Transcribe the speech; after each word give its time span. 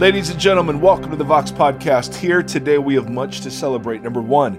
Ladies 0.00 0.30
and 0.30 0.40
gentlemen, 0.40 0.80
welcome 0.80 1.10
to 1.10 1.16
the 1.16 1.24
Vox 1.24 1.52
Podcast. 1.52 2.14
Here 2.14 2.42
today, 2.42 2.78
we 2.78 2.94
have 2.94 3.10
much 3.10 3.42
to 3.42 3.50
celebrate. 3.50 4.02
Number 4.02 4.22
one, 4.22 4.58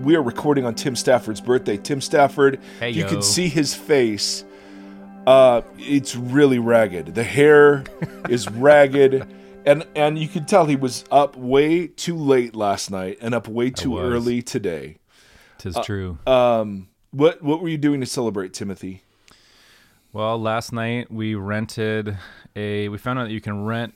we 0.00 0.14
are 0.14 0.22
recording 0.22 0.64
on 0.64 0.76
Tim 0.76 0.94
Stafford's 0.94 1.40
birthday. 1.40 1.76
Tim 1.76 2.00
Stafford, 2.00 2.60
Hey, 2.78 2.90
you 2.90 3.02
yo. 3.02 3.08
can 3.08 3.20
see 3.20 3.48
his 3.48 3.74
face. 3.74 4.44
Uh, 5.26 5.62
it's 5.76 6.14
really 6.14 6.60
ragged. 6.60 7.16
The 7.16 7.24
hair 7.24 7.82
is 8.28 8.48
ragged, 8.48 9.26
and 9.66 9.84
and 9.96 10.16
you 10.20 10.28
can 10.28 10.44
tell 10.44 10.66
he 10.66 10.76
was 10.76 11.04
up 11.10 11.36
way 11.36 11.88
too 11.88 12.16
late 12.16 12.54
last 12.54 12.88
night 12.88 13.18
and 13.20 13.34
up 13.34 13.48
way 13.48 13.70
too 13.70 13.98
early 13.98 14.40
today. 14.40 14.98
Tis 15.58 15.76
true. 15.82 16.18
Um, 16.28 16.86
what 17.10 17.42
what 17.42 17.60
were 17.60 17.68
you 17.68 17.78
doing 17.78 17.98
to 18.02 18.06
celebrate, 18.06 18.54
Timothy? 18.54 19.02
well, 20.12 20.40
last 20.40 20.72
night 20.72 21.10
we 21.10 21.34
rented 21.34 22.16
a. 22.54 22.88
We 22.88 22.98
found 22.98 23.18
out 23.18 23.24
that 23.24 23.32
you 23.32 23.40
can 23.40 23.64
rent 23.64 23.92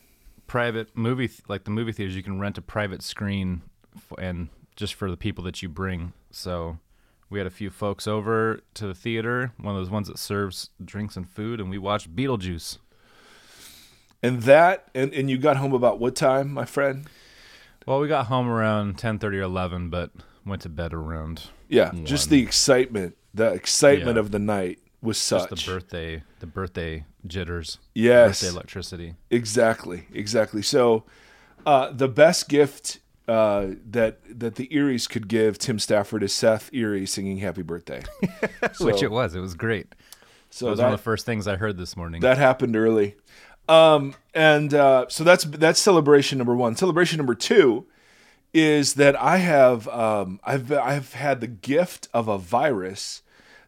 private 0.50 0.96
movie, 0.96 1.28
th- 1.28 1.42
like 1.48 1.62
the 1.62 1.70
movie 1.70 1.92
theaters. 1.92 2.16
You 2.16 2.24
can 2.24 2.40
rent 2.40 2.58
a 2.58 2.62
private 2.62 3.02
screen, 3.02 3.62
f- 3.96 4.18
and 4.18 4.48
just 4.74 4.94
for 4.94 5.08
the 5.10 5.16
people 5.16 5.44
that 5.44 5.62
you 5.62 5.68
bring. 5.68 6.12
So 6.32 6.78
we 7.30 7.38
had 7.38 7.46
a 7.46 7.50
few 7.50 7.70
folks 7.70 8.08
over 8.08 8.60
to 8.74 8.86
the 8.88 8.94
theater, 8.94 9.52
one 9.58 9.76
of 9.76 9.80
those 9.80 9.90
ones 9.90 10.08
that 10.08 10.18
serves 10.18 10.70
drinks 10.84 11.16
and 11.16 11.28
food, 11.28 11.60
and 11.60 11.70
we 11.70 11.78
watched 11.78 12.14
Beetlejuice. 12.16 12.78
And 14.22 14.42
that 14.42 14.88
and 14.94 15.14
and 15.14 15.30
you 15.30 15.38
got 15.38 15.56
home 15.56 15.72
about 15.72 15.98
what 16.00 16.16
time, 16.16 16.52
my 16.52 16.64
friend? 16.64 17.06
Well, 17.86 18.00
we 18.00 18.08
got 18.08 18.26
home 18.26 18.48
around 18.48 18.98
ten 18.98 19.18
thirty 19.20 19.38
or 19.38 19.42
eleven, 19.42 19.88
but 19.88 20.10
went 20.44 20.62
to 20.62 20.68
bed 20.68 20.92
around 20.92 21.44
Yeah, 21.68 21.92
just 22.04 22.28
the 22.28 22.42
excitement, 22.42 23.16
the 23.32 23.52
excitement 23.52 24.16
Yeah. 24.16 24.20
of 24.20 24.30
the 24.32 24.38
night 24.40 24.80
was 25.00 25.16
just 25.16 25.48
such. 25.48 25.64
the 25.64 25.72
birthday, 25.72 26.22
the 26.40 26.46
birthday 26.46 27.04
jitters, 27.26 27.78
Yes. 27.94 28.40
birthday 28.40 28.54
electricity. 28.54 29.14
Exactly, 29.30 30.06
exactly. 30.12 30.62
So, 30.62 31.04
uh, 31.66 31.90
the 31.92 32.08
best 32.08 32.48
gift 32.48 33.00
uh, 33.28 33.68
that 33.90 34.18
that 34.40 34.56
the 34.56 34.68
Eries 34.74 35.06
could 35.06 35.28
give 35.28 35.58
Tim 35.58 35.78
Stafford 35.78 36.22
is 36.22 36.34
Seth 36.34 36.70
Erie 36.72 37.06
singing 37.06 37.38
"Happy 37.38 37.62
Birthday." 37.62 38.02
Which 38.80 39.02
it 39.02 39.10
was. 39.10 39.34
It 39.34 39.40
was 39.40 39.54
great. 39.54 39.94
So 40.50 40.64
That 40.66 40.70
was 40.70 40.78
that, 40.78 40.84
one 40.86 40.92
of 40.94 40.98
the 40.98 41.02
first 41.04 41.26
things 41.26 41.46
I 41.46 41.56
heard 41.56 41.76
this 41.76 41.96
morning. 41.96 42.22
that 42.22 42.38
happened 42.38 42.74
early, 42.74 43.14
um, 43.68 44.14
and 44.34 44.74
uh, 44.74 45.06
so 45.08 45.22
that's 45.22 45.44
that's 45.44 45.78
celebration 45.78 46.38
number 46.38 46.56
one. 46.56 46.74
Celebration 46.74 47.18
number 47.18 47.34
two 47.36 47.86
is 48.52 48.94
that 48.94 49.14
I 49.20 49.36
have 49.36 49.86
um, 49.88 50.40
I've 50.42 50.72
I've 50.72 51.12
had 51.12 51.40
the 51.40 51.46
gift 51.46 52.08
of 52.12 52.26
a 52.26 52.36
virus 52.38 53.22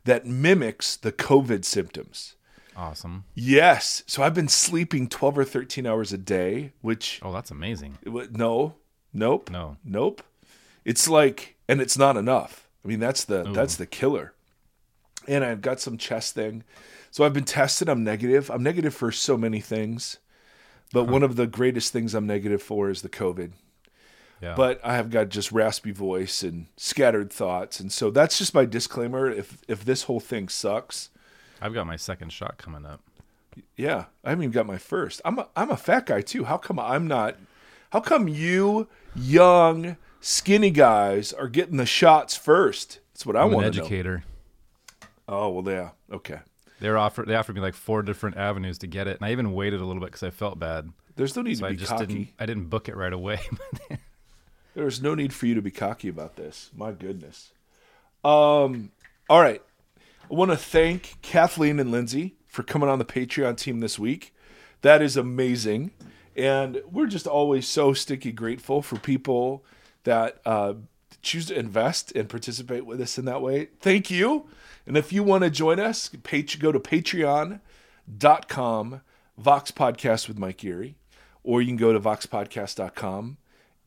that 0.04 0.26
mimics 0.26 0.96
the 0.96 1.12
COVID 1.12 1.64
symptoms. 1.64 2.34
Awesome. 2.76 3.24
Yes, 3.34 4.02
so 4.06 4.22
I've 4.22 4.34
been 4.34 4.48
sleeping 4.48 5.08
twelve 5.08 5.36
or 5.38 5.44
thirteen 5.44 5.86
hours 5.86 6.12
a 6.12 6.18
day, 6.18 6.72
which 6.80 7.20
Oh, 7.22 7.32
that's 7.32 7.50
amazing. 7.50 7.98
No, 8.04 8.74
nope, 9.12 9.50
No. 9.50 9.76
nope. 9.84 10.22
It's 10.84 11.08
like, 11.08 11.56
and 11.68 11.80
it's 11.80 11.96
not 11.96 12.16
enough. 12.16 12.68
I 12.84 12.88
mean, 12.88 12.98
that's 13.00 13.24
the 13.24 13.44
that's 13.44 13.76
the 13.76 13.86
killer. 13.86 14.32
And 15.28 15.44
I've 15.44 15.60
got 15.60 15.78
some 15.80 15.96
chest 15.96 16.34
thing, 16.34 16.64
so 17.12 17.22
I've 17.24 17.32
been 17.32 17.44
tested. 17.44 17.88
I'm 17.88 18.02
negative. 18.02 18.50
I'm 18.50 18.62
negative 18.64 18.92
for 18.94 19.12
so 19.12 19.36
many 19.36 19.60
things, 19.60 20.18
but 20.92 21.04
one 21.04 21.22
of 21.22 21.36
the 21.36 21.46
greatest 21.46 21.92
things 21.92 22.12
I'm 22.14 22.26
negative 22.26 22.60
for 22.60 22.90
is 22.90 23.02
the 23.02 23.08
COVID. 23.08 23.52
Yeah. 24.40 24.54
But 24.56 24.80
I 24.82 24.96
have 24.96 25.10
got 25.10 25.28
just 25.28 25.52
raspy 25.52 25.92
voice 25.92 26.42
and 26.42 26.66
scattered 26.76 27.32
thoughts, 27.32 27.78
and 27.78 27.92
so 27.92 28.10
that's 28.10 28.36
just 28.38 28.52
my 28.54 28.64
disclaimer. 28.64 29.30
If 29.30 29.58
if 29.68 29.84
this 29.84 30.02
whole 30.04 30.18
thing 30.18 30.48
sucks, 30.48 31.10
I've 31.62 31.74
got 31.74 31.86
my 31.86 31.96
second 31.96 32.32
shot 32.32 32.58
coming 32.58 32.84
up. 32.84 33.00
yeah, 33.76 34.06
I 34.24 34.30
haven't 34.30 34.44
even 34.44 34.52
got 34.52 34.66
my 34.66 34.78
first. 34.78 35.20
I'm 35.24 35.38
a, 35.38 35.48
I'm 35.56 35.70
a 35.70 35.76
fat 35.76 36.06
guy 36.06 36.20
too. 36.20 36.44
How 36.44 36.56
come 36.56 36.78
I'm 36.78 37.06
not? 37.06 37.36
How 37.90 38.00
come 38.00 38.26
you 38.28 38.88
young 39.14 39.96
skinny 40.20 40.70
guys 40.70 41.32
are 41.32 41.48
getting 41.48 41.76
the 41.76 41.86
shots 41.86 42.36
first? 42.36 42.98
That's 43.12 43.26
what 43.26 43.36
I 43.36 43.42
I'm 43.42 43.52
want 43.52 43.72
to 43.72 43.78
know. 43.78 43.84
An 43.84 43.86
educator. 43.86 44.24
Oh 45.28 45.50
well, 45.50 45.72
yeah, 45.72 45.90
okay. 46.12 46.40
They 46.80 46.88
were 46.90 46.98
offered. 46.98 47.28
They 47.28 47.36
offered 47.36 47.54
me 47.54 47.60
like 47.62 47.74
four 47.74 48.02
different 48.02 48.36
avenues 48.36 48.78
to 48.78 48.86
get 48.88 49.06
it, 49.06 49.18
and 49.18 49.24
I 49.26 49.30
even 49.32 49.52
waited 49.52 49.80
a 49.80 49.84
little 49.84 50.00
bit 50.00 50.06
because 50.06 50.24
I 50.24 50.30
felt 50.30 50.58
bad. 50.58 50.90
There's 51.14 51.36
no 51.36 51.42
need 51.42 51.56
So 51.58 51.60
to 51.60 51.66
I 51.66 51.70
be 51.70 51.76
just 51.76 51.90
cocky. 51.92 52.06
didn't. 52.06 52.28
I 52.40 52.46
didn't 52.46 52.64
book 52.70 52.88
it 52.88 52.96
right 52.96 53.12
away. 53.12 53.40
There's 54.74 55.02
no 55.02 55.14
need 55.14 55.34
for 55.34 55.46
you 55.46 55.54
to 55.54 55.62
be 55.62 55.70
cocky 55.70 56.08
about 56.08 56.36
this. 56.36 56.70
My 56.74 56.92
goodness. 56.92 57.52
Um. 58.24 58.90
All 59.28 59.40
right. 59.40 59.62
I 60.30 60.34
want 60.34 60.50
to 60.50 60.56
thank 60.56 61.16
Kathleen 61.22 61.78
and 61.78 61.90
Lindsay 61.90 62.36
for 62.46 62.62
coming 62.62 62.88
on 62.88 62.98
the 62.98 63.04
Patreon 63.04 63.56
team 63.56 63.80
this 63.80 63.98
week. 63.98 64.34
That 64.82 65.02
is 65.02 65.16
amazing, 65.16 65.92
and 66.36 66.82
we're 66.90 67.06
just 67.06 67.26
always 67.26 67.68
so 67.68 67.92
sticky 67.92 68.32
grateful 68.32 68.82
for 68.82 68.96
people 68.98 69.64
that 70.04 70.40
uh, 70.44 70.74
choose 71.20 71.46
to 71.46 71.58
invest 71.58 72.12
and 72.16 72.28
participate 72.28 72.84
with 72.84 73.00
us 73.00 73.18
in 73.18 73.24
that 73.26 73.40
way. 73.42 73.68
Thank 73.80 74.10
you. 74.10 74.46
And 74.86 74.96
if 74.96 75.12
you 75.12 75.22
want 75.22 75.44
to 75.44 75.50
join 75.50 75.78
us, 75.78 76.08
go 76.08 76.72
to 76.72 76.80
patreon.com, 76.80 77.60
Vox 79.38 79.70
Podcast 79.70 80.26
with 80.28 80.38
Mike 80.38 80.64
Erie, 80.64 80.96
or 81.44 81.60
you 81.62 81.68
can 81.68 81.76
go 81.76 81.92
to 81.92 82.00
voxpodcast.com 82.00 83.36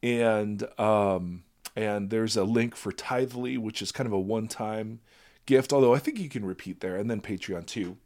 and 0.06 0.80
um, 0.80 1.44
and 1.76 2.10
there's 2.10 2.38
a 2.38 2.44
link 2.44 2.76
for 2.76 2.92
Tithely, 2.92 3.58
which 3.58 3.82
is 3.82 3.92
kind 3.92 4.08
of 4.08 4.14
a 4.14 4.20
one-time 4.20 5.00
gift. 5.46 5.74
Although 5.74 5.94
I 5.94 6.00
think 6.00 6.20
you 6.20 6.30
can 6.30 6.46
repeat 6.46 6.80
there, 6.80 6.96
and 6.96 7.10
then 7.10 7.22
Patreon 7.22 7.66
too. 7.66 7.98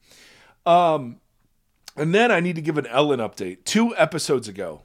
Um, 0.66 1.19
and 1.95 2.13
then 2.13 2.31
I 2.31 2.39
need 2.39 2.55
to 2.55 2.61
give 2.61 2.77
an 2.77 2.88
Ellen 2.88 3.19
update. 3.19 3.66
Two 3.66 3.95
episodes 3.97 4.47
ago, 4.47 4.83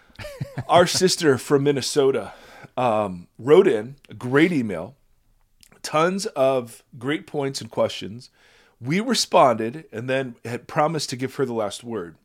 our 0.68 0.86
sister 0.86 1.38
from 1.38 1.64
Minnesota 1.64 2.32
um, 2.76 3.28
wrote 3.38 3.66
in 3.66 3.96
a 4.08 4.14
great 4.14 4.52
email, 4.52 4.96
tons 5.82 6.26
of 6.26 6.82
great 6.98 7.26
points 7.26 7.60
and 7.60 7.70
questions. 7.70 8.30
We 8.80 9.00
responded, 9.00 9.84
and 9.92 10.10
then 10.10 10.36
had 10.44 10.66
promised 10.66 11.10
to 11.10 11.16
give 11.16 11.36
her 11.36 11.44
the 11.44 11.52
last 11.52 11.84
word. 11.84 12.16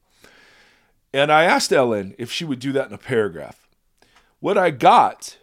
And 1.14 1.32
I 1.32 1.44
asked 1.44 1.72
Ellen 1.72 2.16
if 2.18 2.32
she 2.32 2.46
would 2.46 2.60
do 2.60 2.72
that 2.74 2.88
in 2.88 2.94
a 2.94 2.98
paragraph. 2.98 3.68
What 4.40 4.58
I 4.58 4.72
got 4.72 5.38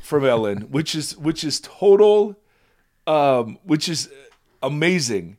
from 0.00 0.24
Ellen, 0.24 0.62
which 0.70 0.94
is 0.94 1.16
which 1.16 1.44
is 1.44 1.60
total, 1.60 2.36
um, 3.08 3.58
which 3.64 3.88
is 3.88 4.10
amazing, 4.62 5.38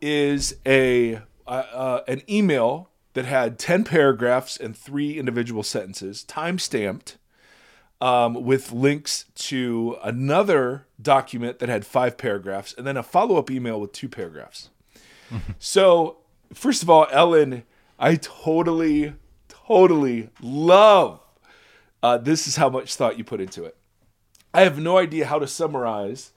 is 0.00 0.56
a 0.64 1.16
uh, 1.46 1.50
uh, 1.50 2.00
an 2.06 2.22
email 2.30 2.88
that 3.14 3.24
had 3.24 3.58
ten 3.58 3.82
paragraphs 3.84 4.56
and 4.56 4.76
three 4.76 5.18
individual 5.18 5.64
sentences, 5.64 6.22
time 6.22 6.58
stamped, 6.58 7.18
um, 8.00 8.44
with 8.44 8.70
links 8.70 9.24
to 9.34 9.96
another 10.04 10.86
document 11.02 11.58
that 11.58 11.68
had 11.68 11.84
five 11.84 12.16
paragraphs, 12.16 12.72
and 12.72 12.86
then 12.86 12.96
a 12.96 13.02
follow 13.02 13.36
up 13.36 13.50
email 13.50 13.80
with 13.80 13.92
two 13.92 14.08
paragraphs. 14.08 14.70
so, 15.58 16.18
first 16.54 16.82
of 16.82 16.88
all, 16.88 17.08
Ellen, 17.10 17.64
I 17.98 18.16
totally, 18.16 19.14
totally 19.48 20.30
love. 20.40 21.20
Uh, 22.02 22.18
this 22.18 22.46
is 22.46 22.56
how 22.56 22.70
much 22.70 22.94
thought 22.94 23.18
you 23.18 23.24
put 23.24 23.40
into 23.40 23.64
it. 23.64 23.76
I 24.54 24.62
have 24.62 24.78
no 24.78 24.96
idea 24.96 25.26
how 25.26 25.38
to 25.40 25.46
summarize, 25.46 26.32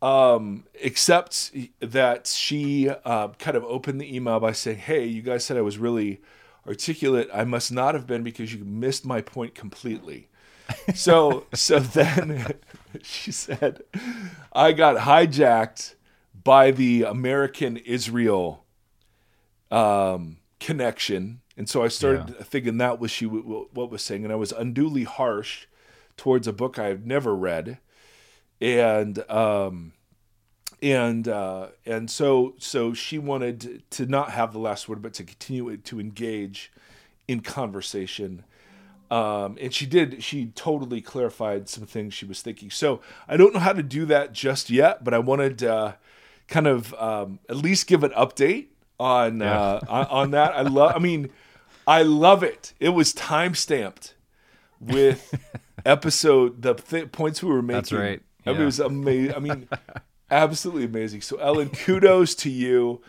um, 0.00 0.64
except 0.74 1.52
that 1.80 2.26
she 2.26 2.88
uh, 2.88 3.28
kind 3.38 3.56
of 3.56 3.64
opened 3.64 4.00
the 4.00 4.14
email 4.14 4.38
by 4.40 4.52
saying, 4.52 4.78
"Hey, 4.78 5.06
you 5.06 5.22
guys 5.22 5.44
said 5.44 5.56
I 5.56 5.62
was 5.62 5.78
really 5.78 6.20
articulate. 6.66 7.28
I 7.32 7.44
must 7.44 7.72
not 7.72 7.94
have 7.94 8.06
been 8.06 8.22
because 8.22 8.52
you 8.52 8.64
missed 8.64 9.04
my 9.04 9.20
point 9.20 9.54
completely." 9.54 10.28
so, 10.94 11.46
so 11.54 11.78
then 11.78 12.54
she 13.02 13.32
said, 13.32 13.82
"I 14.52 14.72
got 14.72 14.98
hijacked 14.98 15.94
by 16.44 16.70
the 16.70 17.02
American 17.02 17.76
Israel 17.78 18.64
um, 19.70 20.38
connection." 20.60 21.40
And 21.56 21.68
so 21.68 21.82
I 21.82 21.88
started 21.88 22.36
thinking 22.46 22.78
that 22.78 23.00
was 23.00 23.10
she 23.10 23.26
what 23.26 23.90
was 23.90 24.02
saying, 24.02 24.22
and 24.22 24.32
I 24.32 24.36
was 24.36 24.52
unduly 24.52 25.02
harsh 25.02 25.66
towards 26.16 26.46
a 26.46 26.52
book 26.52 26.78
I've 26.78 27.04
never 27.04 27.34
read, 27.34 27.78
and 28.60 29.18
um, 29.30 29.92
and 30.82 31.26
uh, 31.28 31.68
and 31.84 32.10
so 32.10 32.54
so 32.58 32.94
she 32.94 33.18
wanted 33.18 33.82
to 33.90 34.06
not 34.06 34.30
have 34.30 34.52
the 34.52 34.58
last 34.58 34.88
word, 34.88 35.02
but 35.02 35.14
to 35.14 35.24
continue 35.24 35.76
to 35.76 36.00
engage 36.00 36.72
in 37.26 37.40
conversation. 37.40 38.44
Um, 39.10 39.56
and 39.60 39.72
she 39.72 39.86
did. 39.86 40.22
She 40.22 40.46
totally 40.46 41.00
clarified 41.00 41.68
some 41.68 41.86
things 41.86 42.14
she 42.14 42.26
was 42.26 42.42
thinking. 42.42 42.70
So 42.70 43.00
I 43.26 43.36
don't 43.36 43.54
know 43.54 43.60
how 43.60 43.72
to 43.72 43.82
do 43.82 44.04
that 44.06 44.32
just 44.32 44.70
yet, 44.70 45.02
but 45.02 45.14
I 45.14 45.18
wanted 45.18 45.58
to 45.60 45.96
kind 46.46 46.66
of 46.66 46.94
um, 46.94 47.38
at 47.48 47.56
least 47.56 47.86
give 47.86 48.04
an 48.04 48.10
update 48.10 48.66
on 49.00 49.40
uh, 49.40 49.80
on, 49.88 50.06
on 50.06 50.30
that. 50.32 50.54
I 50.54 50.62
love. 50.62 50.92
I 50.94 50.98
mean, 50.98 51.30
I 51.86 52.02
love 52.02 52.42
it. 52.42 52.74
It 52.78 52.90
was 52.90 53.12
time 53.14 53.54
stamped 53.54 54.14
with 54.78 55.34
episode 55.86 56.62
the 56.62 56.74
th- 56.74 57.10
points 57.10 57.42
we 57.42 57.50
were 57.50 57.62
making. 57.62 57.76
That's 57.76 57.92
right. 57.92 58.22
I 58.48 58.52
mean, 58.52 58.62
it 58.62 58.64
was 58.64 58.80
amazing. 58.80 59.34
I 59.34 59.38
mean, 59.38 59.68
absolutely 60.30 60.84
amazing. 60.84 61.20
So 61.22 61.36
Ellen, 61.38 61.70
kudos 61.70 62.34
to 62.36 62.50
you. 62.50 63.00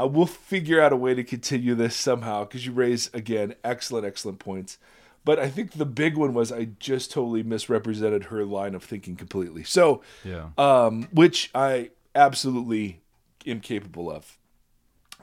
Uh, 0.00 0.06
we'll 0.06 0.26
figure 0.26 0.80
out 0.80 0.92
a 0.92 0.96
way 0.96 1.14
to 1.14 1.22
continue 1.22 1.74
this 1.74 1.94
somehow 1.94 2.44
because 2.44 2.64
you 2.64 2.72
raise 2.72 3.10
again 3.12 3.54
excellent, 3.62 4.06
excellent 4.06 4.38
points. 4.38 4.78
But 5.24 5.38
I 5.38 5.48
think 5.48 5.72
the 5.72 5.86
big 5.86 6.16
one 6.16 6.34
was 6.34 6.50
I 6.50 6.64
just 6.80 7.12
totally 7.12 7.42
misrepresented 7.42 8.24
her 8.24 8.44
line 8.44 8.74
of 8.74 8.82
thinking 8.82 9.16
completely. 9.16 9.62
So, 9.64 10.02
Yeah. 10.24 10.48
um, 10.58 11.08
which 11.12 11.50
I 11.54 11.90
absolutely 12.14 13.00
am 13.46 13.60
capable 13.60 14.10
of. 14.10 14.36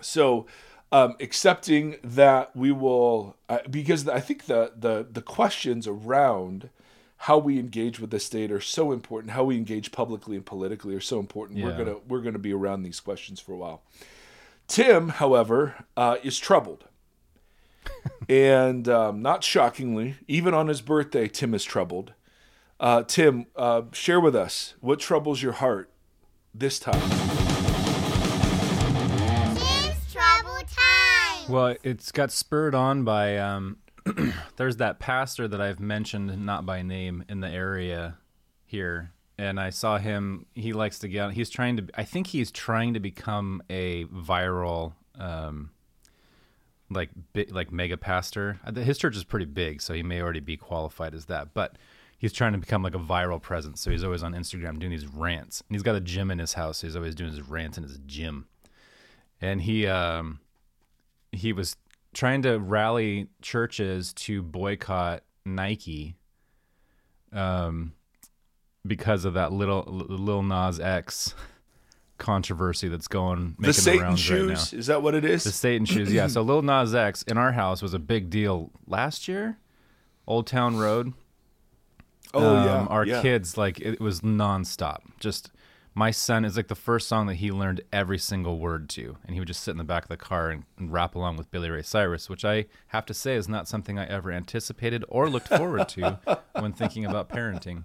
So, 0.01 0.45
um, 0.91 1.15
accepting 1.19 1.97
that 2.03 2.55
we 2.55 2.71
will, 2.71 3.35
uh, 3.49 3.59
because 3.69 4.07
I 4.07 4.19
think 4.21 4.45
the 4.45 4.71
the 4.77 5.05
the 5.11 5.21
questions 5.21 5.87
around 5.87 6.69
how 7.23 7.37
we 7.37 7.59
engage 7.59 7.99
with 7.99 8.11
the 8.11 8.19
state 8.19 8.49
are 8.49 8.61
so 8.61 8.93
important. 8.93 9.33
How 9.33 9.43
we 9.43 9.57
engage 9.57 9.91
publicly 9.91 10.37
and 10.37 10.45
politically 10.45 10.95
are 10.95 11.01
so 11.01 11.19
important. 11.19 11.61
We're 11.61 11.77
gonna 11.77 11.97
we're 12.07 12.21
gonna 12.21 12.39
be 12.39 12.53
around 12.53 12.83
these 12.83 13.01
questions 13.01 13.41
for 13.41 13.51
a 13.51 13.57
while. 13.57 13.81
Tim, 14.69 15.09
however, 15.09 15.85
uh, 15.97 16.15
is 16.23 16.37
troubled. 16.39 16.85
and 18.29 18.87
um, 18.87 19.21
not 19.21 19.43
shockingly, 19.43 20.15
even 20.29 20.53
on 20.53 20.67
his 20.67 20.79
birthday, 20.79 21.27
Tim 21.27 21.53
is 21.53 21.65
troubled. 21.65 22.13
Uh, 22.79 23.03
Tim, 23.03 23.47
uh, 23.57 23.81
share 23.91 24.21
with 24.21 24.35
us 24.35 24.75
what 24.79 24.99
troubles 24.99 25.43
your 25.43 25.53
heart 25.53 25.91
this 26.53 26.79
time. 26.79 27.01
Tim's 29.57 30.13
Trouble 30.13 30.61
Time. 30.67 31.51
Well, 31.51 31.75
it's 31.83 32.13
got 32.13 32.31
spurred 32.31 32.73
on 32.73 33.03
by 33.03 33.37
um, 33.37 33.77
there's 34.57 34.77
that 34.77 34.99
pastor 34.99 35.47
that 35.47 35.61
I've 35.61 35.79
mentioned 35.79 36.45
not 36.45 36.65
by 36.65 36.81
name 36.81 37.23
in 37.29 37.39
the 37.39 37.49
area 37.49 38.17
here, 38.65 39.11
and 39.37 39.59
I 39.59 39.69
saw 39.69 39.97
him. 39.97 40.45
He 40.55 40.73
likes 40.73 40.99
to 40.99 41.07
get. 41.07 41.25
On 41.25 41.31
he's 41.31 41.49
trying 41.49 41.77
to. 41.77 41.87
I 41.95 42.03
think 42.03 42.27
he's 42.27 42.51
trying 42.51 42.93
to 42.93 42.99
become 42.99 43.61
a 43.69 44.05
viral, 44.05 44.93
um, 45.17 45.71
like 46.89 47.09
bi- 47.33 47.47
like 47.49 47.71
mega 47.71 47.97
pastor. 47.97 48.59
Uh, 48.65 48.73
His 48.73 48.97
church 48.97 49.15
is 49.15 49.23
pretty 49.23 49.45
big, 49.45 49.81
so 49.81 49.93
he 49.93 50.03
may 50.03 50.21
already 50.21 50.39
be 50.39 50.57
qualified 50.57 51.13
as 51.13 51.25
that, 51.25 51.53
but. 51.53 51.77
He's 52.21 52.33
trying 52.33 52.51
to 52.51 52.57
become 52.57 52.83
like 52.83 52.95
a 52.95 52.99
viral 52.99 53.41
presence, 53.41 53.79
so 53.79 53.91
he's 53.91 54.03
always 54.03 54.23
on 54.23 54.33
Instagram 54.33 54.77
doing 54.77 54.91
these 54.91 55.07
rants. 55.07 55.61
And 55.61 55.73
he's 55.73 55.83
got 55.83 55.95
a 55.95 56.01
gym 56.01 56.29
in 56.31 56.37
his 56.37 56.51
house, 56.51 56.79
so 56.79 56.87
he's 56.87 56.97
always 56.97 57.15
doing 57.15 57.31
his 57.31 57.41
rants 57.41 57.77
in 57.77 57.83
his 57.85 57.97
gym. 58.05 58.45
And 59.39 59.61
he 59.61 59.87
um, 59.87 60.41
he 61.31 61.53
was 61.53 61.77
trying 62.13 62.41
to 62.43 62.57
rally 62.57 63.27
churches 63.41 64.13
to 64.13 64.41
boycott 64.41 65.23
Nike 65.45 66.15
um 67.31 67.93
because 68.85 69.25
of 69.25 69.33
that 69.35 69.51
little 69.51 69.83
Lil 69.87 70.41
Nas 70.43 70.79
X 70.79 71.35
controversy 72.17 72.87
that's 72.87 73.07
going 73.07 73.55
making 73.57 73.63
the 73.67 73.73
Satan 73.73 74.01
rounds 74.03 74.29
right 74.31 74.41
now. 74.41 74.55
shoes, 74.55 74.73
is 74.73 74.87
that 74.87 75.01
what 75.03 75.15
it 75.15 75.25
is? 75.25 75.43
The 75.43 75.51
Satan 75.51 75.85
shoes, 75.85 76.11
yeah. 76.11 76.27
So 76.27 76.41
Lil 76.41 76.61
Nas 76.61 76.95
X 76.95 77.21
in 77.23 77.37
our 77.37 77.51
house 77.51 77.81
was 77.81 77.93
a 77.93 77.99
big 77.99 78.29
deal 78.29 78.71
last 78.87 79.27
year. 79.27 79.57
Old 80.27 80.47
Town 80.47 80.77
Road. 80.77 81.13
oh 82.33 82.55
Um, 82.57 82.65
yeah, 82.65 82.85
our 82.85 83.05
yeah. 83.05 83.21
kids 83.21 83.57
like 83.57 83.79
it 83.79 83.99
was 83.99 84.21
nonstop. 84.21 84.99
Just 85.19 85.51
my 85.99 86.11
son 86.11 86.45
is 86.45 86.55
like 86.55 86.69
the 86.69 86.75
first 86.75 87.09
song 87.09 87.27
that 87.27 87.35
he 87.35 87.51
learned 87.51 87.81
every 87.91 88.17
single 88.17 88.57
word 88.57 88.87
to, 88.87 89.17
and 89.25 89.33
he 89.33 89.39
would 89.41 89.49
just 89.49 89.61
sit 89.61 89.71
in 89.71 89.77
the 89.77 89.83
back 89.83 90.03
of 90.03 90.07
the 90.07 90.15
car 90.15 90.49
and, 90.49 90.63
and 90.77 90.93
rap 90.93 91.13
along 91.13 91.35
with 91.35 91.51
Billy 91.51 91.69
Ray 91.69 91.81
Cyrus, 91.81 92.29
which 92.29 92.45
I 92.45 92.67
have 92.87 93.05
to 93.07 93.13
say 93.13 93.35
is 93.35 93.49
not 93.49 93.67
something 93.67 93.99
I 93.99 94.07
ever 94.07 94.31
anticipated 94.31 95.03
or 95.09 95.29
looked 95.29 95.49
forward 95.49 95.89
to 95.89 96.17
when 96.53 96.71
thinking 96.71 97.05
about 97.05 97.27
parenting. 97.27 97.83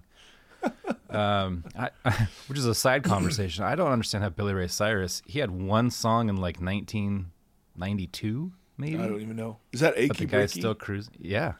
Um, 1.09 1.65
I, 1.77 1.89
which 2.47 2.57
is 2.57 2.65
a 2.65 2.73
side 2.73 3.03
conversation. 3.03 3.65
I 3.65 3.75
don't 3.75 3.91
understand 3.91 4.23
how 4.23 4.29
Billy 4.29 4.53
Ray 4.53 4.67
Cyrus 4.67 5.21
he 5.25 5.39
had 5.39 5.51
one 5.51 5.91
song 5.91 6.29
in 6.29 6.37
like 6.37 6.61
1992, 6.61 8.53
maybe. 8.77 8.97
I 8.97 9.07
don't 9.07 9.21
even 9.21 9.35
know. 9.35 9.57
Is 9.73 9.81
that 9.81 9.93
achy 9.97 10.07
But 10.07 10.17
the 10.17 10.25
guy's 10.25 10.53
breaky? 10.53 10.59
still 10.59 10.75
cruising. 10.75 11.15
Yeah. 11.19 11.55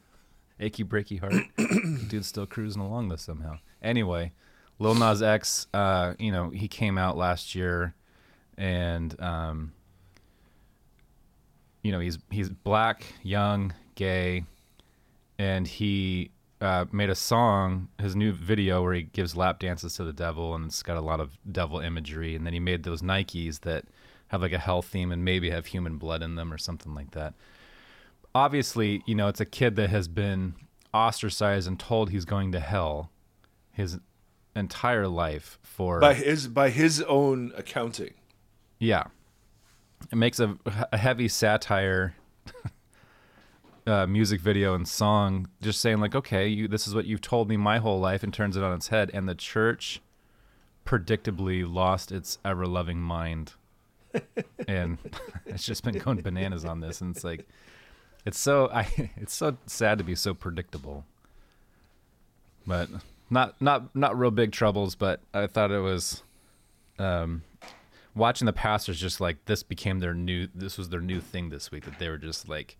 Achy 0.61 0.85
breaky 0.85 1.19
heart. 1.19 1.33
Dude's 2.07 2.27
still 2.27 2.45
cruising 2.45 2.81
along 2.81 3.09
this 3.09 3.23
somehow. 3.23 3.57
Anyway, 3.81 4.31
Lil 4.79 4.95
Nas 4.95 5.21
X, 5.21 5.67
uh, 5.73 6.13
you 6.19 6.31
know, 6.31 6.49
he 6.49 6.67
came 6.67 6.97
out 6.97 7.17
last 7.17 7.55
year 7.55 7.93
and 8.57 9.19
um 9.21 9.73
you 11.85 11.91
know, 11.91 11.99
he's 11.99 12.17
he's 12.31 12.49
black, 12.49 13.05
young, 13.21 13.71
gay, 13.93 14.43
and 15.37 15.67
he 15.67 16.31
uh, 16.59 16.85
made 16.91 17.11
a 17.11 17.15
song, 17.15 17.89
his 17.99 18.15
new 18.15 18.31
video 18.31 18.81
where 18.81 18.95
he 18.95 19.03
gives 19.03 19.35
lap 19.35 19.59
dances 19.59 19.93
to 19.95 20.03
the 20.03 20.11
devil, 20.11 20.55
and 20.55 20.65
it's 20.65 20.81
got 20.81 20.97
a 20.97 21.01
lot 21.01 21.19
of 21.19 21.37
devil 21.51 21.79
imagery. 21.79 22.35
And 22.35 22.43
then 22.43 22.53
he 22.53 22.59
made 22.59 22.81
those 22.81 23.03
Nikes 23.03 23.59
that 23.61 23.85
have 24.29 24.41
like 24.41 24.51
a 24.51 24.57
hell 24.57 24.81
theme 24.81 25.11
and 25.11 25.23
maybe 25.23 25.51
have 25.51 25.67
human 25.67 25.97
blood 25.97 26.23
in 26.23 26.33
them 26.33 26.51
or 26.51 26.57
something 26.57 26.95
like 26.95 27.11
that. 27.11 27.35
Obviously, 28.33 29.03
you 29.05 29.13
know, 29.13 29.27
it's 29.27 29.39
a 29.39 29.45
kid 29.45 29.75
that 29.75 29.91
has 29.91 30.07
been 30.07 30.55
ostracized 30.91 31.67
and 31.67 31.79
told 31.79 32.09
he's 32.09 32.25
going 32.25 32.51
to 32.53 32.59
hell 32.59 33.11
his 33.71 33.99
entire 34.55 35.07
life 35.07 35.59
for 35.61 35.99
by 35.99 36.13
his 36.13 36.47
by 36.47 36.69
his 36.69 37.01
own 37.01 37.51
accounting. 37.55 38.13
yeah. 38.79 39.05
It 40.11 40.15
makes 40.15 40.39
a, 40.39 40.57
a 40.91 40.97
heavy 40.97 41.27
satire 41.27 42.15
uh, 43.87 44.05
music 44.05 44.39
video 44.39 44.75
and 44.75 44.87
song 44.87 45.47
just 45.61 45.81
saying 45.81 45.99
like, 45.99 46.13
okay, 46.13 46.47
you 46.47 46.67
this 46.67 46.87
is 46.87 46.93
what 46.93 47.05
you've 47.05 47.21
told 47.21 47.49
me 47.49 47.57
my 47.57 47.79
whole 47.79 47.99
life 47.99 48.21
and 48.23 48.33
turns 48.33 48.55
it 48.55 48.63
on 48.63 48.73
its 48.73 48.89
head 48.89 49.09
and 49.13 49.27
the 49.27 49.35
church 49.35 50.01
predictably 50.85 51.71
lost 51.71 52.11
its 52.11 52.37
ever 52.45 52.67
loving 52.67 52.99
mind. 52.99 53.53
and 54.67 54.97
it's 55.45 55.65
just 55.65 55.83
been 55.83 55.97
going 55.97 56.21
bananas 56.21 56.65
on 56.65 56.79
this 56.79 57.01
and 57.01 57.15
it's 57.15 57.23
like 57.23 57.47
it's 58.25 58.39
so 58.39 58.69
I 58.71 59.11
it's 59.17 59.33
so 59.33 59.57
sad 59.65 59.97
to 59.97 60.03
be 60.03 60.15
so 60.15 60.33
predictable. 60.33 61.03
But 62.67 62.89
not 63.29 63.59
not 63.61 63.95
not 63.95 64.17
real 64.17 64.31
big 64.31 64.51
troubles, 64.51 64.95
but 64.95 65.21
I 65.33 65.47
thought 65.47 65.71
it 65.71 65.79
was 65.79 66.23
um 66.99 67.41
watching 68.15 68.45
the 68.45 68.53
pastors 68.53 68.99
just 68.99 69.19
like 69.19 69.43
this 69.45 69.63
became 69.63 69.99
their 69.99 70.13
new 70.13 70.47
this 70.55 70.77
was 70.77 70.89
their 70.89 71.01
new 71.01 71.19
thing 71.19 71.49
this 71.49 71.71
week 71.71 71.83
that 71.85 71.99
they 71.99 72.07
were 72.07 72.17
just 72.17 72.47
like 72.47 72.77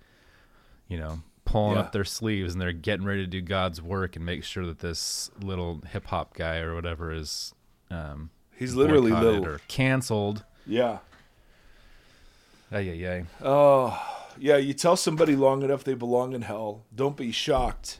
you 0.88 0.97
know 0.97 1.19
pulling 1.44 1.74
Yeah. 1.75 1.81
up 1.81 1.92
their 1.92 2.06
sleeves 2.06 2.53
and 2.53 2.62
they're 2.62 2.71
getting 2.71 3.06
ready 3.06 3.21
to 3.21 3.27
do 3.27 3.42
God's 3.42 3.81
work 3.81 4.15
and 4.15 4.25
make 4.25 4.44
sure 4.44 4.65
that 4.65 4.80
this 4.80 5.30
little 5.42 5.81
hip 5.92 6.07
hop 6.07 6.33
guy 6.36 6.57
or 6.59 6.74
whatever 6.75 7.12
is 7.12 7.53
um 7.92 8.30
He's 8.57 8.74
literally 8.74 9.12
little. 9.12 9.45
or 9.45 9.59
canceled. 9.68 10.45
Yeah. 10.65 11.00
Yeah 12.71 12.80
yeah 12.80 13.12
ay. 13.12 13.25
Oh, 13.44 14.01
yeah. 14.39 14.57
You 14.57 14.74
tell 14.74 14.95
somebody 14.95 15.36
long 15.36 15.61
enough 15.61 15.83
they 15.83 15.94
belong 15.94 16.33
in 16.33 16.42
hell. 16.42 16.83
Don't 16.95 17.16
be 17.18 17.31
shocked 17.31 17.99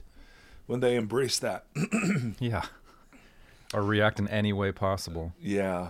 when 0.68 0.80
they 0.80 0.96
embrace 0.96 1.40
that. 1.40 1.66
Yeah. 2.40 2.66
Or 3.74 3.82
react 3.82 4.20
in 4.20 4.28
any 4.28 4.54
way 4.54 4.72
possible. 4.72 5.34
Yeah. 5.40 5.90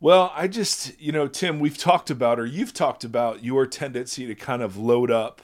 Well, 0.00 0.32
I 0.34 0.48
just, 0.48 0.98
you 1.00 1.12
know, 1.12 1.28
Tim, 1.28 1.60
we've 1.60 1.78
talked 1.78 2.10
about, 2.10 2.38
or 2.38 2.46
you've 2.46 2.74
talked 2.74 3.04
about 3.04 3.44
your 3.44 3.66
tendency 3.66 4.26
to 4.26 4.34
kind 4.34 4.60
of 4.60 4.76
load 4.76 5.10
up 5.10 5.42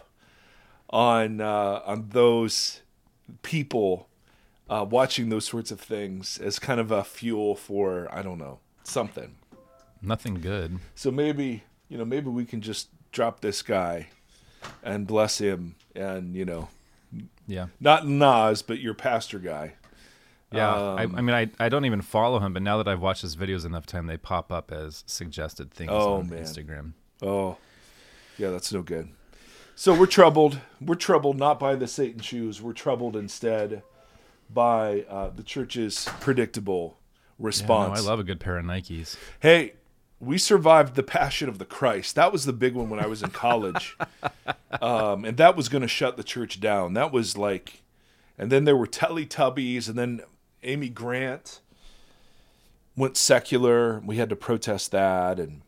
on 0.91 1.41
uh, 1.41 1.83
on 1.85 2.09
those 2.11 2.83
people 3.43 4.09
uh, 4.69 4.85
watching 4.88 5.29
those 5.29 5.45
sorts 5.45 5.71
of 5.71 5.81
things 5.81 6.38
as 6.38 6.59
kind 6.59 6.81
of 6.81 6.91
a 6.91 7.05
fuel 7.05 7.55
for, 7.55 8.09
I 8.11 8.23
don't 8.23 8.38
know, 8.38 8.59
something. 8.83 9.37
Nothing 10.03 10.35
good. 10.41 10.79
So 10.95 11.11
maybe, 11.11 11.65
you 11.88 11.99
know, 11.99 12.05
maybe 12.05 12.29
we 12.29 12.45
can 12.45 12.61
just 12.61 12.88
drop 13.12 13.41
this 13.41 13.62
guy 13.62 14.09
and 14.83 15.07
bless 15.07 15.38
him, 15.38 15.76
and 15.95 16.35
you 16.35 16.45
know, 16.45 16.69
Yeah. 17.46 17.66
not 17.80 18.06
Nas, 18.06 18.62
but 18.62 18.80
your 18.80 18.94
pastor 18.94 19.38
guy. 19.38 19.75
Yeah, 20.52 20.72
Um, 20.75 20.98
I, 20.98 21.02
I 21.02 21.06
mean, 21.22 21.30
I, 21.34 21.50
I 21.58 21.68
don't 21.68 21.84
even 21.84 22.00
follow 22.00 22.38
him, 22.38 22.52
but 22.52 22.62
now 22.62 22.76
that 22.78 22.86
I've 22.88 23.00
watched 23.02 23.22
his 23.22 23.34
videos 23.36 23.64
enough 23.66 23.84
time, 23.86 24.06
they 24.06 24.16
pop 24.16 24.52
up 24.52 24.70
as 24.72 25.02
suggested 25.06 25.70
things 25.72 25.90
Oh, 25.92 26.14
on 26.18 26.30
man. 26.30 26.42
Instagram. 26.42 26.92
Oh, 27.22 27.56
yeah, 28.38 28.50
that's 28.50 28.72
no 28.72 28.82
good. 28.82 29.08
So 29.75 29.92
we're 29.98 30.06
troubled. 30.06 30.60
We're 30.80 30.94
troubled 30.94 31.36
not 31.36 31.58
by 31.58 31.75
the 31.75 31.86
Satan 31.88 32.20
shoes. 32.20 32.62
We're 32.62 32.72
troubled 32.72 33.16
instead 33.16 33.82
by 34.48 35.04
uh, 35.08 35.30
the 35.30 35.42
church's 35.42 36.08
predictable 36.20 36.96
Yeah, 36.96 37.42
no, 37.42 37.46
response. 37.46 38.00
I 38.00 38.02
love 38.08 38.20
a 38.20 38.25
good 38.25 38.40
pair 38.40 38.56
of 38.58 38.64
Nikes. 38.64 39.16
hey, 39.40 39.72
we 40.20 40.38
survived 40.38 40.94
the 40.94 41.02
Passion 41.02 41.49
of 41.49 41.58
the 41.58 41.64
Christ. 41.64 42.14
That 42.14 42.32
was 42.32 42.44
the 42.44 42.52
big 42.52 42.75
one 42.75 42.88
when 42.88 43.00
I 43.00 43.06
was 43.06 43.23
in 43.23 43.30
college, 43.30 43.96
um, 44.80 45.25
and 45.25 45.37
that 45.37 45.56
was 45.56 45.68
going 45.68 45.82
to 45.82 45.88
shut 45.88 46.16
the 46.16 46.25
church 46.25 46.61
down. 46.61 46.94
That 46.94 47.12
was 47.12 47.37
like, 47.37 47.82
and 48.38 48.50
then 48.50 48.64
there 48.64 48.76
were 48.76 48.87
Teletubbies, 48.87 49.88
and 49.88 49.99
then 49.99 50.23
Amy 50.62 50.88
Grant 50.88 51.61
went 52.96 53.16
secular. 53.16 54.00
We 54.00 54.16
had 54.16 54.30
to 54.30 54.37
protest 54.37 54.90
that, 54.92 55.38
and 55.38 55.61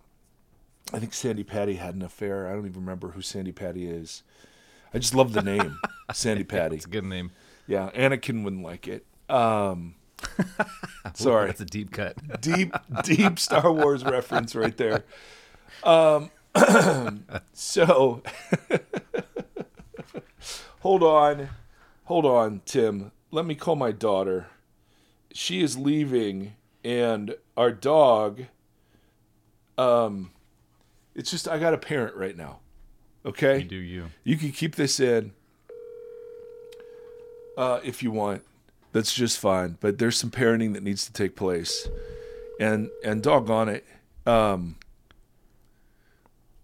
I 0.92 0.98
think 0.98 1.12
Sandi 1.12 1.44
Patty 1.44 1.74
had 1.74 1.94
an 1.94 2.02
affair. 2.02 2.48
I 2.48 2.52
don't 2.52 2.66
even 2.66 2.80
remember 2.80 3.08
who 3.08 3.20
Sandi 3.20 3.52
Patty 3.52 3.86
is. 3.86 4.22
I 4.94 4.98
just 4.98 5.14
love 5.14 5.34
the 5.34 5.42
name, 5.42 5.78
Sandi 6.12 6.44
Patty. 6.44 6.76
It's 6.76 6.86
a 6.86 6.88
good 6.88 7.04
name. 7.04 7.32
Yeah, 7.66 7.90
Anakin 7.94 8.42
wouldn't 8.44 8.62
like 8.62 8.88
it. 8.88 9.04
Um, 9.28 9.94
sorry 11.14 11.46
That's 11.48 11.60
a 11.60 11.64
deep 11.64 11.92
cut. 11.92 12.40
deep, 12.40 12.72
deep 13.04 13.38
Star 13.38 13.72
Wars 13.72 14.04
reference 14.04 14.54
right 14.54 14.76
there. 14.76 15.04
Um, 15.82 16.30
so 17.52 18.22
hold 20.80 21.02
on. 21.02 21.48
Hold 22.04 22.24
on, 22.24 22.62
Tim. 22.64 23.12
Let 23.30 23.44
me 23.44 23.54
call 23.54 23.76
my 23.76 23.92
daughter. 23.92 24.46
She 25.32 25.62
is 25.62 25.76
leaving 25.76 26.54
and 26.84 27.34
our 27.56 27.72
dog 27.72 28.44
um 29.76 30.30
it's 31.14 31.30
just 31.30 31.48
I 31.48 31.58
got 31.58 31.74
a 31.74 31.78
parent 31.78 32.14
right 32.16 32.36
now. 32.36 32.60
Okay? 33.26 33.58
You 33.58 33.64
do 33.64 33.76
you. 33.76 34.06
You 34.24 34.36
can 34.36 34.52
keep 34.52 34.76
this 34.76 35.00
in 35.00 35.32
uh, 37.58 37.80
if 37.82 38.02
you 38.02 38.12
want. 38.12 38.42
That's 38.92 39.14
just 39.14 39.38
fine. 39.38 39.76
But 39.80 39.98
there's 39.98 40.16
some 40.16 40.30
parenting 40.30 40.72
that 40.74 40.82
needs 40.82 41.04
to 41.06 41.12
take 41.12 41.36
place, 41.36 41.88
and 42.58 42.90
and 43.04 43.22
doggone 43.22 43.68
it, 43.68 43.84
um, 44.26 44.76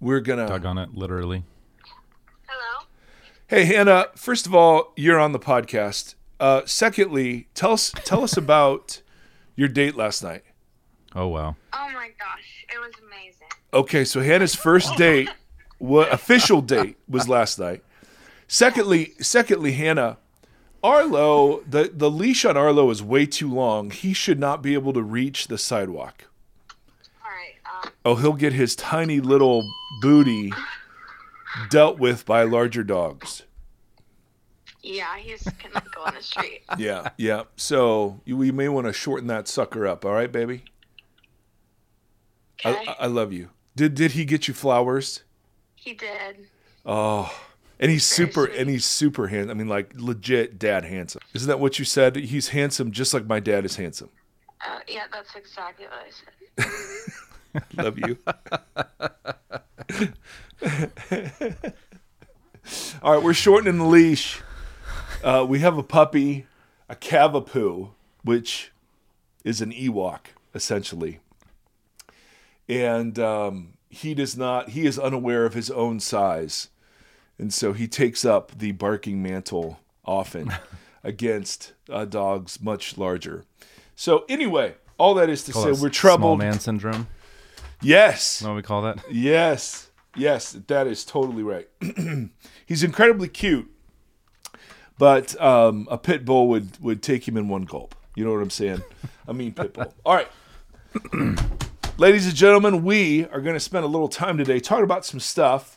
we're 0.00 0.20
gonna. 0.20 0.46
Doggone 0.46 0.78
it, 0.78 0.94
literally. 0.94 1.44
Hello. 2.46 2.86
Hey 3.46 3.64
Hannah, 3.64 4.08
first 4.16 4.46
of 4.46 4.54
all, 4.54 4.92
you're 4.96 5.18
on 5.20 5.32
the 5.32 5.38
podcast. 5.38 6.14
Uh, 6.40 6.62
secondly, 6.64 7.48
tell 7.54 7.72
us 7.72 7.92
tell 8.04 8.24
us 8.24 8.36
about 8.36 9.02
your 9.56 9.68
date 9.68 9.96
last 9.96 10.22
night. 10.22 10.42
Oh 11.14 11.28
wow. 11.28 11.56
Oh 11.72 11.88
my 11.92 12.08
gosh, 12.18 12.66
it 12.68 12.78
was 12.80 12.92
amazing. 13.06 13.48
Okay, 13.72 14.04
so 14.04 14.20
Hannah's 14.20 14.54
first 14.54 14.96
date, 14.96 15.28
what 15.78 16.12
official 16.12 16.60
date 16.60 16.96
was 17.08 17.28
last 17.28 17.58
night. 17.58 17.84
Secondly, 18.48 19.12
secondly, 19.20 19.72
Hannah, 19.72 20.18
Arlo, 20.84 21.60
the 21.66 21.90
the 21.92 22.10
leash 22.10 22.44
on 22.44 22.56
Arlo 22.56 22.90
is 22.90 23.02
way 23.02 23.24
too 23.26 23.50
long. 23.52 23.90
He 23.90 24.12
should 24.12 24.38
not 24.38 24.62
be 24.62 24.74
able 24.74 24.92
to 24.92 25.02
reach 25.02 25.48
the 25.48 25.56
sidewalk. 25.58 26.24
All 27.24 27.30
right. 27.30 27.54
Um, 27.86 27.90
Oh, 28.04 28.14
he'll 28.16 28.34
get 28.34 28.52
his 28.52 28.76
tiny 28.76 29.18
little 29.20 29.64
booty 30.02 30.52
dealt 31.70 31.98
with 31.98 32.26
by 32.26 32.42
larger 32.42 32.84
dogs. 32.84 33.44
yeah, 34.82 35.16
he's 35.16 35.42
gonna 35.44 35.82
go 35.94 36.02
on 36.02 36.14
the 36.14 36.22
street. 36.22 36.62
Yeah, 36.78 37.08
yeah. 37.16 37.44
So 37.56 38.20
you, 38.26 38.36
we 38.36 38.52
may 38.52 38.68
want 38.68 38.86
to 38.86 38.92
shorten 38.92 39.26
that 39.28 39.48
sucker 39.48 39.86
up. 39.86 40.04
All 40.04 40.12
right, 40.12 40.30
baby. 40.30 40.64
Okay. 42.64 42.84
I, 42.86 42.96
I 43.00 43.06
love 43.06 43.32
you. 43.32 43.48
Did 43.74 43.94
did 43.94 44.12
he 44.12 44.24
get 44.26 44.48
you 44.48 44.54
flowers? 44.54 45.22
he 45.76 45.92
did. 45.94 46.46
Oh, 46.86 47.34
and 47.80 47.90
he's 47.90 48.04
super 48.04 48.44
and 48.44 48.68
he's 48.68 48.84
super 48.84 49.28
handsome. 49.28 49.50
I 49.50 49.54
mean, 49.54 49.68
like 49.68 49.92
legit 49.96 50.58
dad 50.58 50.84
handsome. 50.84 51.22
Isn't 51.34 51.48
that 51.48 51.60
what 51.60 51.78
you 51.78 51.84
said? 51.84 52.16
He's 52.16 52.48
handsome, 52.48 52.90
just 52.92 53.14
like 53.14 53.26
my 53.26 53.40
dad 53.40 53.64
is 53.64 53.76
handsome. 53.76 54.10
Uh, 54.60 54.78
yeah, 54.88 55.04
that's 55.12 55.34
exactly 55.34 55.86
what 55.86 56.06
I 56.06 56.10
said. 56.10 56.84
Love 57.84 57.98
you. 57.98 58.18
All 63.02 63.14
right, 63.14 63.22
we're 63.22 63.34
shortening 63.34 63.78
the 63.78 63.84
leash. 63.84 64.40
Uh, 65.22 65.44
we 65.48 65.58
have 65.60 65.76
a 65.76 65.82
puppy, 65.82 66.46
a 66.88 66.94
Cavapoo, 66.94 67.90
which 68.22 68.72
is 69.44 69.60
an 69.60 69.72
Ewok, 69.72 70.20
essentially. 70.54 71.20
And 72.68 73.18
um, 73.18 73.74
he 73.90 74.14
does 74.14 74.36
not, 74.36 74.70
he 74.70 74.86
is 74.86 74.98
unaware 74.98 75.44
of 75.44 75.52
his 75.54 75.70
own 75.70 76.00
size. 76.00 76.68
And 77.38 77.52
so 77.52 77.72
he 77.72 77.88
takes 77.88 78.24
up 78.24 78.58
the 78.58 78.72
barking 78.72 79.22
mantle 79.22 79.80
often 80.04 80.52
against 81.04 81.72
uh, 81.90 82.04
dogs 82.04 82.60
much 82.60 82.96
larger. 82.96 83.44
So, 83.96 84.24
anyway, 84.28 84.74
all 84.98 85.14
that 85.14 85.28
is 85.28 85.44
to 85.44 85.52
say, 85.52 85.72
we're 85.72 85.88
troubled. 85.88 86.20
Small 86.20 86.36
man 86.36 86.60
syndrome. 86.60 87.08
Yes. 87.82 88.42
What 88.42 88.54
we 88.54 88.62
call 88.62 88.82
that? 88.82 89.04
Yes. 89.10 89.90
Yes, 90.16 90.52
that 90.68 90.86
is 90.86 91.04
totally 91.04 91.42
right. 91.42 91.68
He's 92.66 92.84
incredibly 92.84 93.28
cute, 93.28 93.68
but 94.96 95.40
um, 95.40 95.88
a 95.90 95.98
pit 95.98 96.24
bull 96.24 96.48
would, 96.48 96.80
would 96.80 97.02
take 97.02 97.26
him 97.26 97.36
in 97.36 97.48
one 97.48 97.62
gulp. 97.62 97.96
You 98.14 98.24
know 98.24 98.32
what 98.32 98.40
I'm 98.40 98.50
saying? 98.50 98.82
I 99.26 99.32
mean, 99.32 99.52
pit 99.52 99.74
bull. 99.74 99.92
All 100.04 100.14
right. 100.14 100.28
Ladies 101.98 102.26
and 102.26 102.34
gentlemen, 102.34 102.84
we 102.84 103.24
are 103.26 103.40
going 103.40 103.54
to 103.54 103.60
spend 103.60 103.84
a 103.84 103.88
little 103.88 104.08
time 104.08 104.38
today 104.38 104.60
talking 104.60 104.84
about 104.84 105.04
some 105.04 105.18
stuff 105.18 105.73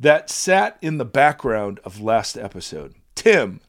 that 0.00 0.30
sat 0.30 0.78
in 0.80 0.98
the 0.98 1.04
background 1.04 1.78
of 1.84 2.00
last 2.00 2.36
episode. 2.36 2.94
Tim, 3.14 3.60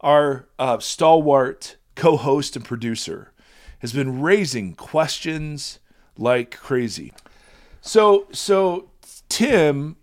our 0.00 0.46
uh, 0.58 0.78
stalwart 0.78 1.76
co 1.96 2.16
host 2.16 2.56
and 2.56 2.64
producer, 2.64 3.32
has 3.80 3.92
been 3.92 4.22
raising 4.22 4.74
questions 4.74 5.80
like 6.16 6.56
crazy. 6.56 7.12
So, 7.80 8.28
so 8.32 8.90
Tim 9.28 9.96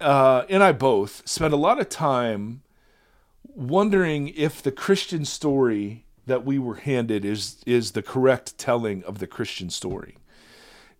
uh, 0.00 0.44
and 0.48 0.62
I 0.62 0.72
both 0.72 1.26
spent 1.28 1.52
a 1.52 1.56
lot 1.56 1.80
of 1.80 1.88
time 1.88 2.62
wondering 3.44 4.28
if 4.28 4.62
the 4.62 4.72
Christian 4.72 5.24
story 5.24 6.04
that 6.26 6.44
we 6.44 6.58
were 6.58 6.76
handed 6.76 7.24
is 7.24 7.62
is 7.66 7.92
the 7.92 8.02
correct 8.02 8.56
telling 8.58 9.02
of 9.04 9.18
the 9.18 9.26
Christian 9.26 9.70
story. 9.70 10.16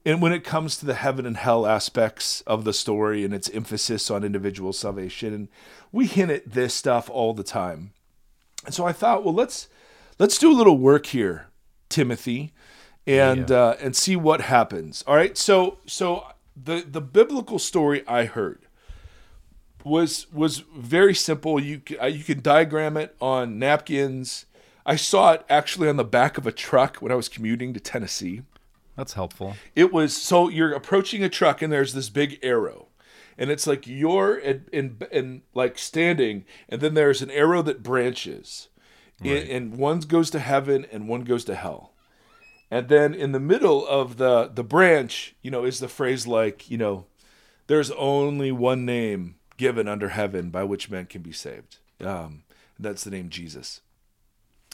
And 0.05 0.21
when 0.21 0.33
it 0.33 0.43
comes 0.43 0.77
to 0.79 0.87
the 0.87 0.95
heaven 0.95 1.27
and 1.27 1.37
hell 1.37 1.65
aspects 1.67 2.41
of 2.43 2.65
the 2.65 2.73
story 2.73 3.25
and 3.25 3.33
its 3.33 3.49
emphasis 3.51 4.11
on 4.11 4.25
individual 4.25 4.73
salvation, 4.73 5.33
and 5.33 5.49
we 5.93 6.07
hint 6.07 6.31
at 6.33 6.53
this 6.53 6.75
stuff 6.75 7.09
all 7.09 7.35
the 7.35 7.45
time. 7.45 7.93
And 8.65 8.75
so 8.75 8.85
I 8.85 8.93
thought, 8.93 9.25
well, 9.25 9.35
let's 9.35 9.69
let's 10.19 10.39
do 10.39 10.51
a 10.51 10.55
little 10.57 10.77
work 10.79 11.07
here, 11.07 11.47
Timothy, 11.89 12.53
and 13.07 13.49
Yeah. 13.51 13.57
uh, 13.57 13.77
and 13.81 13.95
see 13.95 14.17
what 14.17 14.41
happens. 14.41 15.05
All 15.07 15.15
right. 15.15 15.39
So 15.39 15.79
so 15.87 16.27
the 16.57 16.85
the 16.89 17.01
biblical 17.01 17.59
story 17.61 18.03
I 18.09 18.25
heard 18.25 18.67
was 19.85 20.27
was 20.33 20.59
very 20.77 21.15
simple. 21.15 21.61
You 21.61 21.81
uh, 22.01 22.07
you 22.07 22.25
can 22.25 22.41
diagram 22.41 22.97
it 22.97 23.15
on 23.21 23.59
napkins. 23.59 24.47
I 24.85 24.97
saw 24.97 25.33
it 25.33 25.45
actually 25.49 25.89
on 25.89 25.97
the 25.97 26.05
back 26.05 26.39
of 26.39 26.47
a 26.47 26.53
truck 26.53 26.97
when 26.97 27.13
I 27.13 27.15
was 27.15 27.29
commuting 27.29 27.73
to 27.75 27.81
Tennessee. 27.81 28.43
That's 28.97 29.15
helpful. 29.15 29.57
It 29.75 29.93
was 29.93 30.17
so 30.17 30.49
you're 30.49 30.73
approaching 30.73 31.25
a 31.25 31.29
truck 31.29 31.63
and 31.63 31.73
there's 31.73 31.95
this 31.95 32.11
big 32.11 32.39
arrow. 32.43 32.89
And 33.39 33.51
it's 33.51 33.67
like 33.67 33.87
you're 33.87 34.37
in, 34.37 34.67
in, 34.73 34.99
in 35.11 35.43
like 35.55 35.79
standing, 35.79 36.45
and 36.69 36.81
then 36.83 36.93
there's 36.95 37.23
an 37.23 37.31
arrow 37.31 37.63
that 37.63 37.83
branches, 37.83 38.69
and, 39.25 39.49
and 39.49 39.77
one 39.77 40.01
goes 40.01 40.29
to 40.31 40.39
heaven 40.39 40.87
and 40.93 41.09
one 41.09 41.23
goes 41.23 41.45
to 41.47 41.55
hell. 41.55 41.93
And 42.71 42.89
then 42.89 43.15
in 43.15 43.33
the 43.33 43.41
middle 43.41 43.87
of 43.87 44.19
the 44.19 44.51
the 44.53 44.63
branch, 44.65 45.35
you 45.43 45.51
know, 45.51 45.65
is 45.65 45.81
the 45.81 45.89
phrase 45.89 46.27
like, 46.27 46.71
you 46.71 46.77
know, 46.77 47.07
there's 47.69 47.91
only 47.93 48.53
one 48.53 48.85
name 48.85 49.37
given 49.57 49.89
under 49.89 50.11
heaven 50.11 50.51
by 50.51 50.65
which 50.65 50.91
men 50.91 51.07
can 51.07 51.23
be 51.23 51.33
saved. 51.33 51.79
Um, 52.01 52.45
that's 52.79 53.05
the 53.05 53.11
name 53.11 53.31
Jesus. 53.31 53.81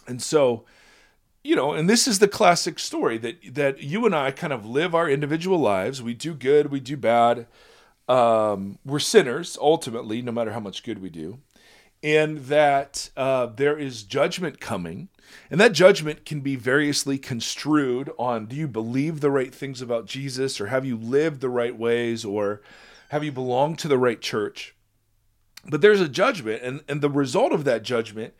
And 0.07 0.23
so, 0.23 0.65
you 1.45 1.54
know, 1.54 1.73
and 1.73 1.88
this 1.88 2.09
is 2.09 2.18
the 2.18 2.28
classic 2.28 2.78
story 2.78 3.18
that 3.18 3.54
that 3.54 3.83
you 3.83 4.07
and 4.07 4.14
I 4.14 4.30
kind 4.30 4.52
of 4.52 4.66
live 4.66 4.95
our 4.95 5.09
individual 5.09 5.59
lives. 5.59 6.02
We 6.02 6.14
do 6.14 6.35
good, 6.35 6.71
we 6.71 6.80
do 6.80 6.97
bad. 6.97 7.47
Um, 8.09 8.78
we're 8.85 8.99
sinners 8.99 9.59
ultimately, 9.61 10.23
no 10.23 10.33
matter 10.33 10.52
how 10.52 10.61
much 10.61 10.83
good 10.83 11.00
we 11.00 11.11
do, 11.11 11.38
and 12.02 12.38
that 12.47 13.11
uh, 13.16 13.47
there 13.47 13.78
is 13.78 14.02
judgment 14.02 14.61
coming, 14.61 15.09
and 15.50 15.61
that 15.61 15.73
judgment 15.73 16.25
can 16.25 16.40
be 16.40 16.57
variously 16.57 17.18
construed 17.18 18.11
on: 18.18 18.47
Do 18.47 18.57
you 18.57 18.66
believe 18.66 19.21
the 19.21 19.30
right 19.30 19.54
things 19.54 19.80
about 19.80 20.07
Jesus, 20.07 20.61
or 20.61 20.66
have 20.66 20.85
you 20.85 20.97
lived 20.97 21.40
the 21.40 21.50
right 21.50 21.76
ways, 21.76 22.25
or 22.25 22.62
have 23.11 23.23
you 23.23 23.33
belonged 23.33 23.78
to 23.80 23.88
the 23.88 23.99
right 23.99 24.21
church? 24.21 24.75
But 25.66 25.83
there's 25.83 26.00
a 26.00 26.09
judgment, 26.09 26.62
and 26.62 26.83
and 26.88 27.00
the 27.00 27.11
result 27.11 27.52
of 27.52 27.64
that 27.64 27.85
judgment 27.85 28.35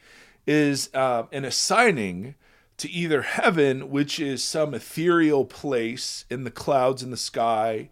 is 0.47 0.88
uh, 0.95 1.25
an 1.31 1.45
assigning 1.45 2.35
to 2.79 2.91
either 2.91 3.23
heaven, 3.23 3.91
which 3.91 4.19
is 4.19 4.43
some 4.43 4.73
ethereal 4.73 5.45
place 5.45 6.25
in 6.31 6.45
the 6.45 6.51
clouds 6.51 7.03
in 7.03 7.11
the 7.11 7.17
sky 7.17 7.91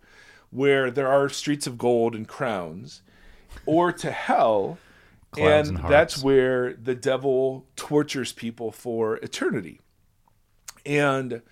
where 0.50 0.90
there 0.90 1.08
are 1.08 1.28
streets 1.28 1.66
of 1.66 1.76
gold 1.76 2.14
and 2.14 2.26
crowns, 2.26 3.02
or 3.66 3.92
to 3.92 4.10
hell, 4.10 4.78
and 5.36 5.68
and 5.68 5.78
that's 5.88 6.22
where 6.22 6.72
the 6.74 6.94
devil 6.94 7.66
tortures 7.76 8.32
people 8.32 8.70
for 8.70 9.16
eternity. 9.16 9.80
And 10.86 11.42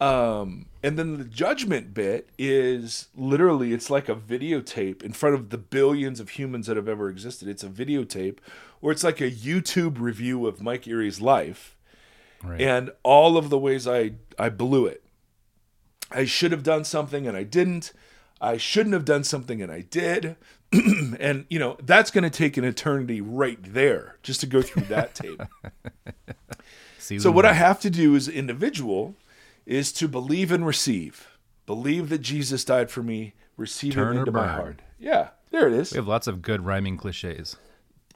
um, 0.00 0.66
and 0.82 0.98
then 0.98 1.16
the 1.16 1.24
judgment 1.24 1.94
bit 1.94 2.28
is 2.38 3.08
literally 3.16 3.72
it's 3.72 3.88
like 3.88 4.08
a 4.08 4.14
videotape 4.14 5.02
in 5.02 5.12
front 5.12 5.34
of 5.34 5.48
the 5.48 5.58
billions 5.58 6.20
of 6.20 6.30
humans 6.30 6.66
that 6.66 6.76
have 6.76 6.88
ever 6.88 7.08
existed. 7.08 7.48
It's 7.48 7.64
a 7.64 7.68
videotape, 7.68 8.38
or 8.82 8.92
it's 8.92 9.04
like 9.04 9.20
a 9.20 9.30
YouTube 9.30 9.98
review 9.98 10.46
of 10.46 10.60
Mike 10.60 10.86
Erie's 10.86 11.20
life 11.20 11.73
Right. 12.44 12.60
and 12.60 12.90
all 13.02 13.36
of 13.36 13.50
the 13.50 13.58
ways 13.58 13.86
I 13.88 14.12
I 14.38 14.48
blew 14.48 14.86
it. 14.86 15.02
I 16.10 16.24
should 16.24 16.52
have 16.52 16.62
done 16.62 16.84
something 16.84 17.26
and 17.26 17.36
I 17.36 17.42
didn't. 17.42 17.92
I 18.40 18.56
shouldn't 18.56 18.92
have 18.92 19.04
done 19.04 19.24
something 19.24 19.62
and 19.62 19.72
I 19.72 19.80
did. 19.80 20.36
and 20.72 21.46
you 21.48 21.58
know, 21.58 21.76
that's 21.82 22.10
going 22.10 22.24
to 22.24 22.30
take 22.30 22.56
an 22.56 22.64
eternity 22.64 23.20
right 23.20 23.58
there 23.62 24.18
just 24.22 24.40
to 24.40 24.46
go 24.46 24.62
through 24.62 24.84
that 24.84 25.14
tape. 25.14 25.42
So 26.98 27.30
what 27.30 27.44
I 27.44 27.52
have 27.52 27.80
to 27.80 27.90
do 27.90 28.16
as 28.16 28.28
an 28.28 28.34
individual 28.34 29.14
is 29.66 29.92
to 29.92 30.08
believe 30.08 30.50
and 30.50 30.66
receive. 30.66 31.28
Believe 31.66 32.08
that 32.10 32.18
Jesus 32.18 32.64
died 32.64 32.90
for 32.90 33.02
me, 33.02 33.34
receive 33.56 33.94
Turn 33.94 34.12
him 34.12 34.18
into 34.20 34.32
my 34.32 34.48
heart. 34.48 34.80
Yeah, 34.98 35.30
there 35.50 35.66
it 35.66 35.74
is. 35.74 35.92
We 35.92 35.96
have 35.96 36.08
lots 36.08 36.26
of 36.26 36.42
good 36.42 36.64
rhyming 36.64 36.96
cliches. 36.96 37.56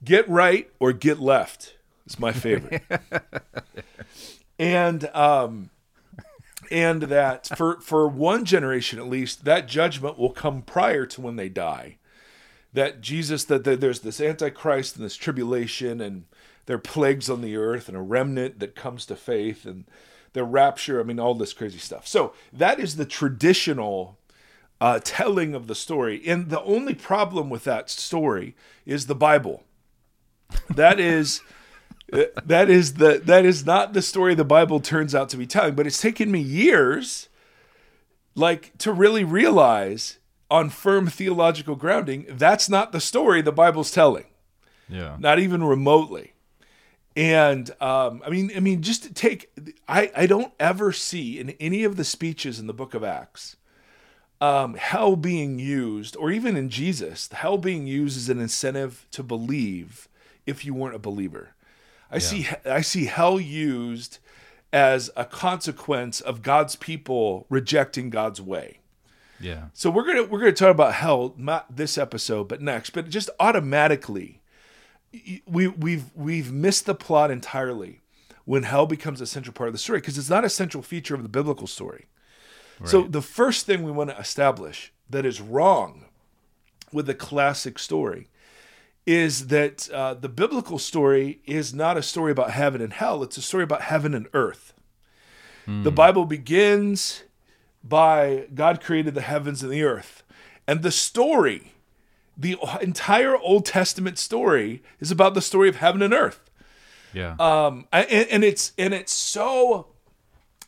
Get 0.05 0.29
right 0.29 0.71
or 0.79 0.93
get 0.93 1.19
left 1.19 1.78
is 2.13 2.19
my 2.19 2.33
favorite. 2.33 2.83
and 4.59 5.05
um 5.15 5.71
and 6.71 7.03
that 7.05 7.47
for 7.57 7.81
for 7.81 8.09
one 8.09 8.45
generation 8.45 8.99
at 8.99 9.09
least, 9.09 9.45
that 9.45 9.69
judgment 9.69 10.19
will 10.19 10.31
come 10.31 10.63
prior 10.63 11.07
to 11.07 11.21
when 11.21 11.37
they 11.37 11.49
die. 11.49 11.97
That 12.73 13.01
Jesus 13.01 13.45
that, 13.45 13.65
that 13.65 13.81
there's 13.81 14.01
this 14.01 14.21
antichrist 14.21 14.97
and 14.97 15.05
this 15.05 15.17
tribulation 15.17 16.01
and 16.01 16.25
there 16.67 16.77
are 16.77 16.81
plagues 16.81 17.31
on 17.31 17.41
the 17.41 17.57
earth 17.57 17.89
and 17.89 17.97
a 17.97 18.03
remnant 18.03 18.59
that 18.59 18.75
comes 18.77 19.07
to 19.07 19.17
faith 19.17 19.65
and 19.65 19.85
the 20.35 20.45
rapture, 20.45 21.01
I 21.01 21.05
mean 21.05 21.19
all 21.19 21.35
this 21.35 21.55
crazy 21.55 21.79
stuff. 21.79 22.07
So 22.07 22.35
that 22.53 22.79
is 22.79 22.97
the 22.97 23.07
traditional 23.07 24.19
uh, 24.81 25.01
telling 25.03 25.55
of 25.55 25.67
the 25.67 25.75
story. 25.75 26.23
And 26.27 26.51
the 26.51 26.63
only 26.63 26.95
problem 26.95 27.51
with 27.51 27.65
that 27.65 27.91
story 27.91 28.55
is 28.87 29.07
the 29.07 29.15
Bible. 29.15 29.65
That 30.71 31.01
is 31.01 31.41
that 32.11 32.71
is 32.71 32.95
the 32.95 33.21
that 33.25 33.45
is 33.45 33.67
not 33.67 33.93
the 33.93 34.03
story 34.03 34.35
the 34.35 34.45
Bible 34.45 34.81
turns 34.81 35.15
out 35.15 35.29
to 35.31 35.37
be 35.37 35.47
telling, 35.47 35.75
but 35.75 35.87
it's 35.87 36.01
taken 36.01 36.31
me 36.31 36.41
years 36.41 37.29
like 38.35 38.77
to 38.79 38.93
really 38.93 39.25
realize 39.25 40.19
on 40.51 40.71
firm 40.71 41.09
theological 41.09 41.77
grounding 41.77 42.25
that's 42.31 42.69
not 42.69 42.93
the 42.93 43.01
story 43.01 43.43
the 43.43 43.53
Bible's 43.53 43.91
telling. 43.91 44.25
Yeah. 44.89 45.17
Not 45.19 45.39
even 45.39 45.63
remotely. 45.63 46.33
And 47.15 47.71
um, 47.81 48.23
I 48.25 48.31
mean, 48.31 48.53
I 48.57 48.61
mean, 48.61 48.81
just 48.81 49.03
to 49.03 49.13
take, 49.13 49.51
I, 49.89 50.11
I 50.17 50.27
don't 50.27 50.53
ever 50.61 50.93
see 50.93 51.39
in 51.39 51.51
any 51.59 51.83
of 51.85 51.97
the 51.97 52.05
speeches 52.05 52.61
in 52.61 52.69
the 52.69 52.73
book 52.73 52.95
of 52.95 53.03
Acts 53.03 53.57
um, 54.41 54.75
hell 54.75 55.17
being 55.17 55.59
used, 55.59 56.17
or 56.17 56.31
even 56.31 56.57
in 56.57 56.71
Jesus, 56.71 57.29
hell 57.33 57.59
being 57.59 57.87
used 57.87 58.17
as 58.17 58.29
an 58.29 58.41
incentive 58.41 59.07
to 59.11 59.23
believe 59.23 60.09
if 60.47 60.65
you 60.65 60.75
weren't 60.75 60.95
a 60.95 61.01
believer. 61.01 61.51
I 62.11 62.19
see 62.19 62.49
I 62.65 62.81
see 62.81 63.07
hell 63.07 63.39
used 63.41 64.19
as 64.73 65.11
a 65.17 65.25
consequence 65.25 66.21
of 66.21 66.43
God's 66.43 66.77
people 66.77 67.47
rejecting 67.49 68.11
God's 68.11 68.41
way. 68.41 68.79
Yeah. 69.41 69.67
So 69.73 69.91
we're 69.91 70.05
gonna 70.05 70.25
we're 70.25 70.41
gonna 70.41 70.53
talk 70.53 70.71
about 70.71 70.95
hell 70.95 71.35
not 71.37 71.77
this 71.77 71.97
episode, 71.97 72.49
but 72.49 72.61
next. 72.61 72.91
But 72.91 73.09
just 73.09 73.31
automatically, 73.39 74.41
we 75.47 75.69
we've 75.69 76.07
we've 76.15 76.53
missed 76.53 76.87
the 76.87 76.95
plot 76.95 77.31
entirely 77.31 78.01
when 78.45 78.63
hell 78.63 78.87
becomes 78.87 79.21
a 79.21 79.27
central 79.27 79.53
part 79.53 79.69
of 79.69 79.75
the 79.75 79.79
story 79.79 80.01
because 80.01 80.19
it's 80.19 80.31
not 80.31 80.45
a 80.45 80.51
central 80.51 80.83
feature 80.83 81.15
of 81.15 81.23
the 81.23 81.29
biblical 81.29 81.67
story. 81.67 82.07
So 82.85 83.03
the 83.03 83.23
first 83.23 83.67
thing 83.67 83.83
we 83.83 83.91
want 83.91 84.11
to 84.11 84.19
establish 84.19 84.93
that 85.11 85.27
is 85.27 85.41
wrong 85.41 86.05
with 86.93 87.07
the 87.07 87.15
classic 87.15 87.77
story 87.77 88.29
is 89.09 89.47
that 89.47 89.89
uh, 89.91 90.13
the 90.13 90.29
biblical 90.29 90.79
story 90.79 91.41
is 91.47 91.73
not 91.73 91.97
a 91.97 92.03
story 92.03 92.31
about 92.31 92.51
heaven 92.51 92.83
and 92.83 92.93
hell; 92.93 93.23
it's 93.23 93.39
a 93.39 93.43
story 93.43 93.65
about 93.65 93.81
heaven 93.83 94.15
and 94.15 94.29
earth. 94.35 94.75
The 95.83 95.91
Bible 95.91 96.25
begins 96.25 97.25
by 97.85 98.47
God 98.55 98.81
created 98.83 99.15
the 99.15 99.21
heavens 99.21 99.63
and 99.63 99.71
the 99.71 99.83
earth. 99.83 100.23
And 100.67 100.83
the 100.83 100.91
story, 100.91 101.73
the 102.37 102.57
entire 102.81 103.37
Old 103.37 103.67
Testament 103.67 104.19
story, 104.19 104.83
is 104.99 105.11
about 105.11 105.35
the 105.35 105.43
story 105.43 105.69
of 105.69 105.77
heaven 105.77 106.01
and 106.01 106.15
earth. 106.15 106.41
Yeah. 107.13 107.37
Um, 107.39 107.87
and, 107.93 108.29
and 108.31 108.45
it's 108.45 108.73
and 108.79 108.95
it's 108.95 109.13
so 109.13 109.89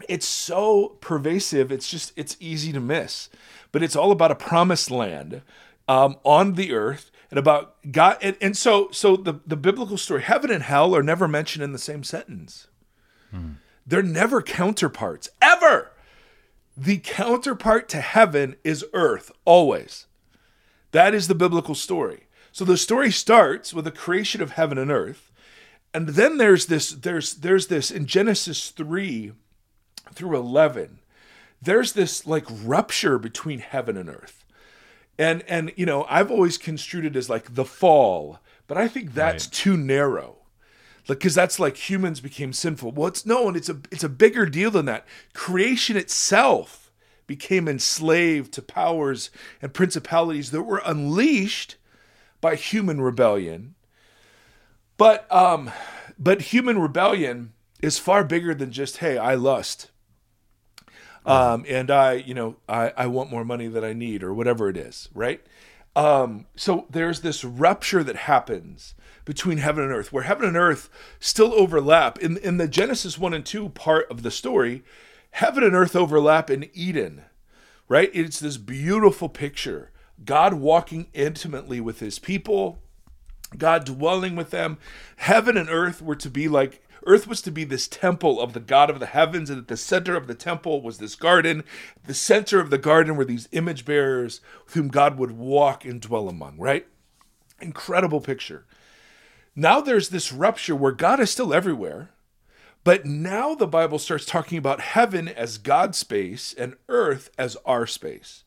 it's 0.09 0.27
so 0.27 0.99
pervasive. 1.01 1.73
It's 1.73 1.91
just 1.91 2.13
it's 2.17 2.37
easy 2.41 2.73
to 2.73 2.81
miss. 2.81 3.29
But 3.73 3.83
it's 3.83 3.97
all 3.97 4.13
about 4.13 4.31
a 4.31 4.35
promised 4.35 4.91
land 4.91 5.43
um, 5.89 6.17
on 6.25 6.55
the 6.55 6.73
earth 6.73 7.11
and 7.31 7.39
about 7.39 7.77
God. 7.91 8.19
And, 8.21 8.37
and 8.41 8.57
so 8.57 8.91
so 8.91 9.17
the 9.17 9.41
the 9.47 9.57
biblical 9.57 9.97
story, 9.97 10.23
heaven 10.23 10.51
and 10.51 10.63
hell, 10.63 10.95
are 10.95 11.03
never 11.03 11.29
mentioned 11.29 11.65
in 11.65 11.73
the 11.73 11.79
same 11.79 12.05
sentence. 12.05 12.69
Hmm. 13.31 13.53
They're 13.87 14.03
never 14.03 14.43
counterparts 14.43 15.29
ever. 15.41 15.93
The 16.77 16.99
counterpart 16.99 17.89
to 17.91 18.01
heaven 18.01 18.57
is 18.65 18.85
earth 18.93 19.33
always. 19.45 20.07
That 20.93 21.15
is 21.15 21.29
the 21.29 21.35
biblical 21.35 21.75
story. 21.75 22.27
So 22.53 22.65
the 22.65 22.77
story 22.77 23.11
starts 23.11 23.73
with 23.73 23.85
the 23.85 23.91
creation 23.91 24.43
of 24.43 24.53
heaven 24.53 24.79
and 24.79 24.91
earth. 24.91 25.31
And 25.93 26.11
then 26.11 26.39
there's 26.39 26.67
this 26.67 26.91
there's 26.91 27.35
there's 27.35 27.69
this 27.69 27.91
in 27.91 28.07
Genesis 28.07 28.71
3 28.71 29.33
through 30.13 30.37
11. 30.37 30.99
There's 31.63 31.93
this 31.93 32.27
like 32.27 32.47
rupture 32.49 33.19
between 33.19 33.59
heaven 33.59 33.97
and 33.97 34.09
earth. 34.09 34.40
And 35.21 35.45
and 35.47 35.71
you 35.77 35.85
know, 35.85 36.07
I've 36.09 36.31
always 36.31 36.57
construed 36.57 37.05
it 37.05 37.15
as 37.15 37.29
like 37.29 37.55
the 37.55 37.65
fall, 37.67 38.39
but 38.67 38.79
I 38.79 38.89
think 38.89 39.13
that's 39.13 39.45
Right. 39.47 39.53
too 39.53 39.77
narrow. 39.77 40.39
Like 41.09 41.21
cuz 41.21 41.35
that's 41.35 41.61
like 41.61 41.77
humans 41.91 42.21
became 42.21 42.55
sinful. 42.55 42.93
Well, 42.93 43.09
it's 43.09 43.27
no, 43.27 43.47
and 43.47 43.55
it's 43.55 43.69
a 43.69 43.79
it's 43.91 44.03
a 44.03 44.09
bigger 44.09 44.47
deal 44.47 44.71
than 44.71 44.87
that. 44.87 45.07
Creation 45.35 45.99
itself 45.99 46.91
became 47.27 47.69
enslaved 47.69 48.51
to 48.55 48.63
powers 48.63 49.29
and 49.61 49.75
principalities 49.75 50.53
that 50.53 50.63
were 50.63 50.81
unleashed 50.87 51.77
by 52.41 52.55
human 52.55 53.03
rebellion. 53.03 53.75
But 54.97 55.31
um 55.31 55.71
but 56.19 56.41
human 56.55 56.79
rebellion 56.79 57.53
is 57.83 57.99
far 57.99 58.25
bigger 58.25 58.55
than 58.55 58.73
just 58.73 58.99
hey, 58.99 59.19
I 59.19 59.35
lust. 59.35 59.91
Um 61.27 61.65
and 61.69 61.91
I, 61.91 62.15
you 62.15 62.35
know, 62.35 62.57
I 62.69 62.93
I 62.97 63.07
want 63.07 63.31
more 63.31 63.45
money 63.45 63.69
than 63.69 63.85
I 63.85 63.93
need 63.93 64.23
or 64.23 64.33
whatever 64.35 64.69
it 64.69 64.77
is, 64.77 65.09
right? 65.15 65.45
Um 65.97 66.47
so 66.57 66.87
there's 66.91 67.21
this 67.21 67.45
rupture 67.45 68.03
that 68.05 68.17
happens 68.17 68.95
between 69.25 69.59
heaven 69.59 69.85
and 69.85 69.93
earth 69.93 70.13
where 70.13 70.25
heaven 70.25 70.47
and 70.47 70.57
earth 70.57 70.89
still 71.19 71.53
overlap 71.55 72.19
in 72.19 72.37
in 72.39 72.57
the 72.57 72.69
Genesis 72.69 73.19
1 73.19 73.35
and 73.35 73.45
2 73.45 73.71
part 73.71 74.11
of 74.11 74.23
the 74.23 74.31
story. 74.31 74.83
Heaven 75.33 75.63
and 75.63 75.77
earth 75.77 75.95
overlap 75.95 76.51
in 76.51 76.69
Eden 76.73 77.25
right? 77.91 78.11
It's 78.15 78.39
this 78.39 78.57
beautiful 78.57 79.29
picture. 79.29 79.91
God 80.25 80.55
walking 80.55 81.09
intimately 81.13 81.81
with 81.81 81.99
his 81.99 82.21
people, 82.21 82.79
God 83.59 83.85
dwelling 83.85 84.37
with 84.37 84.51
them. 84.51 84.79
Heaven 85.17 85.57
and 85.57 85.69
earth 85.69 86.01
were 86.01 86.15
to 86.15 86.31
be 86.31 86.47
like, 86.47 86.83
earth 87.07 87.27
was 87.27 87.43
to 87.43 87.51
be 87.51 87.65
this 87.65 87.89
temple 87.89 88.41
of 88.41 88.53
the 88.53 88.61
God 88.61 88.91
of 88.91 89.01
the 89.01 89.07
heavens, 89.07 89.51
and 89.51 89.59
at 89.59 89.69
the 89.69 89.77
center 89.77 90.17
of 90.17 90.27
the 90.27 90.35
temple 90.35 90.83
was 90.83 90.99
this 90.99 91.15
garden. 91.15 91.65
The 92.07 92.15
center 92.15 92.61
of 92.61 92.71
the 92.71 92.79
garden 92.79 93.17
were 93.17 93.25
these 93.25 93.49
image 93.53 93.85
bearers 93.85 94.41
with 94.65 94.75
whom 94.75 94.89
God 94.89 95.19
would 95.19 95.33
walk 95.33 95.85
and 95.85 96.01
dwell 96.01 96.29
among, 96.29 96.59
right? 96.59 96.87
Incredible 97.61 98.21
picture. 98.21 98.65
Now 99.55 99.81
there's 99.81 100.09
this 100.09 100.33
rupture 100.33 100.77
where 100.77 100.93
God 100.93 101.21
is 101.21 101.31
still 101.31 101.53
everywhere, 101.53 102.11
but 102.83 103.05
now 103.05 103.55
the 103.55 103.67
Bible 103.67 103.99
starts 103.99 104.25
talking 104.25 104.57
about 104.57 104.81
heaven 104.81 105.29
as 105.29 105.59
God's 105.59 105.99
space 105.99 106.55
and 106.57 106.77
earth 106.89 107.31
as 107.37 107.57
our 107.67 107.87
space. 107.87 108.45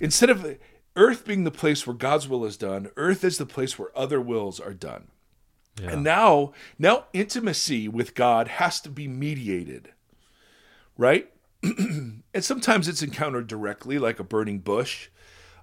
Instead 0.00 0.30
of 0.30 0.58
earth 0.96 1.24
being 1.24 1.44
the 1.44 1.52
place 1.52 1.86
where 1.86 1.94
God's 1.94 2.28
will 2.28 2.44
is 2.44 2.56
done, 2.56 2.90
earth 2.96 3.22
is 3.22 3.38
the 3.38 3.46
place 3.46 3.78
where 3.78 3.96
other 3.96 4.20
wills 4.20 4.58
are 4.58 4.74
done. 4.74 5.11
And 5.80 6.04
now, 6.04 6.52
now 6.78 7.06
intimacy 7.12 7.88
with 7.88 8.14
God 8.14 8.48
has 8.48 8.80
to 8.82 8.90
be 8.90 9.08
mediated, 9.08 9.92
right? 10.98 11.32
and 11.62 12.22
sometimes 12.40 12.88
it's 12.88 13.02
encountered 13.02 13.46
directly, 13.46 13.98
like 13.98 14.18
a 14.18 14.24
burning 14.24 14.58
bush. 14.58 15.08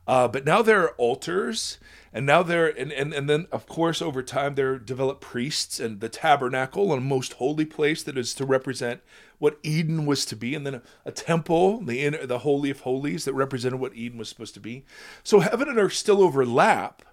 Uh, 0.08 0.28
but 0.28 0.44
now 0.44 0.64
there 0.64 0.82
are 0.82 0.96
altars, 0.96 1.78
and 2.12 2.26
now 2.26 2.42
there, 2.42 2.66
and, 2.68 2.92
and 2.92 3.14
and 3.14 3.30
then 3.30 3.46
of 3.52 3.68
course 3.68 4.02
over 4.02 4.24
time 4.24 4.56
there 4.56 4.80
develop 4.80 5.22
priests 5.22 5.80
and 5.80 6.00
the 6.00 6.10
tabernacle, 6.10 6.92
and 6.92 7.06
most 7.06 7.34
holy 7.34 7.66
place 7.66 8.02
that 8.02 8.18
is 8.18 8.34
to 8.34 8.44
represent 8.44 9.02
what 9.38 9.60
Eden 9.62 10.08
was 10.08 10.26
to 10.26 10.36
be, 10.36 10.56
and 10.56 10.66
then 10.66 10.74
a, 10.74 10.82
a 11.06 11.12
temple, 11.12 11.82
the 11.82 12.04
inner, 12.04 12.26
the 12.26 12.40
holy 12.40 12.72
of 12.72 12.80
holies 12.80 13.26
that 13.26 13.36
represented 13.36 13.80
what 13.80 13.94
Eden 13.94 14.18
was 14.18 14.30
supposed 14.30 14.56
to 14.56 14.60
be. 14.60 14.84
So 15.24 15.42
heaven 15.42 15.70
and 15.70 15.78
earth 15.78 15.94
still 15.94 16.24
overlap, 16.24 17.04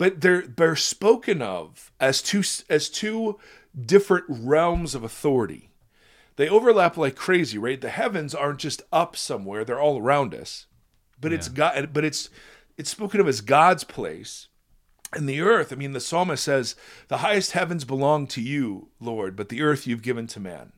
but 0.00 0.22
they're 0.22 0.46
they're 0.46 0.74
spoken 0.74 1.42
of 1.42 1.92
as 2.00 2.22
two 2.22 2.42
as 2.70 2.88
two 2.88 3.38
different 3.78 4.24
realms 4.28 4.94
of 4.94 5.04
authority. 5.04 5.68
They 6.36 6.48
overlap 6.48 6.96
like 6.96 7.16
crazy, 7.16 7.58
right? 7.58 7.80
The 7.80 7.90
heavens 7.90 8.34
aren't 8.34 8.60
just 8.60 8.80
up 8.90 9.14
somewhere; 9.14 9.62
they're 9.62 9.80
all 9.80 9.98
around 9.98 10.34
us 10.34 10.66
but 11.20 11.32
it's 11.32 11.48
God. 11.48 11.90
But 11.92 12.04
it's 12.04 12.30
it's 12.76 12.90
spoken 12.90 13.20
of 13.20 13.28
as 13.28 13.40
God's 13.40 13.84
place, 13.84 14.48
and 15.12 15.28
the 15.28 15.40
earth. 15.40 15.72
I 15.72 15.76
mean, 15.76 15.92
the 15.92 16.00
psalmist 16.00 16.44
says, 16.44 16.74
"The 17.08 17.18
highest 17.18 17.52
heavens 17.52 17.84
belong 17.84 18.26
to 18.28 18.40
you, 18.40 18.88
Lord, 19.00 19.36
but 19.36 19.48
the 19.48 19.62
earth 19.62 19.86
you've 19.86 20.02
given 20.02 20.26
to 20.28 20.40
man." 20.40 20.72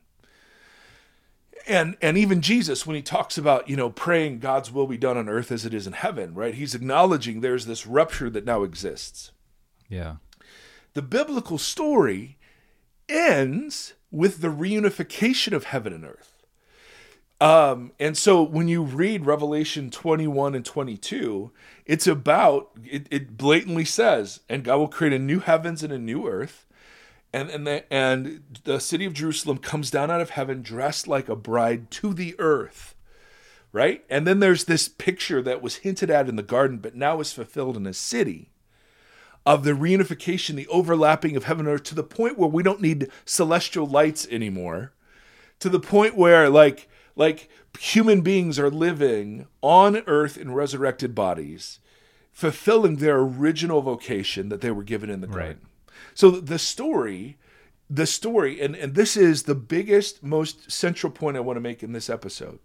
And 1.67 1.95
and 2.01 2.17
even 2.17 2.41
Jesus, 2.41 2.85
when 2.85 2.95
he 2.95 3.01
talks 3.01 3.37
about 3.37 3.69
you 3.69 3.75
know 3.75 3.89
praying 3.89 4.39
God's 4.39 4.71
will 4.71 4.87
be 4.87 4.97
done 4.97 5.17
on 5.17 5.29
earth 5.29 5.51
as 5.51 5.65
it 5.65 5.73
is 5.73 5.87
in 5.87 5.93
heaven, 5.93 6.33
right? 6.33 6.55
He's 6.55 6.75
acknowledging 6.75 7.41
there's 7.41 7.65
this 7.65 7.87
rupture 7.87 8.29
that 8.29 8.45
now 8.45 8.63
exists. 8.63 9.31
Yeah. 9.89 10.15
The 10.93 11.01
biblical 11.01 11.57
story 11.57 12.37
ends 13.09 13.93
with 14.11 14.41
the 14.41 14.49
reunification 14.49 15.53
of 15.53 15.65
heaven 15.65 15.93
and 15.93 16.05
earth. 16.05 16.33
Um, 17.41 17.91
and 17.99 18.17
so 18.17 18.41
when 18.41 18.67
you 18.67 18.83
read 18.83 19.25
Revelation 19.25 19.89
21 19.89 20.55
and 20.55 20.63
22, 20.63 21.51
it's 21.85 22.07
about, 22.07 22.69
it, 22.85 23.07
it 23.11 23.35
blatantly 23.35 23.83
says, 23.83 24.39
and 24.47 24.63
God 24.63 24.77
will 24.77 24.87
create 24.87 25.11
a 25.11 25.19
new 25.19 25.39
heavens 25.39 25.83
and 25.83 25.91
a 25.91 25.99
new 25.99 26.25
earth. 26.27 26.65
And, 27.33 27.49
and, 27.49 27.65
the, 27.65 27.91
and 27.91 28.43
the 28.63 28.79
city 28.79 29.05
of 29.05 29.13
Jerusalem 29.13 29.57
comes 29.57 29.89
down 29.89 30.11
out 30.11 30.21
of 30.21 30.29
heaven 30.29 30.61
dressed 30.61 31.07
like 31.07 31.27
a 31.27 31.35
bride 31.35 31.89
to 31.91 32.13
the 32.13 32.35
earth. 32.39 32.95
Right? 33.71 34.05
And 34.07 34.27
then 34.27 34.39
there's 34.39 34.65
this 34.65 34.87
picture 34.87 35.41
that 35.41 35.63
was 35.63 35.77
hinted 35.77 36.11
at 36.11 36.29
in 36.29 36.35
the 36.35 36.43
garden, 36.43 36.77
but 36.77 36.95
now 36.95 37.19
is 37.19 37.33
fulfilled 37.33 37.75
in 37.75 37.87
a 37.87 37.93
city 37.93 38.51
of 39.47 39.63
the 39.63 39.71
reunification, 39.71 40.55
the 40.55 40.67
overlapping 40.67 41.35
of 41.35 41.45
heaven 41.45 41.65
and 41.65 41.73
earth 41.75 41.83
to 41.85 41.95
the 41.95 42.03
point 42.03 42.37
where 42.37 42.49
we 42.49 42.61
don't 42.61 42.81
need 42.81 43.09
celestial 43.25 43.87
lights 43.87 44.27
anymore, 44.29 44.93
to 45.59 45.69
the 45.69 45.79
point 45.79 46.15
where, 46.15 46.49
like, 46.49 46.87
like 47.15 47.49
human 47.79 48.21
beings 48.21 48.59
are 48.59 48.69
living 48.69 49.47
on 49.61 50.03
earth 50.05 50.37
in 50.37 50.53
resurrected 50.53 51.15
bodies, 51.15 51.79
fulfilling 52.31 52.97
their 52.97 53.19
original 53.19 53.81
vocation 53.81 54.49
that 54.49 54.61
they 54.61 54.71
were 54.71 54.83
given 54.83 55.09
in 55.09 55.21
the 55.21 55.27
garden. 55.27 55.61
Right. 55.61 55.72
So 56.13 56.31
the 56.31 56.59
story, 56.59 57.37
the 57.89 58.05
story, 58.05 58.61
and, 58.61 58.75
and 58.75 58.95
this 58.95 59.17
is 59.17 59.43
the 59.43 59.55
biggest, 59.55 60.23
most 60.23 60.71
central 60.71 61.11
point 61.11 61.37
I 61.37 61.41
want 61.41 61.57
to 61.57 61.61
make 61.61 61.83
in 61.83 61.91
this 61.91 62.09
episode. 62.09 62.59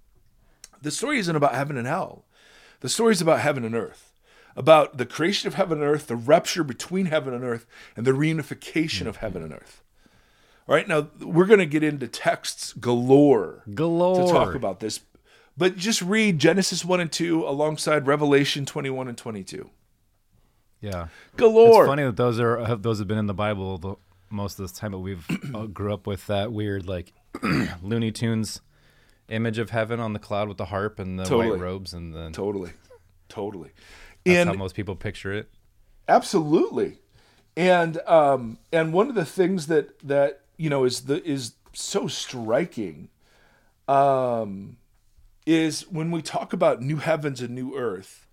The 0.80 0.90
story 0.90 1.18
isn't 1.18 1.36
about 1.36 1.54
heaven 1.54 1.76
and 1.76 1.86
hell. 1.86 2.24
The 2.80 2.88
story 2.88 3.12
is 3.12 3.20
about 3.20 3.40
heaven 3.40 3.64
and 3.64 3.74
earth, 3.74 4.12
about 4.56 4.98
the 4.98 5.06
creation 5.06 5.48
of 5.48 5.54
heaven 5.54 5.82
and 5.82 5.90
earth, 5.90 6.06
the 6.06 6.16
rupture 6.16 6.62
between 6.62 7.06
heaven 7.06 7.34
and 7.34 7.42
earth, 7.44 7.66
and 7.96 8.06
the 8.06 8.12
reunification 8.12 9.06
of 9.06 9.16
heaven 9.16 9.42
and 9.42 9.52
earth. 9.52 9.82
All 10.68 10.74
right, 10.74 10.86
now 10.86 11.08
we're 11.20 11.46
going 11.46 11.58
to 11.60 11.66
get 11.66 11.82
into 11.82 12.06
texts 12.06 12.74
galore, 12.74 13.64
Galore. 13.74 14.26
to 14.26 14.32
talk 14.32 14.54
about 14.54 14.80
this, 14.80 15.00
but 15.56 15.76
just 15.76 16.02
read 16.02 16.38
Genesis 16.38 16.84
1 16.84 17.00
and 17.00 17.10
2 17.10 17.44
alongside 17.44 18.06
Revelation 18.06 18.66
21 18.66 19.08
and 19.08 19.18
22. 19.18 19.70
Yeah. 20.80 21.08
Galore. 21.36 21.82
It's 21.84 21.88
funny 21.88 22.04
that 22.04 22.16
those 22.16 22.38
are 22.40 22.58
have- 22.64 22.82
those 22.82 22.98
have 22.98 23.08
been 23.08 23.18
in 23.18 23.26
the 23.26 23.34
Bible 23.34 23.78
the, 23.78 23.94
most 24.30 24.58
of 24.60 24.68
the 24.72 24.78
time, 24.78 24.92
but 24.92 24.98
we've 25.00 25.26
uh, 25.54 25.66
grew 25.66 25.92
up 25.92 26.06
with 26.06 26.26
that 26.26 26.52
weird 26.52 26.86
like 26.86 27.12
Looney 27.82 28.12
Tunes 28.12 28.60
image 29.28 29.58
of 29.58 29.70
heaven 29.70 30.00
on 30.00 30.12
the 30.14 30.18
cloud 30.18 30.48
with 30.48 30.56
the 30.56 30.64
harp 30.66 30.98
and 30.98 31.18
the 31.18 31.24
Totally. 31.24 31.50
white 31.50 31.60
robes, 31.60 31.92
and 31.94 32.14
then 32.14 32.32
Totally. 32.32 32.70
Totally. 33.28 33.70
that's 34.24 34.38
and 34.38 34.48
how 34.50 34.54
most 34.54 34.74
people 34.74 34.96
picture 34.96 35.32
it. 35.32 35.50
Absolutely, 36.08 36.98
and 37.56 37.98
um, 38.06 38.58
and 38.72 38.92
one 38.92 39.08
of 39.08 39.14
the 39.14 39.24
things 39.26 39.66
that 39.66 39.98
that 40.06 40.40
you 40.56 40.70
know 40.70 40.84
is 40.84 41.02
the 41.02 41.22
is 41.28 41.52
so 41.74 42.06
striking, 42.08 43.08
um, 43.86 44.76
is 45.46 45.82
when 45.90 46.10
we 46.10 46.22
talk 46.22 46.52
about 46.52 46.80
new 46.82 46.96
heavens 46.96 47.40
and 47.40 47.54
new 47.54 47.76
earth. 47.76 48.26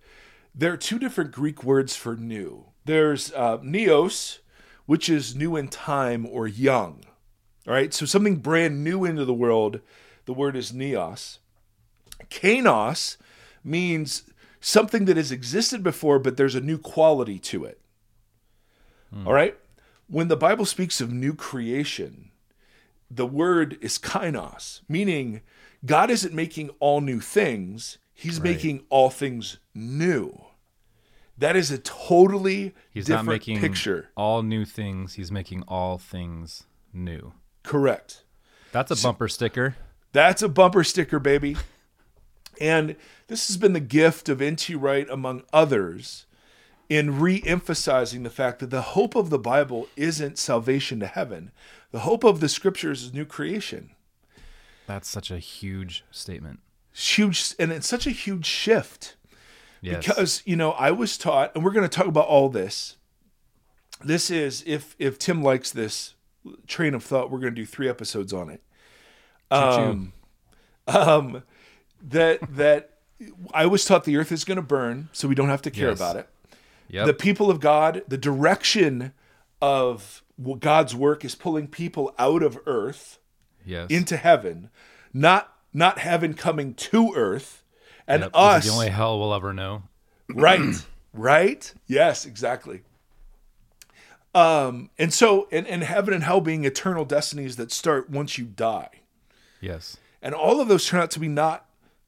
There 0.58 0.72
are 0.72 0.76
two 0.78 0.98
different 0.98 1.32
Greek 1.32 1.62
words 1.62 1.94
for 1.96 2.16
new. 2.16 2.66
There's 2.86 3.30
uh, 3.32 3.58
neos, 3.58 4.38
which 4.86 5.08
is 5.08 5.36
new 5.36 5.54
in 5.56 5.68
time 5.68 6.24
or 6.26 6.46
young. 6.46 7.04
All 7.66 7.74
right, 7.74 7.92
so 7.92 8.06
something 8.06 8.36
brand 8.36 8.82
new 8.82 9.04
into 9.04 9.24
the 9.24 9.34
world. 9.34 9.80
The 10.24 10.32
word 10.32 10.56
is 10.56 10.72
neos. 10.72 11.38
Kainos 12.30 13.16
means 13.62 14.22
something 14.60 15.04
that 15.04 15.16
has 15.16 15.30
existed 15.30 15.82
before, 15.82 16.18
but 16.18 16.36
there's 16.36 16.54
a 16.54 16.60
new 16.60 16.78
quality 16.78 17.38
to 17.40 17.64
it. 17.64 17.80
All 19.24 19.32
right? 19.32 19.56
When 20.08 20.28
the 20.28 20.36
Bible 20.36 20.64
speaks 20.66 21.00
of 21.00 21.12
new 21.12 21.34
creation, 21.34 22.30
the 23.10 23.26
word 23.26 23.76
is 23.80 23.98
kainos, 23.98 24.80
meaning 24.88 25.40
God 25.84 26.10
isn't 26.10 26.34
making 26.34 26.70
all 26.80 27.00
new 27.00 27.20
things, 27.20 27.98
He's 28.12 28.38
Right. 28.40 28.52
making 28.54 28.84
all 28.88 29.10
things 29.10 29.58
new. 29.74 30.45
That 31.38 31.56
is 31.56 31.70
a 31.70 31.78
totally 31.78 32.74
He's 32.90 33.06
different 33.06 33.26
not 33.26 33.32
making 33.32 33.60
picture. 33.60 34.08
all 34.16 34.42
new 34.42 34.64
things. 34.64 35.14
He's 35.14 35.30
making 35.30 35.62
all 35.68 35.98
things 35.98 36.64
new. 36.92 37.34
Correct. 37.62 38.24
That's 38.72 38.90
a 38.90 39.02
bumper 39.02 39.28
sticker. 39.28 39.76
That's 40.12 40.40
a 40.42 40.48
bumper 40.48 40.82
sticker, 40.84 41.18
baby. 41.18 41.56
And 42.60 42.96
this 43.28 43.48
has 43.48 43.58
been 43.58 43.74
the 43.74 43.80
gift 43.80 44.28
of 44.30 44.40
N.T. 44.40 44.74
Wright, 44.76 45.06
among 45.10 45.42
others, 45.52 46.24
in 46.88 47.20
re 47.20 47.42
emphasizing 47.44 48.22
the 48.22 48.30
fact 48.30 48.60
that 48.60 48.70
the 48.70 48.80
hope 48.82 49.14
of 49.14 49.28
the 49.28 49.38
Bible 49.38 49.88
isn't 49.96 50.38
salvation 50.38 51.00
to 51.00 51.06
heaven. 51.06 51.50
The 51.90 52.00
hope 52.00 52.24
of 52.24 52.40
the 52.40 52.48
scriptures 52.48 53.02
is 53.02 53.12
new 53.12 53.26
creation. 53.26 53.90
That's 54.86 55.08
such 55.08 55.30
a 55.30 55.38
huge 55.38 56.04
statement. 56.10 56.60
Huge, 56.94 57.54
and 57.58 57.72
it's 57.72 57.88
such 57.88 58.06
a 58.06 58.10
huge 58.10 58.46
shift. 58.46 59.16
Yes. 59.86 60.04
because 60.06 60.42
you 60.44 60.56
know 60.56 60.72
i 60.72 60.90
was 60.90 61.16
taught 61.16 61.52
and 61.54 61.64
we're 61.64 61.70
going 61.70 61.88
to 61.88 61.94
talk 61.94 62.06
about 62.06 62.26
all 62.26 62.48
this 62.48 62.96
this 64.04 64.30
is 64.30 64.62
if 64.66 64.96
if 64.98 65.18
tim 65.18 65.42
likes 65.42 65.70
this 65.70 66.14
train 66.66 66.94
of 66.94 67.02
thought 67.04 67.30
we're 67.30 67.38
going 67.38 67.54
to 67.54 67.60
do 67.60 67.66
three 67.66 67.88
episodes 67.88 68.32
on 68.32 68.50
it 68.50 68.62
um, 69.50 70.12
um 70.88 71.42
that 72.02 72.40
that 72.56 72.90
i 73.54 73.64
was 73.66 73.84
taught 73.84 74.04
the 74.04 74.16
earth 74.16 74.32
is 74.32 74.44
going 74.44 74.56
to 74.56 74.62
burn 74.62 75.08
so 75.12 75.28
we 75.28 75.34
don't 75.34 75.48
have 75.48 75.62
to 75.62 75.70
care 75.70 75.88
Yes. 75.90 75.98
about 75.98 76.16
it 76.16 76.28
yep. 76.88 77.06
the 77.06 77.14
people 77.14 77.50
of 77.50 77.60
god 77.60 78.02
the 78.08 78.18
direction 78.18 79.12
of 79.62 80.22
god's 80.60 80.94
work 80.94 81.24
is 81.24 81.34
pulling 81.34 81.66
people 81.68 82.14
out 82.18 82.42
of 82.42 82.58
earth 82.66 83.18
yes. 83.64 83.88
into 83.90 84.16
heaven 84.16 84.68
not 85.14 85.52
not 85.72 85.98
heaven 85.98 86.34
coming 86.34 86.74
to 86.74 87.12
earth 87.14 87.62
and 88.08 88.22
Yep, 88.22 88.30
us. 88.34 88.64
the 88.66 88.72
only 88.72 88.88
hell 88.90 89.18
we'll 89.18 89.34
ever 89.34 89.52
know. 89.52 89.82
right. 90.28 90.60
Right? 91.12 91.72
Yes 91.86 92.26
exactly. 92.26 92.82
Um 94.34 94.90
and 94.98 95.12
so 95.14 95.48
and, 95.50 95.66
and 95.66 95.82
heaven 95.82 96.12
and 96.12 96.22
hell 96.22 96.40
being 96.42 96.64
eternal 96.64 97.04
destinies 97.06 97.56
that 97.56 97.72
start 97.72 98.10
once 98.10 98.36
you 98.36 98.44
die. 98.44 98.90
Yes. 99.60 99.96
and 100.20 100.34
all 100.34 100.60
of 100.60 100.68
those 100.68 100.86
turn 100.86 101.00
out 101.00 101.10
to 101.12 101.20
be 101.20 101.28
not 101.28 101.64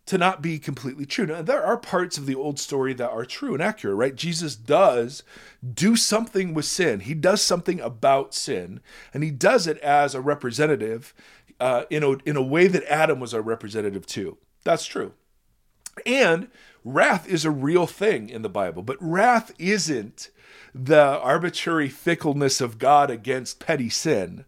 to 0.06 0.18
not 0.18 0.42
be 0.42 0.58
completely 0.58 1.06
true. 1.06 1.24
Now 1.26 1.40
there 1.40 1.64
are 1.64 1.78
parts 1.78 2.18
of 2.18 2.26
the 2.26 2.34
old 2.34 2.58
story 2.58 2.92
that 2.94 3.10
are 3.10 3.24
true 3.24 3.54
and 3.54 3.62
accurate 3.62 3.96
right? 3.96 4.14
Jesus 4.14 4.54
does 4.56 5.22
do 5.74 5.96
something 5.96 6.52
with 6.52 6.66
sin. 6.66 7.00
He 7.00 7.14
does 7.14 7.40
something 7.40 7.80
about 7.80 8.34
sin 8.34 8.80
and 9.14 9.22
he 9.22 9.30
does 9.30 9.66
it 9.66 9.78
as 9.78 10.14
a 10.14 10.20
representative 10.20 11.14
uh, 11.60 11.84
in, 11.88 12.02
a, 12.04 12.10
in 12.28 12.36
a 12.36 12.42
way 12.42 12.68
that 12.68 12.84
adam 12.92 13.18
was 13.20 13.32
a 13.32 13.40
representative 13.40 14.04
too 14.06 14.36
that's 14.64 14.84
true 14.86 15.12
and 16.06 16.48
wrath 16.84 17.28
is 17.28 17.44
a 17.44 17.50
real 17.50 17.86
thing 17.86 18.28
in 18.28 18.42
the 18.42 18.48
Bible, 18.48 18.82
but 18.82 18.96
wrath 19.00 19.52
isn't 19.58 20.30
the 20.74 21.18
arbitrary 21.18 21.88
fickleness 21.88 22.60
of 22.60 22.78
God 22.78 23.10
against 23.10 23.58
petty 23.58 23.88
sin. 23.88 24.44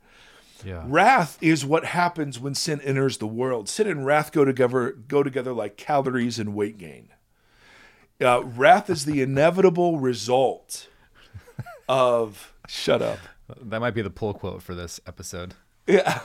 Yeah. 0.64 0.84
Wrath 0.86 1.38
is 1.40 1.64
what 1.64 1.86
happens 1.86 2.38
when 2.38 2.54
sin 2.54 2.80
enters 2.82 3.18
the 3.18 3.26
world. 3.26 3.68
Sin 3.68 3.86
and 3.86 4.04
wrath 4.04 4.30
go 4.32 4.44
together 4.44 4.90
go 4.90 5.22
together 5.22 5.52
like 5.52 5.76
calories 5.76 6.38
and 6.38 6.54
weight 6.54 6.78
gain. 6.78 7.08
Uh, 8.20 8.44
wrath 8.44 8.90
is 8.90 9.06
the 9.06 9.22
inevitable 9.22 9.98
result 9.98 10.88
of 11.88 12.52
shut 12.68 13.00
up. 13.00 13.18
That 13.60 13.80
might 13.80 13.94
be 13.94 14.02
the 14.02 14.10
pull 14.10 14.34
quote 14.34 14.62
for 14.62 14.74
this 14.74 15.00
episode. 15.06 15.54
Yeah. 15.86 16.20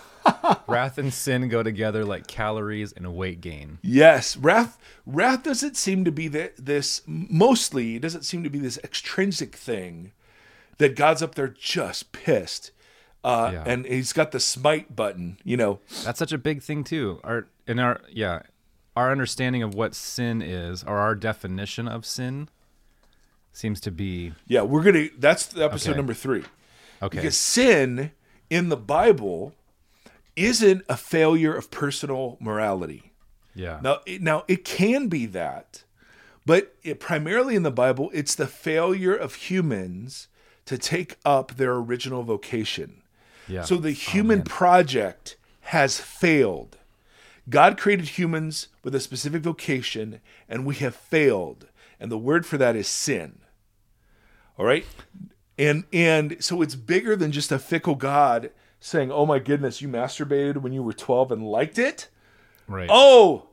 Wrath 0.67 0.97
and 0.97 1.13
sin 1.13 1.47
go 1.49 1.63
together 1.63 2.03
like 2.05 2.27
calories 2.27 2.91
and 2.91 3.13
weight 3.15 3.41
gain. 3.41 3.79
Yes, 3.81 4.35
wrath. 4.37 4.77
Wrath 5.05 5.43
doesn't 5.43 5.77
seem 5.77 6.03
to 6.05 6.11
be 6.11 6.27
the, 6.27 6.51
this. 6.57 7.01
Mostly, 7.05 7.95
it 7.95 8.01
doesn't 8.01 8.23
seem 8.23 8.43
to 8.43 8.49
be 8.49 8.59
this 8.59 8.79
extrinsic 8.83 9.55
thing 9.55 10.11
that 10.77 10.95
God's 10.95 11.21
up 11.21 11.35
there 11.35 11.47
just 11.47 12.11
pissed, 12.11 12.71
uh, 13.23 13.51
Yeah. 13.53 13.63
and 13.65 13.85
he's 13.85 14.13
got 14.13 14.31
the 14.31 14.39
smite 14.39 14.95
button. 14.95 15.37
You 15.43 15.57
know, 15.57 15.79
That's 16.03 16.19
such 16.19 16.31
a 16.31 16.37
big 16.37 16.61
thing 16.61 16.83
too. 16.83 17.19
Our 17.23 17.47
in 17.67 17.79
our 17.79 18.01
yeah, 18.11 18.41
our 18.95 19.11
understanding 19.11 19.63
of 19.63 19.73
what 19.73 19.95
sin 19.95 20.41
is, 20.41 20.83
or 20.83 20.97
our 20.97 21.15
definition 21.15 21.87
of 21.87 22.05
sin, 22.05 22.49
seems 23.53 23.79
to 23.81 23.91
be 23.91 24.33
yeah, 24.47 24.61
we're 24.61 24.83
gonna. 24.83 25.07
That's 25.17 25.55
episode 25.57 25.91
Okay. 25.91 25.97
number 25.97 26.13
three 26.13 26.43
okay. 27.01 27.17
because 27.17 27.37
sin 27.37 28.11
in 28.49 28.69
the 28.69 28.77
Bible 28.77 29.53
isn't 30.35 30.83
a 30.89 30.97
failure 30.97 31.53
of 31.53 31.71
personal 31.71 32.37
morality. 32.39 33.11
yeah. 33.53 33.79
Now, 33.81 33.99
it, 34.05 34.21
now 34.21 34.43
it 34.47 34.65
can 34.65 35.07
be 35.07 35.25
that, 35.27 35.83
but 36.45 36.75
it, 36.83 36.99
primarily 36.99 37.55
in 37.55 37.63
the 37.63 37.71
Bible, 37.71 38.11
it's 38.13 38.35
the 38.35 38.47
failure 38.47 39.15
of 39.15 39.35
humans 39.35 40.27
to 40.65 40.77
take 40.77 41.17
up 41.23 41.55
their 41.55 41.73
original 41.73 42.23
vocation. 42.23 43.01
yeah. 43.47 43.63
So 43.63 43.77
the 43.77 43.91
human 43.91 44.41
project 44.43 45.37
has 45.61 45.99
failed. 45.99 46.77
God 47.49 47.77
created 47.77 48.09
humans 48.09 48.69
with 48.83 48.95
a 48.95 48.99
specific 48.99 49.43
vocation, 49.43 50.19
and 50.49 50.65
we 50.65 50.75
have 50.75 50.95
failed. 50.95 51.67
And 51.99 52.11
the 52.11 52.17
word 52.17 52.45
for 52.45 52.57
that 52.57 52.75
is 52.75 52.87
sin. 52.87 53.39
All 54.57 54.65
right? 54.65 54.85
And 55.57 55.85
and 55.93 56.43
so 56.43 56.61
it's 56.61 56.75
bigger 56.75 57.15
than 57.15 57.31
just 57.31 57.51
a 57.51 57.59
fickle 57.59 57.95
God 57.95 58.51
saying, 58.85 59.11
"Oh 59.11 59.25
my 59.25 59.39
goodness, 59.39 59.81
you 59.81 59.87
masturbated 59.87 60.57
when 60.57 60.71
you 60.71 60.83
were 60.83 60.93
12 60.93 61.31
and 61.31 61.43
liked 61.43 61.79
it." 61.79 62.07
right. 62.67 62.89
Oh, 62.91 63.47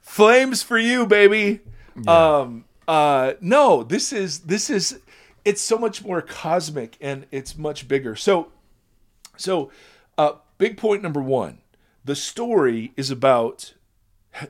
Flames 0.00 0.62
for 0.62 0.78
you, 0.78 1.04
baby. 1.06 1.60
Um 2.06 2.64
uh 2.86 3.32
no, 3.40 3.82
this 3.82 4.12
is 4.12 4.40
this 4.40 4.70
is 4.70 5.00
it's 5.44 5.60
so 5.60 5.78
much 5.78 6.04
more 6.04 6.22
cosmic 6.22 6.96
and 7.00 7.26
it's 7.32 7.56
much 7.58 7.88
bigger. 7.88 8.14
So 8.14 8.52
so 9.36 9.72
uh 10.16 10.34
big 10.58 10.76
point 10.76 11.02
number 11.02 11.20
1. 11.20 11.58
The 12.04 12.14
story 12.14 12.92
is 12.96 13.10
about 13.10 13.74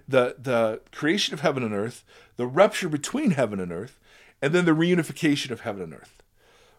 the 0.07 0.37
the 0.39 0.83
creation 0.93 1.33
of 1.33 1.41
heaven 1.41 1.63
and 1.63 1.73
earth, 1.73 2.05
the 2.37 2.47
rupture 2.47 2.91
between 2.91 3.31
heaven 3.31 3.59
and 3.59 3.73
earth, 3.73 3.99
and 4.43 4.53
then 4.53 4.67
the 4.67 4.73
reunification 4.73 5.51
of 5.51 5.61
heaven 5.61 5.83
and 5.83 5.95
earth. 5.95 6.23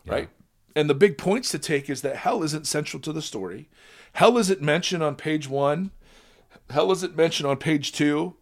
Right? 0.06 0.30
And 0.78 0.90
the 0.90 0.96
big 0.96 1.18
points 1.18 1.50
to 1.50 1.60
take 1.60 1.90
is 1.90 2.02
that 2.02 2.18
hell 2.18 2.44
isn't 2.44 2.68
central 2.68 3.02
to 3.02 3.12
the 3.12 3.22
story. 3.22 3.68
Hell 4.13 4.38
isn't 4.38 4.62
mentioned 4.62 5.02
on 5.04 5.16
page 5.16 5.50
1. 5.50 5.92
Hell 6.70 6.92
isn't 6.92 7.16
mentioned 7.16 7.50
on 7.50 7.58
page 7.58 7.92
2 7.92 8.36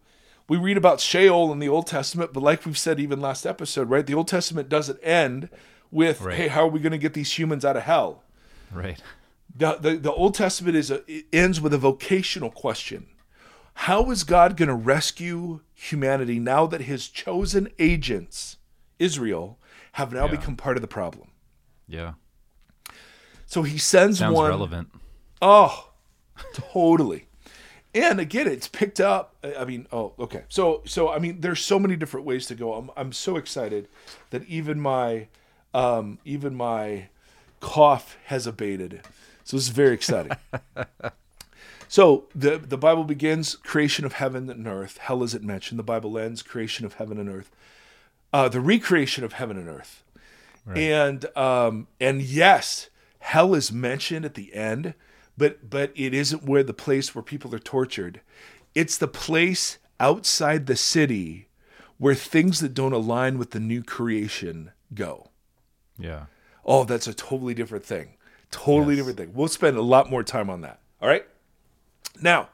we 0.48 0.56
read 0.56 0.76
about 0.76 1.00
Sheol 1.00 1.50
in 1.52 1.58
the 1.58 1.68
Old 1.68 1.86
Testament, 1.88 2.32
but 2.32 2.42
like 2.42 2.64
we've 2.64 2.78
said 2.78 3.00
even 3.00 3.20
last 3.20 3.44
episode, 3.46 3.90
right? 3.90 4.06
The 4.06 4.14
Old 4.14 4.28
Testament 4.28 4.68
doesn't 4.68 5.00
end 5.02 5.48
with, 5.90 6.20
Right. 6.20 6.36
"Hey, 6.36 6.48
how 6.48 6.62
are 6.66 6.70
we 6.70 6.78
going 6.78 6.92
to 6.92 6.98
get 6.98 7.14
these 7.14 7.36
humans 7.36 7.64
out 7.64 7.76
of 7.76 7.82
hell?" 7.82 8.22
Right. 8.72 9.02
The, 9.54 9.74
the, 9.74 9.96
the 9.96 10.12
Old 10.12 10.34
Testament 10.34 10.76
is 10.76 10.90
a, 10.90 11.02
ends 11.32 11.60
with 11.60 11.74
a 11.74 11.78
vocational 11.78 12.50
question. 12.50 13.06
How 13.74 14.10
is 14.12 14.22
God 14.22 14.56
going 14.56 14.68
to 14.68 14.74
rescue 14.74 15.60
humanity 15.74 16.38
now 16.38 16.66
that 16.68 16.82
his 16.82 17.08
chosen 17.08 17.68
agents, 17.78 18.58
Israel, 19.00 19.58
have 19.94 20.12
now 20.12 20.26
Yeah. 20.26 20.30
become 20.36 20.54
part 20.56 20.76
of 20.76 20.80
the 20.80 20.86
problem? 20.88 21.28
Yeah. 21.88 22.12
So 23.46 23.62
he 23.62 23.78
sends 23.78 24.18
Sounds 24.18 24.34
one 24.34 24.50
relevant. 24.50 24.88
Oh, 25.40 25.90
totally. 26.52 27.26
And 27.94 28.20
again, 28.20 28.46
it's 28.46 28.68
picked 28.68 29.00
up. 29.00 29.34
I 29.58 29.64
mean, 29.64 29.86
oh, 29.90 30.12
okay. 30.18 30.42
So, 30.48 30.82
so 30.84 31.08
I 31.08 31.18
mean, 31.18 31.40
there's 31.40 31.60
so 31.64 31.78
many 31.78 31.96
different 31.96 32.26
ways 32.26 32.46
to 32.46 32.54
go. 32.54 32.74
I'm, 32.74 32.90
I'm 32.96 33.12
so 33.12 33.36
excited 33.36 33.88
that 34.30 34.44
even 34.44 34.80
my, 34.80 35.28
um, 35.72 36.18
even 36.24 36.54
my 36.54 37.08
cough 37.60 38.18
has 38.26 38.46
abated. 38.46 39.00
So 39.44 39.56
this 39.56 39.64
is 39.64 39.70
very 39.70 39.94
exciting. 39.94 40.32
so 41.88 42.24
the 42.34 42.58
the 42.58 42.76
Bible 42.76 43.04
begins 43.04 43.54
creation 43.54 44.04
of 44.04 44.14
heaven 44.14 44.50
and 44.50 44.66
earth. 44.66 44.98
Hell 44.98 45.22
is 45.22 45.34
it 45.34 45.42
mentioned. 45.42 45.78
The 45.78 45.84
Bible 45.84 46.18
ends 46.18 46.42
creation 46.42 46.84
of 46.84 46.94
heaven 46.94 47.18
and 47.18 47.28
earth. 47.28 47.50
Uh, 48.32 48.48
the 48.48 48.60
recreation 48.60 49.24
of 49.24 49.34
heaven 49.34 49.56
and 49.56 49.68
earth. 49.68 50.02
And 50.74 51.24
um, 51.36 51.86
and 52.00 52.20
yes, 52.20 52.90
hell 53.18 53.54
is 53.54 53.72
mentioned 53.72 54.24
at 54.24 54.34
the 54.34 54.54
end, 54.54 54.94
but 55.36 55.68
but 55.68 55.92
it 55.94 56.14
isn't 56.14 56.44
where 56.44 56.62
the 56.62 56.72
place 56.74 57.14
where 57.14 57.22
people 57.22 57.54
are 57.54 57.58
tortured. 57.58 58.20
It's 58.74 58.98
the 58.98 59.08
place 59.08 59.78
outside 59.98 60.66
the 60.66 60.76
city 60.76 61.48
where 61.98 62.14
things 62.14 62.60
that 62.60 62.74
don't 62.74 62.92
align 62.92 63.38
with 63.38 63.52
the 63.52 63.60
new 63.60 63.82
creation 63.82 64.72
go. 64.94 65.30
Yeah. 65.98 66.26
Oh, 66.64 66.84
that's 66.84 67.06
a 67.06 67.14
totally 67.14 67.54
different 67.54 67.84
thing. 67.86 68.16
Totally 68.50 68.94
Yes. 68.94 69.00
different 69.00 69.18
thing. 69.18 69.32
We'll 69.34 69.48
spend 69.48 69.76
a 69.76 69.82
lot 69.82 70.10
more 70.10 70.22
time 70.22 70.50
on 70.50 70.60
that. 70.60 70.80
All 71.00 71.08
right. 71.08 71.26
Now, 72.20 72.50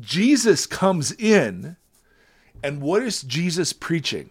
Jesus 0.00 0.66
comes 0.66 1.12
in, 1.12 1.76
and 2.62 2.80
what 2.80 3.02
is 3.02 3.22
Jesus 3.22 3.72
preaching? 3.72 4.30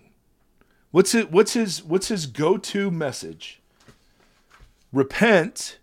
What's 0.92 1.14
it? 1.14 1.32
What's 1.32 1.54
his? 1.54 1.84
What's 1.84 2.08
his 2.08 2.26
go-to 2.26 2.90
message? 2.92 3.62
Repent, 4.94 5.80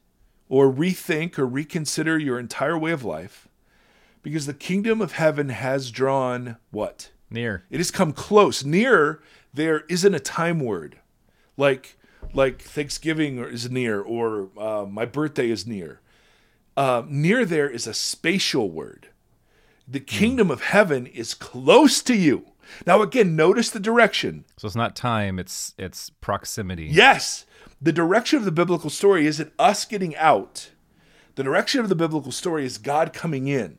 or 0.49 0.73
rethink, 0.73 1.39
or 1.39 1.47
reconsider 1.47 2.19
your 2.19 2.39
entire 2.39 2.79
way 2.79 2.91
of 2.91 3.05
life, 3.05 3.49
because 4.23 4.47
the 4.47 4.55
kingdom 4.55 5.01
of 5.01 5.13
heaven 5.13 5.51
has 5.51 5.91
drawn 5.91 6.57
what? 6.71 7.11
Near. 7.31 7.65
It 7.71 7.79
has 7.79 7.91
come 7.91 8.13
close. 8.13 8.65
Near 8.65 9.21
there 9.53 9.85
isn't 9.89 10.15
a 10.15 10.21
time 10.21 10.61
word, 10.61 10.99
like 11.57 11.97
like 12.33 12.61
Thanksgiving 12.63 13.39
is 13.39 13.71
near 13.71 14.01
or 14.01 14.51
uh, 14.59 14.87
my 14.89 15.05
birthday 15.05 15.51
is 15.51 15.67
near. 15.67 16.01
Uh, 16.77 17.03
near 17.07 17.45
there 17.45 17.69
is 17.69 17.87
a 17.87 17.95
spatial 17.95 18.71
word. 18.71 19.09
The 19.87 20.01
kingdom 20.01 20.51
of 20.51 20.63
heaven 20.63 21.07
is 21.07 21.35
close 21.35 22.03
to 22.03 22.17
you. 22.17 22.47
Now 22.87 23.03
again, 23.03 23.37
notice 23.37 23.71
the 23.71 23.81
direction. 23.81 24.45
So 24.57 24.67
it's 24.67 24.77
not 24.77 24.97
time, 24.97 25.39
it's 25.39 25.75
it's 25.79 26.11
proximity. 26.11 26.87
Yes, 26.87 27.45
the 27.85 27.93
direction 27.93 28.39
of 28.39 28.45
the 28.45 28.51
biblical 28.51 28.91
story 28.91 29.27
isn't 29.27 29.53
us 29.59 29.85
getting 29.85 30.17
out. 30.17 30.71
The 31.35 31.43
direction 31.43 31.81
of 31.81 31.89
the 31.89 31.95
biblical 31.95 32.33
story 32.33 32.65
is 32.65 32.79
God 32.79 33.13
coming 33.13 33.47
in. 33.47 33.79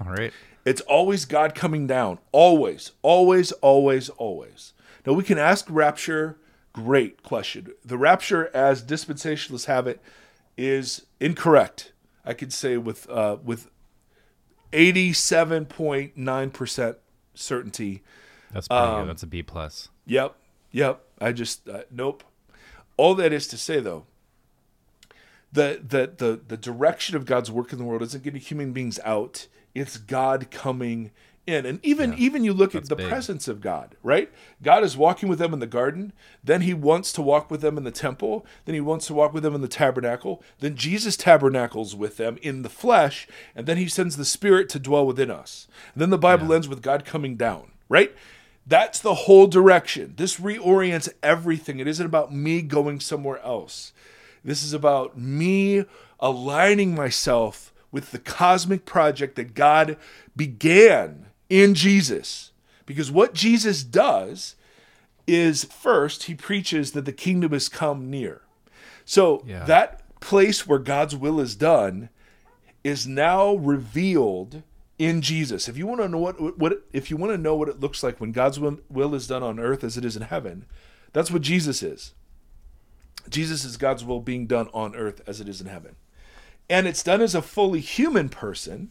All 0.00 0.10
right. 0.10 0.32
It's 0.64 0.80
always 0.82 1.24
God 1.24 1.54
coming 1.54 1.86
down. 1.86 2.18
Always, 2.32 2.90
always, 3.02 3.52
always, 3.52 4.08
always. 4.10 4.72
Now 5.06 5.12
we 5.12 5.22
can 5.22 5.38
ask 5.38 5.66
rapture. 5.70 6.38
Great 6.72 7.22
question. 7.22 7.72
The 7.84 7.96
rapture, 7.96 8.50
as 8.52 8.82
dispensationalists 8.82 9.66
have 9.66 9.86
it, 9.86 10.02
is 10.56 11.06
incorrect. 11.20 11.92
I 12.24 12.34
could 12.34 12.52
say 12.52 12.76
with 12.76 13.08
uh, 13.08 13.36
with 13.44 13.70
eighty 14.72 15.12
seven 15.12 15.64
point 15.64 16.16
nine 16.16 16.50
percent 16.50 16.96
certainty. 17.34 18.02
That's 18.52 18.66
pretty 18.66 18.82
Um, 18.82 19.02
good. 19.02 19.10
That's 19.10 19.22
a 19.22 19.26
B 19.28 19.42
plus. 19.44 19.88
Yep, 20.06 20.34
yep. 20.72 21.04
I 21.20 21.30
just 21.32 21.68
uh, 21.68 21.82
nope. 21.90 22.24
All 22.96 23.14
that 23.16 23.32
is 23.32 23.46
to 23.48 23.58
say, 23.58 23.80
though, 23.80 24.04
the 25.52 25.80
the 25.86 26.12
the 26.16 26.40
the 26.48 26.56
direction 26.56 27.16
of 27.16 27.24
God's 27.24 27.50
work 27.50 27.72
in 27.72 27.78
the 27.78 27.84
world 27.84 28.02
isn't 28.02 28.22
getting 28.22 28.40
human 28.40 28.72
beings 28.72 28.98
out. 29.04 29.46
It's 29.74 29.98
God 29.98 30.50
coming 30.50 31.10
in, 31.46 31.64
and 31.64 31.84
even 31.84 32.14
even 32.14 32.44
you 32.44 32.52
look 32.52 32.74
at 32.74 32.88
the 32.88 32.96
big. 32.96 33.08
presence 33.08 33.46
of 33.46 33.60
God, 33.60 33.96
right? 34.02 34.30
God 34.62 34.82
is 34.82 34.96
walking 34.96 35.28
with 35.28 35.38
them 35.38 35.52
in 35.52 35.60
the 35.60 35.66
garden. 35.66 36.12
Then 36.42 36.62
He 36.62 36.74
wants 36.74 37.12
to 37.12 37.22
walk 37.22 37.50
with 37.50 37.60
them 37.60 37.78
in 37.78 37.84
the 37.84 37.90
temple. 37.90 38.44
Then 38.64 38.74
He 38.74 38.80
wants 38.80 39.06
to 39.06 39.14
walk 39.14 39.32
with 39.32 39.42
them 39.42 39.54
in 39.54 39.60
the 39.60 39.68
tabernacle. 39.68 40.42
Then 40.58 40.76
Jesus 40.76 41.16
tabernacles 41.16 41.94
with 41.94 42.16
them 42.16 42.38
in 42.42 42.62
the 42.62 42.68
flesh, 42.68 43.28
and 43.54 43.66
then 43.66 43.76
He 43.76 43.88
sends 43.88 44.16
the 44.16 44.24
Spirit 44.24 44.68
to 44.70 44.78
dwell 44.78 45.06
within 45.06 45.30
us. 45.30 45.68
And 45.94 46.02
then 46.02 46.10
the 46.10 46.18
Bible 46.18 46.52
ends 46.52 46.68
with 46.68 46.82
God 46.82 47.04
coming 47.04 47.36
down, 47.36 47.72
right? 47.88 48.14
That's 48.66 48.98
the 48.98 49.14
whole 49.14 49.46
direction. 49.46 50.14
This 50.16 50.40
reorients 50.40 51.08
everything. 51.22 51.78
It 51.78 51.86
isn't 51.86 52.04
about 52.04 52.34
me 52.34 52.62
going 52.62 53.00
somewhere 53.00 53.38
else. 53.44 53.92
This 54.44 54.62
is 54.62 54.72
about 54.72 55.16
me 55.18 55.84
aligning 56.18 56.94
myself 56.94 57.72
with 57.92 58.10
the 58.10 58.18
cosmic 58.18 58.84
project 58.84 59.36
that 59.36 59.54
God 59.54 59.96
began 60.34 61.26
in 61.48 61.74
Jesus. 61.74 62.50
Because 62.86 63.10
what 63.10 63.34
Jesus 63.34 63.82
does 63.84 64.56
is 65.26 65.64
first, 65.64 66.24
he 66.24 66.34
preaches 66.34 66.92
that 66.92 67.04
the 67.04 67.12
kingdom 67.12 67.52
has 67.52 67.68
come 67.68 68.10
near. 68.10 68.42
So 69.04 69.42
Yeah. 69.46 69.64
that 69.64 70.02
place 70.20 70.66
where 70.66 70.78
God's 70.78 71.14
will 71.16 71.40
is 71.40 71.54
done 71.54 72.08
is 72.84 73.06
now 73.06 73.54
revealed 73.54 74.62
in 74.98 75.20
Jesus. 75.20 75.68
If 75.68 75.76
you 75.76 75.86
want 75.86 76.00
to 76.00 76.08
know 76.08 76.18
what 76.18 76.58
what 76.58 76.84
if 76.92 77.10
you 77.10 77.16
want 77.16 77.32
to 77.32 77.38
know 77.38 77.56
what 77.56 77.68
it 77.68 77.80
looks 77.80 78.02
like 78.02 78.20
when 78.20 78.32
God's 78.32 78.58
will, 78.58 79.14
is 79.14 79.26
done 79.26 79.42
on 79.42 79.58
earth 79.58 79.84
as 79.84 79.96
it 79.96 80.04
is 80.04 80.16
in 80.16 80.22
heaven, 80.22 80.66
that's 81.12 81.30
what 81.30 81.42
Jesus 81.42 81.82
is. 81.82 82.12
Jesus 83.28 83.64
is 83.64 83.76
God's 83.76 84.04
will 84.04 84.20
being 84.20 84.46
done 84.46 84.68
on 84.72 84.94
earth 84.94 85.20
as 85.26 85.40
it 85.40 85.48
is 85.48 85.60
in 85.60 85.66
heaven. 85.66 85.96
And 86.70 86.86
it's 86.86 87.02
done 87.02 87.20
as 87.20 87.34
a 87.34 87.42
fully 87.42 87.80
human 87.80 88.28
person 88.28 88.90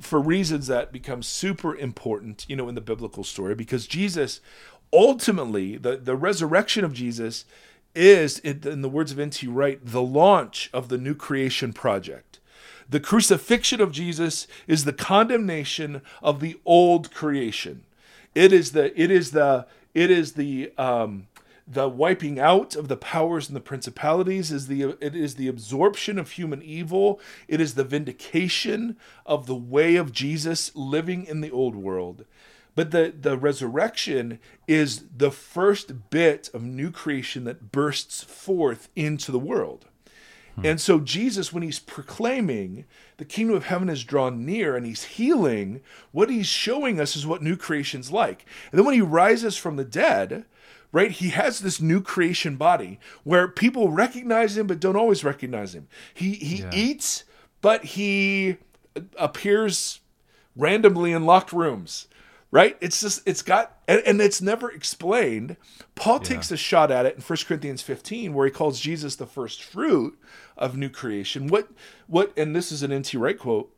for 0.00 0.20
reasons 0.20 0.66
that 0.68 0.92
become 0.92 1.22
super 1.22 1.74
important, 1.74 2.46
you 2.48 2.56
know, 2.56 2.68
in 2.68 2.74
the 2.74 2.80
biblical 2.80 3.24
story 3.24 3.54
because 3.54 3.86
Jesus 3.86 4.40
ultimately 4.92 5.76
the 5.76 5.96
the 5.96 6.16
resurrection 6.16 6.84
of 6.84 6.92
Jesus 6.92 7.44
is 7.94 8.38
in 8.40 8.82
the 8.82 8.88
words 8.88 9.10
of 9.10 9.18
N.T. 9.18 9.46
Wright 9.48 9.80
the 9.82 10.02
launch 10.02 10.70
of 10.72 10.88
the 10.88 10.98
new 10.98 11.14
creation 11.14 11.72
project. 11.72 12.29
The 12.90 13.00
crucifixion 13.00 13.80
of 13.80 13.92
Jesus 13.92 14.48
is 14.66 14.84
the 14.84 14.92
condemnation 14.92 16.02
of 16.22 16.40
the 16.40 16.58
old 16.64 17.14
creation. 17.14 17.84
It 18.34 18.52
is 18.52 18.72
the 18.72 19.00
it 19.00 19.12
is 19.12 19.30
the 19.30 19.66
it 19.94 20.10
is 20.10 20.32
the 20.32 20.72
um, 20.76 21.28
the 21.68 21.88
wiping 21.88 22.40
out 22.40 22.74
of 22.74 22.88
the 22.88 22.96
powers 22.96 23.46
and 23.46 23.54
the 23.54 23.60
principalities 23.60 24.50
is 24.50 24.66
the 24.66 24.96
it 25.00 25.14
is 25.14 25.36
the 25.36 25.46
absorption 25.46 26.18
of 26.18 26.32
human 26.32 26.62
evil. 26.62 27.20
It 27.46 27.60
is 27.60 27.74
the 27.74 27.84
vindication 27.84 28.96
of 29.24 29.46
the 29.46 29.54
way 29.54 29.94
of 29.94 30.12
Jesus 30.12 30.74
living 30.74 31.24
in 31.24 31.42
the 31.42 31.50
old 31.52 31.76
world. 31.76 32.24
But 32.74 32.90
the, 32.90 33.12
the 33.20 33.36
resurrection 33.36 34.40
is 34.66 35.04
the 35.16 35.30
first 35.30 36.10
bit 36.10 36.50
of 36.54 36.62
new 36.62 36.90
creation 36.90 37.44
that 37.44 37.70
bursts 37.72 38.22
forth 38.22 38.88
into 38.96 39.30
the 39.30 39.38
world. 39.38 39.86
Mm-hmm. 40.60 40.66
And 40.66 40.80
so, 40.80 41.00
Jesus, 41.00 41.52
when 41.52 41.62
he's 41.62 41.78
proclaiming 41.78 42.84
the 43.16 43.24
kingdom 43.24 43.56
of 43.56 43.64
heaven 43.64 43.88
is 43.88 44.04
drawn 44.04 44.44
near 44.46 44.76
and 44.76 44.86
he's 44.86 45.04
healing, 45.04 45.80
what 46.12 46.30
he's 46.30 46.46
showing 46.46 47.00
us 47.00 47.16
is 47.16 47.26
what 47.26 47.42
new 47.42 47.56
creation's 47.56 48.10
like. 48.12 48.44
And 48.70 48.78
then 48.78 48.84
when 48.86 48.94
he 48.94 49.00
rises 49.00 49.56
from 49.56 49.76
the 49.76 49.84
dead, 49.84 50.44
right, 50.92 51.10
he 51.10 51.30
has 51.30 51.60
this 51.60 51.80
new 51.80 52.00
creation 52.00 52.56
body 52.56 52.98
where 53.24 53.46
people 53.48 53.90
recognize 53.90 54.56
him 54.56 54.66
but 54.66 54.80
don't 54.80 54.96
always 54.96 55.22
recognize 55.24 55.74
him. 55.74 55.88
He, 56.14 56.34
he 56.34 56.62
Yeah. 56.62 56.70
eats, 56.72 57.24
but 57.60 57.84
he 57.84 58.56
appears 59.16 60.00
randomly 60.56 61.12
in 61.12 61.24
locked 61.24 61.52
rooms. 61.52 62.06
right? 62.52 62.76
It's 62.80 63.00
just 63.00 63.22
it's 63.26 63.42
got 63.42 63.78
and, 63.86 64.02
and 64.04 64.20
it's 64.20 64.42
never 64.42 64.68
explained. 64.72 65.56
Paul 65.94 66.18
takes 66.18 66.50
a 66.50 66.56
shot 66.56 66.90
at 66.90 67.06
it 67.06 67.14
in 67.14 67.22
1 67.22 67.38
Corinthians 67.46 67.80
15 67.82 68.34
where 68.34 68.44
he 68.46 68.50
calls 68.50 68.80
Jesus 68.80 69.14
the 69.14 69.26
first 69.26 69.62
fruit 69.62 70.18
of 70.60 70.76
new 70.76 70.90
creation. 70.90 71.48
What 71.48 71.68
what 72.06 72.36
and 72.36 72.54
this 72.54 72.70
is 72.70 72.82
an 72.84 72.96
NT 72.96 73.14
Wright 73.14 73.38
quote, 73.38 73.74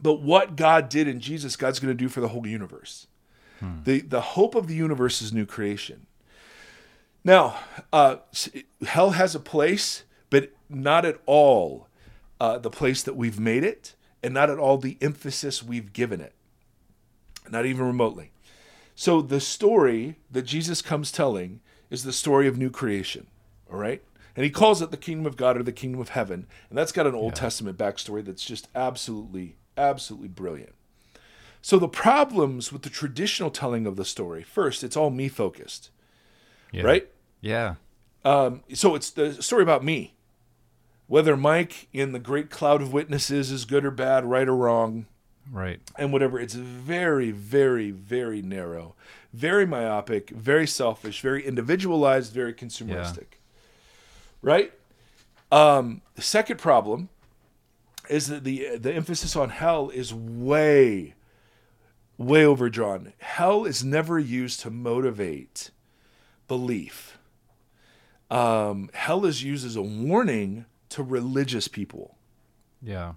but 0.00 0.20
what 0.20 0.54
God 0.54 0.88
did 0.88 1.08
in 1.08 1.18
Jesus, 1.18 1.56
God's 1.56 1.80
going 1.80 1.90
to 1.96 1.98
do 1.98 2.08
for 2.08 2.20
the 2.20 2.28
whole 2.28 2.46
universe. 2.46 3.08
The 3.84 4.00
the 4.00 4.20
hope 4.20 4.54
of 4.56 4.66
the 4.66 4.74
universe 4.74 5.22
is 5.22 5.32
new 5.32 5.46
creation. 5.46 6.06
Now, 7.24 7.56
uh, 7.92 8.16
hell 8.84 9.10
has 9.12 9.36
a 9.36 9.40
place, 9.40 10.02
but 10.30 10.50
not 10.68 11.04
at 11.04 11.20
all 11.26 11.86
uh, 12.40 12.58
the 12.58 12.70
place 12.70 13.04
that 13.04 13.14
we've 13.14 13.38
made 13.38 13.62
it, 13.62 13.94
and 14.20 14.34
not 14.34 14.50
at 14.50 14.58
all 14.58 14.78
the 14.78 14.98
emphasis 15.00 15.62
we've 15.62 15.92
given 15.92 16.20
it, 16.20 16.32
not 17.48 17.64
even 17.64 17.86
remotely. 17.86 18.32
So, 18.96 19.22
the 19.22 19.40
story 19.40 20.16
that 20.30 20.42
Jesus 20.42 20.82
comes 20.82 21.12
telling 21.12 21.60
is 21.88 22.02
the 22.02 22.12
story 22.12 22.48
of 22.48 22.58
new 22.58 22.70
creation, 22.70 23.28
all 23.70 23.78
right? 23.78 24.02
And 24.34 24.44
he 24.44 24.50
calls 24.50 24.80
it 24.80 24.90
the 24.90 24.96
kingdom 24.96 25.26
of 25.26 25.36
God 25.36 25.56
or 25.58 25.62
the 25.62 25.72
kingdom 25.72 26.00
of 26.00 26.10
heaven. 26.10 26.46
And 26.70 26.78
that's 26.78 26.92
got 26.92 27.06
an 27.06 27.14
Old 27.14 27.34
Testament 27.34 27.76
backstory 27.76 28.24
that's 28.24 28.44
just 28.44 28.68
absolutely, 28.74 29.56
absolutely 29.76 30.28
brilliant. 30.28 30.74
So, 31.60 31.78
the 31.78 31.88
problems 31.88 32.72
with 32.72 32.82
the 32.82 32.90
traditional 32.90 33.50
telling 33.50 33.86
of 33.86 33.96
the 33.96 34.04
story 34.04 34.42
first, 34.42 34.82
it's 34.82 34.96
all 34.96 35.10
me 35.10 35.28
focused, 35.28 35.90
Yeah. 36.72 36.82
right? 36.82 37.08
Yeah. 37.40 37.74
Um, 38.24 38.62
so 38.72 38.94
it's 38.94 39.10
the 39.10 39.42
story 39.42 39.62
about 39.62 39.84
me. 39.84 40.14
Whether 41.08 41.36
Mike 41.36 41.88
in 41.92 42.12
the 42.12 42.18
great 42.18 42.50
cloud 42.50 42.80
of 42.80 42.92
witnesses 42.92 43.50
is 43.50 43.64
good 43.64 43.84
or 43.84 43.90
bad, 43.90 44.24
right 44.24 44.48
or 44.48 44.56
wrong, 44.56 45.06
Right. 45.50 45.80
and 45.98 46.12
whatever, 46.12 46.38
it's 46.40 46.54
very, 46.54 47.30
very, 47.32 47.90
very 47.90 48.40
narrow, 48.42 48.94
very 49.32 49.66
myopic, 49.66 50.30
very 50.30 50.66
selfish, 50.66 51.20
very 51.20 51.44
individualized, 51.44 52.32
very 52.32 52.54
consumeristic. 52.54 53.38
Right? 54.42 54.72
Um, 55.50 56.02
the 56.14 56.22
second 56.22 56.58
problem 56.58 57.08
is 58.08 58.26
that 58.26 58.44
the 58.44 58.76
the 58.76 58.92
emphasis 58.92 59.36
on 59.36 59.50
hell 59.50 59.90
is 59.90 60.12
way, 60.12 61.14
way 62.18 62.44
overdrawn. 62.44 63.12
Hell 63.18 63.64
is 63.64 63.84
never 63.84 64.18
used 64.18 64.60
to 64.60 64.70
motivate 64.70 65.70
belief 66.48 67.18
um, 68.32 68.88
hell 68.94 69.26
is 69.26 69.42
used 69.42 69.64
as 69.66 69.76
a 69.76 69.82
warning 69.82 70.64
to 70.88 71.02
religious 71.02 71.68
people. 71.68 72.16
Yeah. 72.80 73.12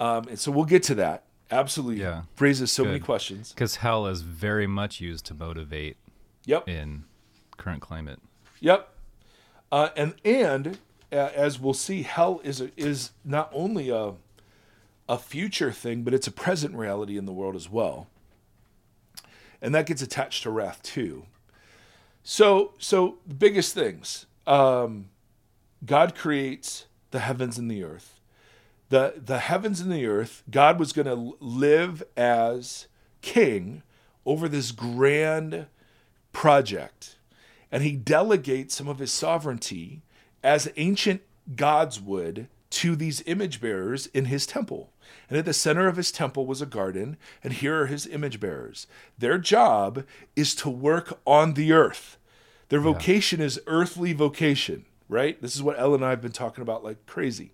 Um, 0.00 0.26
and 0.28 0.38
so 0.38 0.50
we'll 0.50 0.64
get 0.64 0.82
to 0.84 0.94
that. 0.96 1.24
Absolutely. 1.50 2.00
Yeah. 2.00 2.22
Raises 2.38 2.72
so 2.72 2.84
many 2.84 2.98
questions. 2.98 3.52
Because 3.52 3.76
hell 3.76 4.06
is 4.06 4.22
very 4.22 4.66
much 4.66 5.00
used 5.00 5.26
to 5.26 5.34
motivate 5.34 5.98
Yep. 6.46 6.66
in 6.68 7.04
current 7.58 7.82
climate. 7.82 8.20
Yep. 8.60 8.88
Uh, 9.70 9.90
and 9.96 10.14
and 10.24 10.78
uh, 11.12 11.30
as 11.34 11.58
we'll 11.58 11.74
see, 11.74 12.02
hell 12.02 12.40
is 12.44 12.60
a, 12.60 12.70
is 12.76 13.12
not 13.24 13.50
only 13.52 13.90
a 13.90 14.14
a 15.08 15.18
future 15.18 15.72
thing, 15.72 16.02
but 16.02 16.12
it's 16.12 16.26
a 16.26 16.32
present 16.32 16.74
reality 16.74 17.16
in 17.16 17.24
the 17.24 17.32
world 17.32 17.56
as 17.56 17.70
well. 17.70 18.08
And 19.62 19.74
that 19.74 19.86
gets 19.86 20.02
attached 20.02 20.42
to 20.42 20.50
wrath 20.50 20.82
too. 20.82 21.24
So 22.22 22.74
so 22.78 23.18
the 23.26 23.34
biggest 23.34 23.74
things. 23.74 24.26
Um, 24.46 25.10
God 25.84 26.14
creates 26.14 26.86
the 27.10 27.20
heavens 27.20 27.58
and 27.58 27.70
the 27.70 27.84
earth. 27.84 28.20
The 28.88 29.14
the 29.16 29.38
heavens 29.38 29.80
and 29.80 29.92
the 29.92 30.06
earth, 30.06 30.42
God 30.50 30.78
was 30.78 30.92
going 30.92 31.06
to 31.06 31.36
live 31.40 32.02
as 32.16 32.86
king 33.20 33.82
over 34.24 34.48
this 34.48 34.72
grand 34.72 35.66
project. 36.32 37.16
And 37.70 37.82
he 37.82 37.92
delegates 37.92 38.74
some 38.74 38.88
of 38.88 38.98
his 38.98 39.12
sovereignty 39.12 40.02
as 40.42 40.72
ancient 40.76 41.22
gods 41.56 42.00
would 42.00 42.48
to 42.70 42.96
these 42.96 43.22
image 43.26 43.60
bearers 43.60 44.06
in 44.08 44.26
his 44.26 44.46
temple. 44.46 44.92
And 45.28 45.38
at 45.38 45.44
the 45.44 45.52
center 45.52 45.88
of 45.88 45.96
his 45.96 46.12
temple 46.12 46.46
was 46.46 46.60
a 46.60 46.66
garden, 46.66 47.16
and 47.42 47.52
here 47.52 47.82
are 47.82 47.86
his 47.86 48.06
image 48.06 48.40
bearers. 48.40 48.86
Their 49.16 49.38
job 49.38 50.04
is 50.36 50.54
to 50.56 50.70
work 50.70 51.18
on 51.26 51.54
the 51.54 51.72
earth. 51.72 52.18
Their 52.68 52.80
vocation 52.80 53.40
is 53.40 53.60
earthly 53.66 54.12
vocation, 54.12 54.84
right? 55.08 55.40
This 55.40 55.54
is 55.54 55.62
what 55.62 55.78
Ellen 55.78 56.02
and 56.02 56.04
I 56.04 56.10
have 56.10 56.20
been 56.20 56.32
talking 56.32 56.60
about 56.60 56.84
like 56.84 57.06
crazy. 57.06 57.52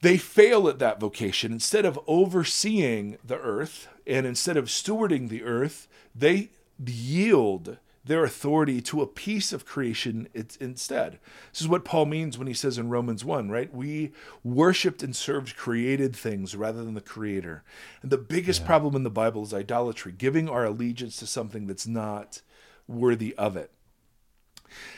They 0.00 0.18
fail 0.18 0.68
at 0.68 0.80
that 0.80 1.00
vocation. 1.00 1.52
Instead 1.52 1.84
of 1.84 1.98
overseeing 2.06 3.16
the 3.24 3.38
earth 3.38 3.88
and 4.06 4.26
instead 4.26 4.56
of 4.56 4.66
stewarding 4.66 5.28
the 5.28 5.44
earth, 5.44 5.88
they 6.14 6.50
yield 6.84 7.78
their 8.04 8.24
authority 8.24 8.82
to 8.82 9.00
a 9.00 9.06
piece 9.06 9.52
of 9.52 9.64
creation 9.64 10.28
instead. 10.60 11.18
This 11.52 11.62
is 11.62 11.68
what 11.68 11.84
Paul 11.84 12.06
means 12.06 12.36
when 12.36 12.46
he 12.46 12.52
says 12.52 12.76
in 12.76 12.90
Romans 12.90 13.24
1, 13.24 13.50
right? 13.50 13.74
We 13.74 14.12
worshiped 14.42 15.02
and 15.02 15.16
served 15.16 15.56
created 15.56 16.14
things 16.14 16.54
rather 16.54 16.84
than 16.84 16.94
the 16.94 17.00
creator. 17.00 17.64
And 18.02 18.10
the 18.10 18.18
biggest 18.18 18.66
problem 18.66 18.94
in 18.94 19.04
the 19.04 19.10
Bible 19.10 19.42
is 19.42 19.54
idolatry, 19.54 20.12
giving 20.12 20.48
our 20.50 20.66
allegiance 20.66 21.16
to 21.16 21.26
something 21.26 21.66
that's 21.66 21.86
not 21.86 22.42
worthy 22.86 23.34
of 23.36 23.56
it. 23.56 23.70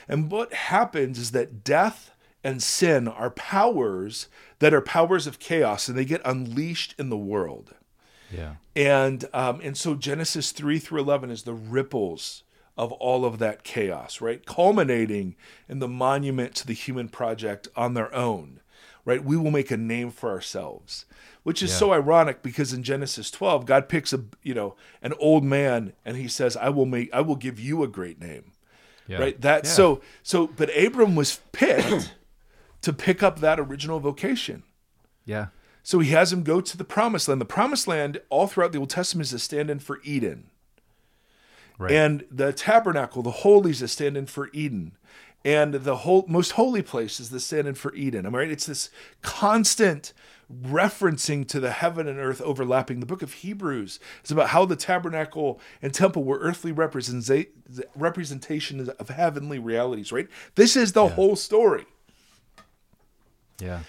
And 0.08 0.30
what 0.30 0.52
happens 0.52 1.18
is 1.18 1.30
that 1.30 1.62
death 1.62 2.10
and 2.42 2.62
sin 2.62 3.06
are 3.06 3.30
powers 3.30 4.28
that 4.58 4.74
are 4.74 4.80
powers 4.80 5.26
of 5.26 5.38
chaos 5.38 5.88
and 5.88 5.96
they 5.96 6.04
get 6.04 6.22
unleashed 6.24 6.94
in 6.98 7.08
the 7.08 7.16
world. 7.16 7.74
Yeah. 8.32 8.54
And 8.74 9.24
um, 9.32 9.60
and 9.62 9.76
so 9.76 9.94
Genesis 9.94 10.50
3 10.50 10.78
through 10.78 11.00
11 11.00 11.30
is 11.30 11.42
the 11.42 11.54
ripples 11.54 12.42
of 12.76 12.92
all 12.92 13.24
of 13.24 13.38
that 13.38 13.64
chaos, 13.64 14.20
right? 14.20 14.44
Culminating 14.44 15.34
in 15.68 15.78
the 15.78 15.88
monument 15.88 16.54
to 16.56 16.66
the 16.66 16.74
human 16.74 17.08
project 17.08 17.68
on 17.76 17.94
their 17.94 18.14
own, 18.14 18.60
right? 19.04 19.24
We 19.24 19.36
will 19.36 19.50
make 19.50 19.70
a 19.70 19.76
name 19.76 20.10
for 20.10 20.30
ourselves, 20.30 21.06
which 21.42 21.62
is 21.62 21.70
Yeah. 21.70 21.76
so 21.78 21.92
ironic 21.92 22.42
because 22.42 22.72
in 22.74 22.82
Genesis 22.82 23.30
12, 23.30 23.64
God 23.66 23.88
picks 23.88 24.12
a, 24.12 24.24
you 24.42 24.52
know, 24.52 24.76
an 25.00 25.14
old 25.18 25.42
man 25.44 25.94
and 26.04 26.16
he 26.16 26.28
says, 26.28 26.56
I 26.56 26.68
will 26.68 26.86
make, 26.86 27.08
I 27.14 27.22
will 27.22 27.36
give 27.36 27.58
you 27.58 27.82
a 27.82 27.88
great 27.88 28.20
name 28.20 28.52
Yeah. 29.08 29.18
right 29.18 29.40
that 29.40 29.64
Yeah. 29.64 29.70
so 29.70 30.00
so 30.22 30.46
but 30.48 30.68
abram 30.76 31.14
was 31.14 31.40
picked 31.52 32.12
to 32.82 32.92
pick 32.92 33.22
up 33.22 33.38
that 33.40 33.58
original 33.60 34.00
vocation 34.00 34.64
Yeah. 35.24 35.46
so 35.82 36.00
he 36.00 36.10
has 36.10 36.32
him 36.32 36.42
go 36.42 36.60
to 36.60 36.76
the 36.76 36.84
promised 36.84 37.28
land 37.28 37.40
the 37.40 37.44
promised 37.46 37.86
land 37.88 38.20
all 38.28 38.46
throughout 38.48 38.72
the 38.72 38.78
old 38.78 38.90
testament 38.90 39.28
is 39.28 39.32
a 39.32 39.38
stand-in 39.38 39.78
for 39.78 40.00
eden 40.04 40.50
Right. 41.78 41.92
and 41.92 42.24
the 42.30 42.52
tabernacle 42.52 43.22
the 43.22 43.30
holies 43.30 43.80
that 43.80 43.88
stand-in 43.88 44.26
for 44.26 44.48
eden 44.52 44.96
and 45.44 45.74
the 45.74 45.96
whole 45.96 46.24
most 46.26 46.52
holy 46.52 46.82
place 46.82 47.20
is 47.20 47.30
the 47.30 47.40
stand-in 47.40 47.74
for 47.74 47.94
eden 47.94 48.24
am 48.24 48.34
i 48.34 48.38
right 48.38 48.50
it's 48.50 48.66
this 48.66 48.88
constant 49.20 50.12
referencing 50.50 51.46
to 51.48 51.58
the 51.58 51.72
heaven 51.72 52.06
and 52.08 52.18
earth 52.18 52.40
overlapping 52.40 53.00
the 53.00 53.06
book 53.06 53.20
of 53.20 53.34
hebrews 53.34 53.98
is 54.24 54.30
about 54.30 54.50
how 54.50 54.64
the 54.64 54.76
tabernacle 54.76 55.60
and 55.82 55.92
temple 55.92 56.24
were 56.24 56.38
earthly 56.38 56.72
representa- 56.72 57.48
representations 57.94 58.88
of 58.88 59.08
heavenly 59.08 59.58
realities 59.58 60.12
right 60.12 60.28
this 60.54 60.76
is 60.76 60.92
the 60.92 61.08
whole 61.08 61.36
story 61.36 61.84
yeah. 63.60 63.80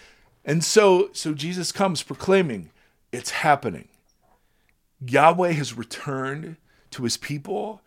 and 0.45 0.63
so 0.63 1.10
so 1.13 1.34
Jesus 1.34 1.71
comes 1.71 2.04
proclaiming 2.04 2.71
it's 3.12 3.32
happening. 3.32 3.88
Yahweh 5.06 5.52
has 5.52 5.78
returned 5.78 6.58
to 6.91 7.04
his 7.04 7.17
people 7.17 7.82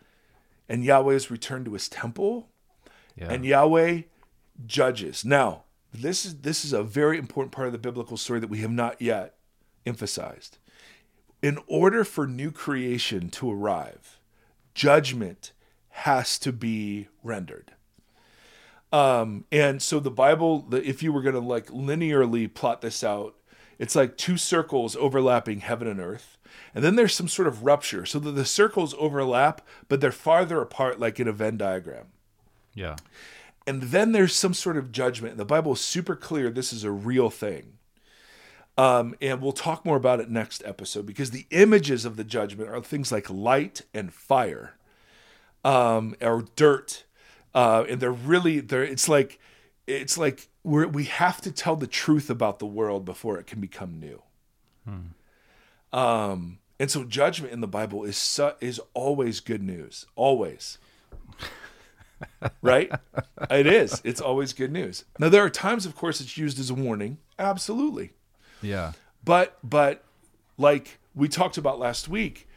and 0.69 0.83
Yahweh 0.85 1.13
has 1.13 1.29
returned 1.31 1.65
to 1.65 1.73
his 1.73 1.89
temple 1.89 2.49
Yeah. 3.15 3.31
and 3.31 3.45
Yahweh 3.45 4.03
judges. 4.65 5.25
Now, 5.25 5.63
this 5.93 6.25
is 6.25 6.37
this 6.37 6.63
is 6.63 6.71
a 6.71 6.83
very 6.83 7.17
important 7.17 7.51
part 7.51 7.67
of 7.67 7.73
the 7.73 7.79
biblical 7.79 8.15
story 8.17 8.39
that 8.39 8.49
we 8.49 8.59
have 8.59 8.71
not 8.71 9.01
yet 9.01 9.35
emphasized. 9.85 10.57
In 11.41 11.59
order 11.67 12.03
for 12.03 12.27
new 12.27 12.51
creation 12.51 13.29
to 13.31 13.51
arrive, 13.51 14.19
judgment 14.73 15.51
has 15.89 16.39
to 16.39 16.53
be 16.53 17.07
rendered. 17.23 17.73
Um, 18.93 19.45
and 19.51 19.81
so 19.81 19.99
the 19.99 20.11
Bible, 20.11 20.59
the, 20.61 20.87
if 20.87 21.01
you 21.01 21.11
were 21.13 21.21
going 21.21 21.35
to 21.35 21.41
like 21.41 21.67
linearly 21.67 22.53
plot 22.53 22.81
this 22.81 23.03
out, 23.03 23.35
it's 23.79 23.95
like 23.95 24.17
two 24.17 24.37
circles 24.37 24.95
overlapping 24.95 25.61
heaven 25.61 25.87
and 25.87 25.99
earth. 25.99 26.37
And 26.73 26.83
then 26.83 26.95
there's 26.95 27.13
some 27.13 27.27
sort 27.27 27.47
of 27.47 27.63
rupture 27.63 28.05
so 28.05 28.19
that 28.19 28.31
the 28.31 28.45
circles 28.45 28.95
overlap, 28.97 29.61
but 29.87 30.01
they're 30.01 30.11
farther 30.11 30.61
apart, 30.61 30.99
like 30.99 31.19
in 31.19 31.27
a 31.27 31.31
Venn 31.31 31.57
diagram. 31.57 32.07
yeah. 32.73 32.95
And 33.67 33.83
then 33.83 34.11
there's 34.11 34.33
some 34.33 34.55
sort 34.55 34.75
of 34.75 34.91
judgment. 34.91 35.37
The 35.37 35.45
Bible 35.45 35.73
is 35.73 35.81
super 35.81 36.15
clear 36.15 36.49
this 36.49 36.73
is 36.73 36.83
a 36.83 36.91
real 36.91 37.29
thing. 37.29 37.73
Um, 38.77 39.15
and 39.21 39.41
we'll 39.41 39.51
talk 39.51 39.85
more 39.85 39.97
about 39.97 40.19
it 40.19 40.29
next 40.29 40.63
episode 40.65 41.05
because 41.05 41.29
the 41.29 41.45
images 41.51 42.03
of 42.03 42.15
the 42.15 42.23
judgment 42.23 42.69
are 42.69 42.81
things 42.81 43.11
like 43.11 43.29
light 43.29 43.83
and 43.93 44.11
fire 44.11 44.73
um, 45.63 46.15
or 46.21 46.45
dirt. 46.55 47.03
Uh, 47.53 47.85
and 47.87 47.99
they're 47.99 48.11
really 48.11 48.61
they're 48.61 48.83
it's 48.83 49.07
like 49.09 49.39
it's 49.85 50.17
like 50.17 50.47
we're, 50.63 50.87
we 50.87 51.03
have 51.05 51.41
to 51.41 51.51
tell 51.51 51.75
the 51.75 51.87
truth 51.87 52.29
about 52.29 52.59
the 52.59 52.65
world 52.65 53.05
before 53.05 53.37
it 53.37 53.45
can 53.45 53.59
become 53.59 53.99
new. 53.99 54.21
Um, 55.93 56.59
And 56.79 56.89
so 56.89 57.03
judgment 57.03 57.53
in 57.53 57.61
the 57.61 57.67
Bible 57.67 58.03
is 58.03 58.17
su- 58.17 58.53
is 58.59 58.79
always 58.93 59.39
good 59.39 59.61
news. 59.61 60.05
Always. 60.15 60.77
right? 62.61 62.91
It 63.49 63.67
is. 63.67 64.01
It's 64.03 64.21
always 64.21 64.53
good 64.53 64.71
news. 64.71 65.05
Now 65.19 65.29
there 65.29 65.43
are 65.43 65.49
times 65.49 65.85
of 65.85 65.95
course 65.95 66.21
it's 66.21 66.37
used 66.37 66.59
as 66.59 66.69
a 66.69 66.73
warning. 66.75 67.17
Absolutely. 67.39 68.13
Yeah. 68.61 68.93
But 69.23 69.57
but 69.63 70.03
like 70.57 70.99
we 71.15 71.27
talked 71.27 71.57
about 71.57 71.79
last 71.79 72.07
week, 72.07 72.47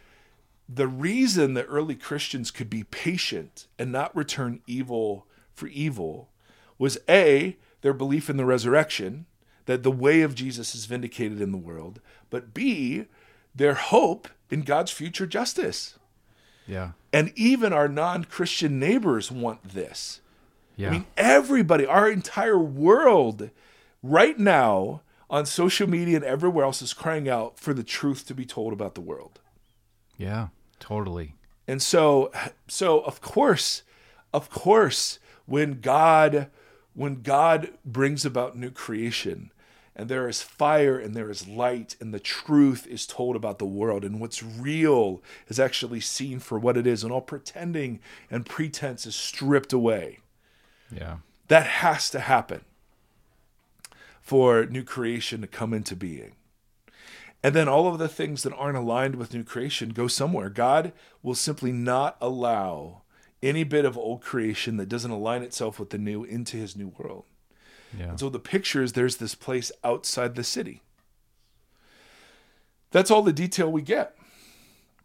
the 0.68 0.86
reason 0.86 1.54
the 1.54 1.64
early 1.64 1.94
Christians 1.94 2.50
could 2.50 2.70
be 2.70 2.84
patient 2.84 3.66
and 3.78 3.90
not 3.92 4.14
return 4.16 4.60
evil 4.66 5.26
for 5.54 5.66
evil 5.68 6.28
was 6.78 6.98
A, 7.08 7.56
their 7.82 7.92
belief 7.94 8.28
in 8.30 8.36
the 8.36 8.44
resurrection, 8.44 9.26
that 9.66 9.82
the 9.82 9.90
way 9.90 10.22
of 10.22 10.34
Jesus 10.34 10.74
is 10.74 10.86
vindicated 10.86 11.40
in 11.40 11.52
the 11.52 11.58
world, 11.58 12.00
but 12.30 12.52
B, 12.52 13.06
their 13.54 13.74
hope 13.74 14.28
in 14.50 14.62
God's 14.62 14.90
future 14.90 15.26
justice. 15.26 15.98
Yeah. 16.66 16.92
And 17.12 17.32
even 17.36 17.72
our 17.72 17.88
non 17.88 18.24
Christian 18.24 18.78
neighbors 18.78 19.30
want 19.30 19.62
this. 19.62 20.20
Yeah. 20.76 20.88
I 20.88 20.90
mean, 20.90 21.06
everybody, 21.16 21.86
our 21.86 22.10
entire 22.10 22.58
world 22.58 23.50
right 24.02 24.38
now 24.38 25.02
on 25.30 25.46
social 25.46 25.88
media 25.88 26.16
and 26.16 26.24
everywhere 26.24 26.64
else 26.64 26.82
is 26.82 26.92
crying 26.92 27.28
out 27.28 27.58
for 27.58 27.72
the 27.72 27.84
truth 27.84 28.26
to 28.26 28.34
be 28.34 28.44
told 28.44 28.72
about 28.72 28.94
the 28.94 29.00
world. 29.00 29.40
yeah. 30.16 30.48
Totally. 30.80 31.34
And 31.66 31.80
so 31.80 32.30
so 32.68 33.00
of 33.00 33.22
course, 33.22 33.84
of 34.34 34.50
course, 34.50 35.18
when 35.46 35.80
God 35.80 36.50
when 36.92 37.22
God 37.22 37.70
brings 37.86 38.26
about 38.26 38.54
new 38.56 38.70
creation 38.70 39.50
and 39.96 40.08
there 40.08 40.28
is 40.28 40.42
fire 40.42 40.98
and 40.98 41.14
there 41.14 41.30
is 41.30 41.46
light 41.46 41.96
and 42.00 42.12
the 42.12 42.20
truth 42.20 42.86
is 42.86 43.06
told 43.06 43.36
about 43.36 43.58
the 43.58 43.64
world 43.64 44.04
and 44.04 44.20
what's 44.20 44.42
real 44.42 45.22
is 45.48 45.60
actually 45.60 46.00
seen 46.00 46.40
for 46.40 46.58
what 46.58 46.76
it 46.76 46.86
is 46.86 47.04
and 47.04 47.12
all 47.12 47.20
pretending 47.20 48.00
and 48.30 48.46
pretense 48.46 49.06
is 49.06 49.14
stripped 49.14 49.72
away. 49.72 50.18
Yeah. 50.90 51.18
That 51.48 51.66
has 51.66 52.10
to 52.10 52.20
happen 52.20 52.64
for 54.20 54.64
new 54.66 54.82
creation 54.82 55.40
to 55.42 55.46
come 55.46 55.72
into 55.72 55.94
being. 55.94 56.32
And 57.42 57.54
then 57.54 57.68
all 57.68 57.86
of 57.86 57.98
the 57.98 58.08
things 58.08 58.42
that 58.42 58.54
aren't 58.54 58.78
aligned 58.78 59.16
with 59.16 59.34
new 59.34 59.44
creation 59.44 59.90
go 59.90 60.08
somewhere. 60.08 60.48
God 60.48 60.92
will 61.22 61.34
simply 61.34 61.72
not 61.72 62.16
allow 62.20 63.02
any 63.42 63.64
bit 63.64 63.84
of 63.84 63.98
old 63.98 64.22
creation 64.22 64.78
that 64.78 64.88
doesn't 64.88 65.10
align 65.10 65.42
itself 65.42 65.78
with 65.78 65.90
the 65.90 65.98
new 65.98 66.24
into 66.24 66.56
his 66.56 66.74
new 66.74 66.88
world. 66.88 67.24
Yeah. 67.98 68.10
And 68.10 68.20
so 68.20 68.28
the 68.28 68.38
picture 68.38 68.82
is 68.82 68.92
there's 68.92 69.16
this 69.16 69.34
place 69.34 69.70
outside 69.82 70.34
the 70.34 70.44
city. 70.44 70.82
That's 72.90 73.10
all 73.10 73.22
the 73.22 73.32
detail 73.32 73.70
we 73.70 73.82
get. 73.82 74.16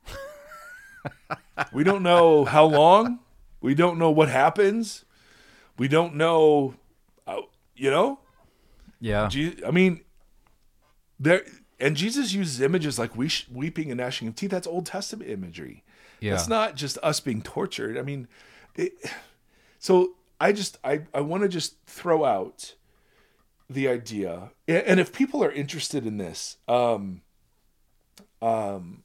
we 1.74 1.84
don't 1.84 2.04
know 2.04 2.46
how 2.46 2.66
long. 2.66 3.20
We 3.62 3.74
don't 3.74 3.98
know 3.98 4.12
what 4.12 4.30
happens. 4.30 5.06
We 5.78 5.88
don't 5.88 6.16
know, 6.16 6.76
uh, 7.26 7.42
you 7.76 7.90
know. 7.90 8.20
Yeah. 9.02 9.30
I 9.66 9.72
mean, 9.72 10.02
there 11.20 11.44
and 11.80 11.96
Jesus 11.96 12.34
uses 12.34 12.62
images 12.62 13.00
like 13.00 13.16
weeping 13.16 13.90
and 13.90 14.00
gnashing 14.00 14.28
of 14.28 14.36
teeth. 14.36 14.52
That's 14.52 14.68
Old 14.68 14.86
Testament 14.86 15.30
imagery. 15.30 15.84
Yeah. 16.20 16.34
It's 16.34 16.48
not 16.48 16.76
just 16.76 16.98
us 17.02 17.20
being 17.20 17.42
tortured. 17.42 17.98
I 17.98 18.02
mean, 18.02 18.28
it, 18.76 18.94
so 19.80 20.12
I 20.40 20.52
just 20.52 20.78
I 20.84 21.02
I 21.14 21.22
want 21.22 21.44
to 21.44 21.50
just 21.50 21.76
throw 21.86 22.26
out 22.26 22.76
the 23.70 23.88
idea, 23.88 24.52
and 24.68 25.00
if 25.00 25.14
people 25.14 25.44
are 25.44 25.52
interested 25.52 26.06
in 26.06 26.18
this, 26.18 26.58
um, 26.68 27.22
um, 28.42 29.04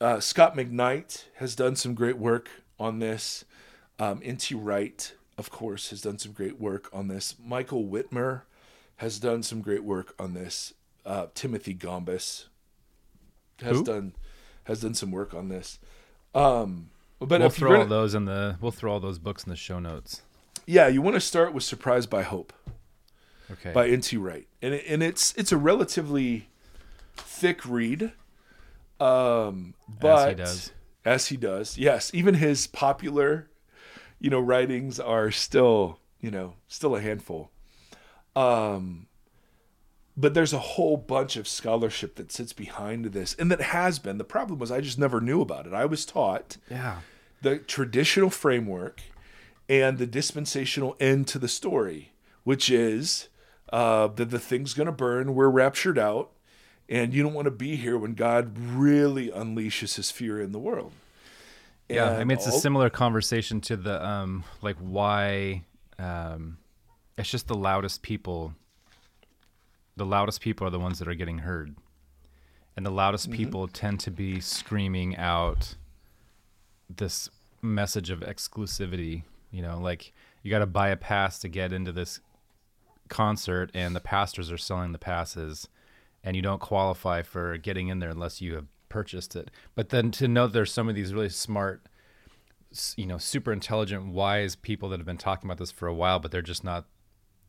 uh, 0.00 0.20
Scot 0.20 0.56
McKnight 0.56 1.24
has 1.36 1.54
done 1.54 1.76
some 1.76 1.94
great 1.94 2.18
work 2.18 2.48
on 2.78 2.98
this. 2.98 3.44
Um, 3.98 4.20
N.T. 4.24 4.54
Wright, 4.54 5.12
of 5.36 5.50
course, 5.50 5.90
has 5.90 6.02
done 6.02 6.18
some 6.18 6.32
great 6.32 6.60
work 6.60 6.88
on 6.92 7.08
this. 7.08 7.34
Michael 7.44 7.84
Wittmer 7.84 8.42
has 8.96 9.18
done 9.18 9.42
some 9.42 9.60
great 9.60 9.84
work 9.84 10.14
on 10.18 10.34
this. 10.34 10.72
Uh, 11.04 11.26
Timothy 11.34 11.74
Gombis 11.74 12.44
has 13.60 13.78
Who? 13.78 13.84
done 13.84 14.12
has 14.64 14.80
done 14.80 14.94
some 14.94 15.10
work 15.10 15.34
on 15.34 15.48
this. 15.48 15.78
Um, 16.34 16.90
but 17.18 17.40
we'll 17.40 17.50
throw 17.50 17.80
all 17.80 17.86
those 17.86 18.14
in 18.14 18.26
the 18.26 18.56
we'll 18.60 18.70
throw 18.70 18.92
all 18.92 19.00
those 19.00 19.18
books 19.18 19.44
in 19.44 19.50
the 19.50 19.56
show 19.56 19.78
notes. 19.78 20.22
yeah, 20.66 20.86
you 20.86 21.02
want 21.02 21.14
to 21.14 21.20
start 21.20 21.52
with 21.52 21.64
"Surprised 21.64 22.08
by 22.10 22.22
Hope" 22.22 22.52
Okay. 23.50 23.72
by 23.72 23.88
N.T. 23.88 24.16
Wright, 24.16 24.46
and 24.60 24.74
it, 24.74 24.84
and 24.86 25.02
it's 25.02 25.34
it's 25.36 25.52
a 25.52 25.56
relatively 25.56 26.48
thick 27.16 27.64
read. 27.64 28.12
Um, 29.00 29.74
but 29.88 30.36
does. 30.38 30.72
as 31.04 31.28
he 31.28 31.36
does, 31.36 31.78
yes, 31.78 32.10
even 32.12 32.34
his 32.34 32.66
popular, 32.66 33.48
you 34.18 34.28
know, 34.28 34.40
writings 34.40 34.98
are 35.00 35.30
still 35.30 36.00
you 36.20 36.30
know 36.30 36.54
still 36.66 36.94
a 36.94 37.00
handful. 37.00 37.50
Um, 38.36 39.06
but 40.18 40.34
there's 40.34 40.52
a 40.52 40.58
whole 40.58 40.96
bunch 40.96 41.36
of 41.36 41.46
scholarship 41.46 42.16
that 42.16 42.32
sits 42.32 42.52
behind 42.52 43.06
this, 43.06 43.34
and 43.34 43.50
that 43.52 43.60
has 43.60 44.00
been. 44.00 44.18
The 44.18 44.24
problem 44.24 44.58
was 44.58 44.72
I 44.72 44.80
just 44.80 44.98
never 44.98 45.20
knew 45.20 45.40
about 45.40 45.66
it. 45.66 45.72
I 45.72 45.84
was 45.84 46.04
taught 46.04 46.56
yeah. 46.68 46.98
the 47.40 47.58
traditional 47.58 48.28
framework 48.28 49.00
and 49.68 49.98
the 49.98 50.06
dispensational 50.06 50.96
end 50.98 51.28
to 51.28 51.38
the 51.38 51.46
story, 51.46 52.12
which 52.42 52.68
is 52.68 53.28
uh, 53.72 54.08
that 54.08 54.30
the 54.30 54.38
thing's 54.38 54.74
going 54.74 54.86
to 54.86 54.92
burn, 54.92 55.34
we're 55.34 55.48
raptured 55.48 55.98
out, 55.98 56.30
and 56.88 57.12
you 57.12 57.22
don't 57.22 57.34
want 57.34 57.46
to 57.46 57.50
be 57.50 57.76
here 57.76 57.98
when 57.98 58.14
God 58.14 58.58
really 58.58 59.30
unleashes 59.30 59.96
his 59.96 60.10
fury 60.10 60.44
in 60.44 60.52
the 60.52 60.58
world. 60.58 60.92
Yeah, 61.88 62.10
I 62.10 62.24
mean 62.24 62.36
it's 62.36 62.46
a 62.46 62.52
similar 62.52 62.90
conversation 62.90 63.62
to 63.62 63.76
the 63.76 64.04
um 64.06 64.44
like 64.60 64.76
why 64.76 65.62
um 65.98 66.58
it's 67.16 67.30
just 67.30 67.46
the 67.48 67.54
loudest 67.54 68.02
people 68.02 68.52
the 69.98 70.06
loudest 70.06 70.40
people 70.40 70.66
are 70.66 70.70
the 70.70 70.78
ones 70.78 70.98
that 71.00 71.08
are 71.08 71.14
getting 71.14 71.38
heard. 71.38 71.74
And 72.76 72.86
the 72.86 72.90
loudest 72.90 73.32
people 73.32 73.66
tend 73.66 73.98
to 74.00 74.10
be 74.10 74.38
screaming 74.38 75.16
out 75.16 75.74
this 76.88 77.28
message 77.60 78.08
of 78.08 78.20
exclusivity, 78.20 79.24
you 79.50 79.60
know, 79.60 79.80
like 79.80 80.12
you 80.42 80.50
got 80.50 80.60
to 80.60 80.66
buy 80.66 80.90
a 80.90 80.96
pass 80.96 81.40
to 81.40 81.48
get 81.48 81.72
into 81.72 81.90
this 81.90 82.20
concert 83.08 83.70
and 83.74 83.96
the 83.96 84.00
pastors 84.00 84.50
are 84.52 84.58
selling 84.58 84.92
the 84.92 84.98
passes 84.98 85.68
and 86.22 86.36
you 86.36 86.42
don't 86.42 86.60
qualify 86.60 87.22
for 87.22 87.56
getting 87.58 87.88
in 87.88 87.98
there 87.98 88.10
unless 88.10 88.40
you 88.40 88.54
have 88.54 88.66
purchased 88.88 89.36
it. 89.36 89.50
But 89.74 89.90
then 89.90 90.10
to 90.12 90.28
know 90.28 90.46
there's 90.46 90.72
some 90.72 90.88
of 90.88 90.94
these 90.94 91.12
really 91.14 91.28
smart, 91.28 91.82
you 92.96 93.06
know, 93.06 93.18
super 93.18 93.52
intelligent, 93.52 94.06
wise 94.08 94.56
people 94.56 94.88
that 94.90 94.98
have 94.98 95.06
been 95.06 95.16
talking 95.18 95.48
about 95.48 95.58
this 95.58 95.70
for 95.70 95.86
a 95.88 95.94
while, 95.94 96.18
but 96.18 96.30
they're 96.30 96.42
just 96.42 96.64
not 96.64 96.86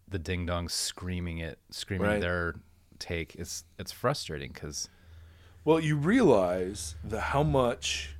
the 0.08 0.20
ding 0.20 0.48
dongs 0.48 0.72
screaming 0.72 1.38
it, 1.40 1.60
screaming 1.72 2.08
Right. 2.08 2.22
their 2.22 2.56
take. 3.00 3.36
It's 3.36 3.64
it's 3.78 3.92
frustrating 3.92 4.52
because 4.52 4.90
Well, 5.66 5.80
you 5.80 5.96
realize 5.96 6.96
the 7.04 7.20
how 7.22 7.44
much 7.44 8.16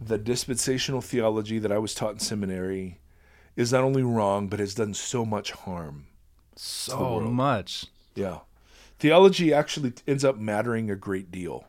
the 0.00 0.18
dispensational 0.18 1.00
theology 1.00 1.58
that 1.58 1.70
I 1.72 1.78
was 1.78 1.94
taught 1.94 2.14
in 2.14 2.18
seminary 2.18 2.98
is 3.54 3.72
not 3.72 3.84
only 3.84 4.02
wrong, 4.02 4.48
but 4.48 4.58
has 4.60 4.74
done 4.74 4.94
so 4.94 5.24
much 5.24 5.52
harm. 5.52 6.06
So 6.56 6.98
world. 7.18 7.32
much. 7.32 7.86
Yeah. 8.14 8.38
Theology 8.98 9.52
actually 9.52 9.92
ends 10.06 10.24
up 10.24 10.38
mattering 10.38 10.90
a 10.90 10.96
great 10.96 11.30
deal. 11.30 11.64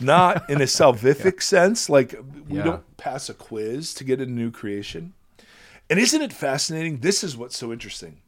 Not 0.00 0.48
in 0.50 0.60
a 0.60 0.64
salvific 0.64 1.40
sense, 1.54 1.88
like 1.88 2.14
we 2.48 2.56
Yeah. 2.56 2.64
don't 2.64 2.96
pass 2.96 3.28
a 3.28 3.34
quiz 3.34 3.94
to 3.94 4.04
get 4.04 4.20
a 4.20 4.26
new 4.26 4.50
creation. 4.50 5.12
And 5.88 6.00
isn't 6.00 6.20
it 6.22 6.32
fascinating? 6.32 6.98
This 7.00 7.22
is 7.22 7.36
what's 7.36 7.56
so 7.56 7.72
interesting. 7.72 8.20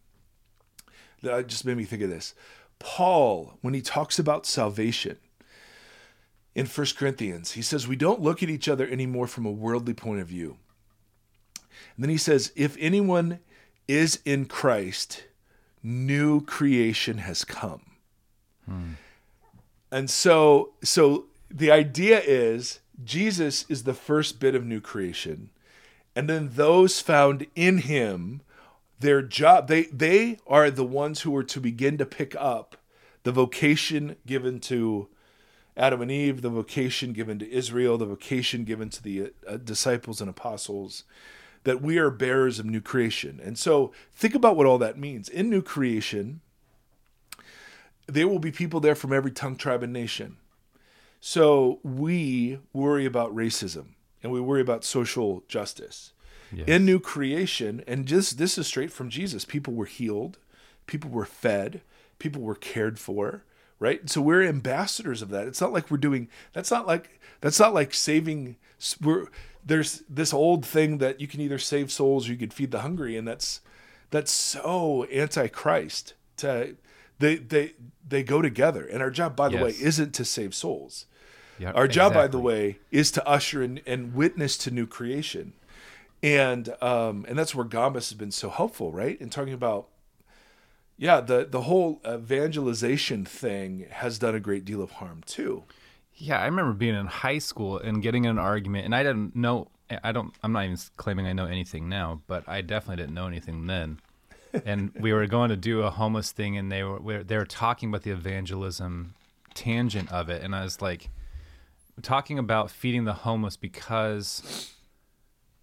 That 1.23 1.47
just 1.49 1.65
made 1.65 1.77
me 1.77 1.85
think 1.85 2.03
of 2.03 2.11
this. 2.11 2.35
Paul, 2.79 3.55
when 3.63 3.75
he 3.75 3.81
talks 3.81 4.19
about 4.19 4.47
salvation 4.47 5.17
in 6.55 6.67
1 6.67 6.87
Corinthians, 6.97 7.53
he 7.53 7.63
says, 7.63 7.89
We 7.89 7.97
don't 7.97 8.21
look 8.21 8.43
at 8.43 8.51
each 8.51 8.69
other 8.69 8.87
anymore 8.87 9.27
from 9.27 9.47
a 9.47 9.51
worldly 9.51 9.95
point 9.95 10.21
of 10.21 10.29
view. 10.29 10.59
And 11.97 12.05
then 12.05 12.11
he 12.11 12.19
says, 12.19 12.53
If 12.55 12.77
anyone 12.79 13.41
is 13.89 14.21
in 14.25 14.45
Christ, 14.45 15.25
new 15.83 16.41
creation 16.41 17.19
has 17.19 17.45
come. 17.45 17.83
And 19.91 20.11
so 20.11 20.71
so 20.83 21.27
the 21.51 21.71
idea 21.71 22.21
is 22.21 22.81
Jesus 23.05 23.65
is 23.69 23.85
the 23.85 23.95
first 23.95 24.41
bit 24.41 24.55
of 24.55 24.65
new 24.65 24.81
creation. 24.81 25.51
And 26.15 26.29
then 26.29 26.51
those 26.55 27.01
found 27.01 27.47
in 27.55 27.79
him 27.79 28.41
their 29.01 29.23
job 29.23 29.69
they 29.69 29.85
they 29.85 30.39
are 30.47 30.71
the 30.71 30.85
ones 30.85 31.23
who 31.23 31.37
are 31.37 31.45
to 31.45 31.61
begin 31.61 31.99
to 31.99 32.07
pick 32.07 32.35
up 32.37 32.77
the 33.23 33.33
vocation 33.33 34.17
given 34.27 34.61
to 34.61 35.09
Adam 35.77 36.01
and 36.01 36.11
Eve, 36.11 36.41
the 36.41 36.49
vocation 36.49 37.13
given 37.13 37.39
to 37.39 37.53
Israel, 37.53 37.99
the 37.99 38.07
vocation 38.07 38.65
given 38.65 38.89
to 38.89 39.03
the 39.03 39.33
uh, 39.47 39.59
disciples 39.59 40.21
and 40.21 40.31
apostles, 40.31 41.05
that 41.67 41.83
we 41.83 41.99
are 41.99 42.13
bearers 42.13 42.61
of 42.61 42.65
new 42.65 42.81
creation. 42.81 43.41
And 43.43 43.59
so 43.59 43.91
think 44.15 44.37
about 44.37 44.57
what 44.57 44.67
all 44.67 44.79
that 44.79 44.97
means. 44.97 45.29
In 45.29 45.51
new 45.51 45.61
creation, 45.61 46.41
there 48.07 48.29
will 48.29 48.39
be 48.39 48.53
people 48.53 48.79
there 48.79 48.95
from 48.95 49.13
every 49.13 49.33
tongue, 49.33 49.57
tribe, 49.57 49.83
and 49.83 49.93
nation. 49.93 50.37
So 51.21 51.81
we 51.83 52.61
worry 52.73 53.05
about 53.05 53.35
racism 53.35 53.95
and 54.23 54.31
we 54.31 54.41
worry 54.41 54.61
about 54.61 54.85
social 54.85 55.43
justice. 55.49 56.13
Yes. 56.53 56.69
In 56.69 56.85
new 56.85 57.01
creation, 57.01 57.83
and 57.89 58.07
just 58.07 58.39
this 58.39 58.57
is 58.57 58.69
straight 58.69 58.93
from 58.93 59.11
Jesus, 59.11 59.45
people 59.45 59.75
were 59.75 59.87
healed, 59.87 60.39
people 60.87 61.11
were 61.11 61.25
fed, 61.25 61.81
people 62.21 62.43
were 62.43 62.55
cared 62.55 63.01
for, 63.01 63.43
right? 63.81 64.09
So 64.09 64.21
we're 64.21 64.45
ambassadors 64.45 65.21
of 65.21 65.31
that. 65.31 65.49
It's 65.49 65.61
not 65.61 65.73
like 65.73 65.91
we're 65.91 65.97
doing 65.97 66.29
that's 66.53 66.71
not 66.71 66.87
like 66.87 67.21
that's 67.41 67.59
not 67.59 67.75
like 67.75 67.93
saving 67.93 68.55
we're 69.03 69.27
there's 69.67 70.03
this 70.09 70.33
old 70.33 70.65
thing 70.65 70.99
that 70.99 71.21
you 71.21 71.27
can 71.27 71.41
either 71.41 71.59
save 71.59 71.93
souls 71.93 72.29
or 72.29 72.33
you 72.33 72.39
could 72.39 72.55
feed 72.55 72.71
the 72.71 72.81
hungry 72.81 73.17
and 73.17 73.29
that's 73.29 73.61
that's 74.11 74.33
so 74.33 75.05
anti-Christ 75.05 76.15
to 76.39 76.77
they 77.19 77.37
they 77.37 77.73
they 78.07 78.23
go 78.23 78.43
together. 78.43 78.87
And 78.87 79.03
our 79.03 79.11
job 79.11 79.37
by 79.37 79.49
the 79.49 79.59
way 79.59 79.75
isn't 79.81 80.15
to 80.15 80.25
save 80.25 80.55
souls. 80.55 81.07
Yeah, 81.59 81.73
Our 81.73 81.89
job, 81.89 82.13
by 82.13 82.27
the 82.27 82.39
way, 82.39 82.79
is 82.91 83.11
to 83.13 83.27
usher 83.27 83.63
in 83.63 83.81
and 83.87 84.15
witness 84.15 84.59
to 84.59 84.71
new 84.71 84.87
creation, 84.87 85.55
and 86.23 86.69
um, 86.83 87.25
and 87.27 87.39
that's 87.39 87.55
where 87.55 87.65
Gombis 87.65 88.11
has 88.11 88.13
been 88.13 88.31
so 88.31 88.51
helpful, 88.51 88.93
right? 88.93 89.19
In 89.19 89.31
talking 89.31 89.55
about, 89.55 89.89
yeah, 90.99 91.23
the 91.23 91.47
the 91.51 91.63
whole 91.63 92.03
evangelization 92.07 93.25
thing 93.25 93.87
has 93.91 94.19
done 94.19 94.35
a 94.35 94.41
great 94.41 94.67
deal 94.67 94.83
of 94.83 94.93
harm 94.93 95.23
too. 95.25 95.65
Yeah, 96.17 96.41
I 96.41 96.47
remember 96.47 96.73
being 96.73 96.95
in 96.95 97.07
high 97.07 97.39
school 97.39 97.79
and 97.79 98.03
getting 98.03 98.25
in 98.25 98.31
an 98.33 98.39
argument, 98.39 98.87
and 98.87 98.95
I 98.95 99.03
didn't 99.03 99.37
know. 99.37 99.69
I 100.03 100.13
don't. 100.13 100.35
I'm 100.43 100.53
not 100.53 100.65
even 100.65 100.79
claiming 100.97 101.27
I 101.27 101.33
know 101.33 101.47
anything 101.47 101.89
now, 101.89 102.23
but 102.27 102.49
I 102.49 102.63
definitely 102.63 103.03
didn't 103.03 103.15
know 103.15 103.27
anything 103.27 103.67
then. 103.67 104.01
And 104.65 104.93
we 104.99 105.13
were 105.13 105.27
going 105.27 105.51
to 105.51 105.57
do 105.57 105.83
a 105.83 105.91
homeless 105.91 106.33
thing, 106.33 106.57
and 106.57 106.73
they 106.73 106.83
were 106.83 107.23
they 107.23 107.37
were 107.37 107.45
talking 107.45 107.91
about 107.91 108.03
the 108.03 108.11
evangelism 108.13 109.15
tangent 109.55 110.11
of 110.11 110.29
it, 110.31 110.43
and 110.43 110.55
I 110.55 110.65
was 110.65 110.81
like, 110.81 111.11
talking 112.03 112.39
about 112.39 112.71
feeding 112.71 113.05
the 113.05 113.13
homeless 113.13 113.57
because 113.57 114.73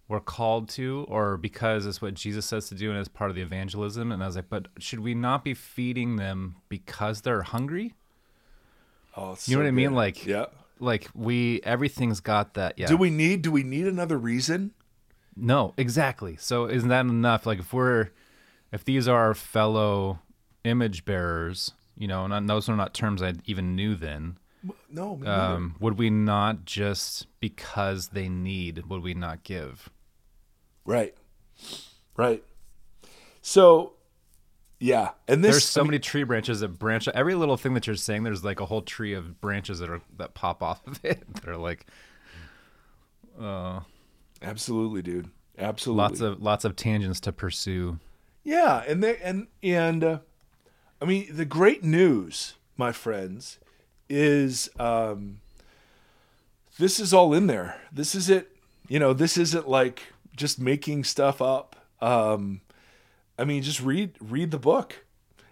we're 0.06 0.20
called 0.20 0.68
to, 0.70 1.06
or 1.08 1.36
because 1.36 1.86
it's 1.86 2.02
what 2.02 2.14
Jesus 2.14 2.46
says 2.46 2.68
to 2.68 2.74
do, 2.74 2.90
and 2.90 2.98
as 2.98 3.08
part 3.08 3.30
of 3.30 3.36
the 3.36 3.42
evangelism. 3.42 4.12
And 4.12 4.22
I 4.22 4.26
was 4.26 4.36
like, 4.36 4.48
but 4.48 4.68
should 4.78 5.00
we 5.00 5.14
not 5.14 5.42
be 5.42 5.54
feeding 5.54 6.16
them 6.16 6.56
because 6.68 7.22
they're 7.22 7.42
hungry? 7.42 7.94
Oh, 9.16 9.22
You 9.22 9.26
know 9.28 9.34
so 9.36 9.58
what 9.58 9.66
I 9.66 9.70
mean? 9.70 9.90
good. 9.90 9.96
Like, 9.96 10.26
yeah. 10.26 10.46
like 10.80 11.08
we 11.14 11.60
everything's 11.64 12.20
got 12.20 12.54
that. 12.54 12.78
Yeah. 12.78 12.86
Do 12.86 12.96
we 12.96 13.10
need 13.10 13.42
do 13.42 13.50
we 13.52 13.62
need 13.62 13.86
another 13.86 14.18
reason? 14.18 14.72
No, 15.36 15.74
exactly. 15.76 16.36
So 16.38 16.66
isn't 16.66 16.88
that 16.88 17.06
enough? 17.06 17.46
Like 17.46 17.60
if 17.60 17.72
we're 17.72 18.10
if 18.72 18.84
these 18.84 19.06
are 19.08 19.18
our 19.18 19.34
fellow 19.34 20.20
image 20.64 21.04
bearers, 21.04 21.72
you 21.96 22.08
know, 22.08 22.24
and 22.24 22.48
those 22.48 22.68
are 22.68 22.76
not 22.76 22.94
terms 22.94 23.22
I 23.22 23.34
even 23.46 23.76
knew 23.76 23.94
then. 23.94 24.38
No. 24.90 25.20
Um, 25.26 25.76
would 25.80 25.98
we 25.98 26.08
not 26.10 26.64
just 26.64 27.26
because 27.40 28.08
they 28.08 28.28
need, 28.28 28.86
would 28.86 29.02
we 29.02 29.14
not 29.14 29.42
give? 29.42 29.90
right, 30.86 31.14
right. 32.16 32.42
So, 33.42 33.92
yeah, 34.84 35.12
and 35.26 35.42
this 35.42 35.52
There's 35.52 35.64
so 35.64 35.80
I 35.80 35.84
mean, 35.84 35.92
many 35.92 35.98
tree 35.98 36.24
branches 36.24 36.60
that 36.60 36.78
branch. 36.78 37.08
Every 37.08 37.34
little 37.34 37.56
thing 37.56 37.72
that 37.72 37.86
you're 37.86 37.96
saying, 37.96 38.22
there's 38.22 38.44
like 38.44 38.60
a 38.60 38.66
whole 38.66 38.82
tree 38.82 39.14
of 39.14 39.40
branches 39.40 39.78
that 39.78 39.88
are 39.88 40.02
that 40.18 40.34
pop 40.34 40.62
off 40.62 40.86
of 40.86 41.00
it. 41.02 41.22
that 41.36 41.48
are 41.48 41.56
like 41.56 41.86
oh 43.40 43.82
absolutely, 44.42 45.00
dude, 45.00 45.30
absolutely. 45.58 46.02
lots 46.02 46.20
of 46.20 46.42
lots 46.42 46.64
of 46.66 46.76
tangents 46.76 47.18
to 47.20 47.32
pursue. 47.32 47.98
Yeah, 48.42 48.84
and 48.86 49.02
they 49.02 49.16
and 49.22 49.46
and 49.62 50.04
uh, 50.04 50.18
I 51.00 51.06
mean 51.06 51.34
the 51.34 51.46
great 51.46 51.82
news, 51.82 52.52
my 52.76 52.92
friends, 52.92 53.58
is 54.10 54.68
um, 54.78 55.40
this 56.78 57.00
is 57.00 57.14
all 57.14 57.32
in 57.32 57.46
there. 57.46 57.80
This 57.90 58.14
is 58.14 58.28
it. 58.28 58.54
You 58.86 58.98
know, 58.98 59.14
this 59.14 59.38
isn't 59.38 59.66
like 59.66 60.12
just 60.36 60.60
making 60.60 61.04
stuff 61.04 61.40
up. 61.40 61.74
Um, 62.02 62.60
I 63.38 63.44
mean, 63.44 63.62
just 63.62 63.80
read 63.80 64.16
read 64.20 64.50
the 64.50 64.58
book 64.58 65.04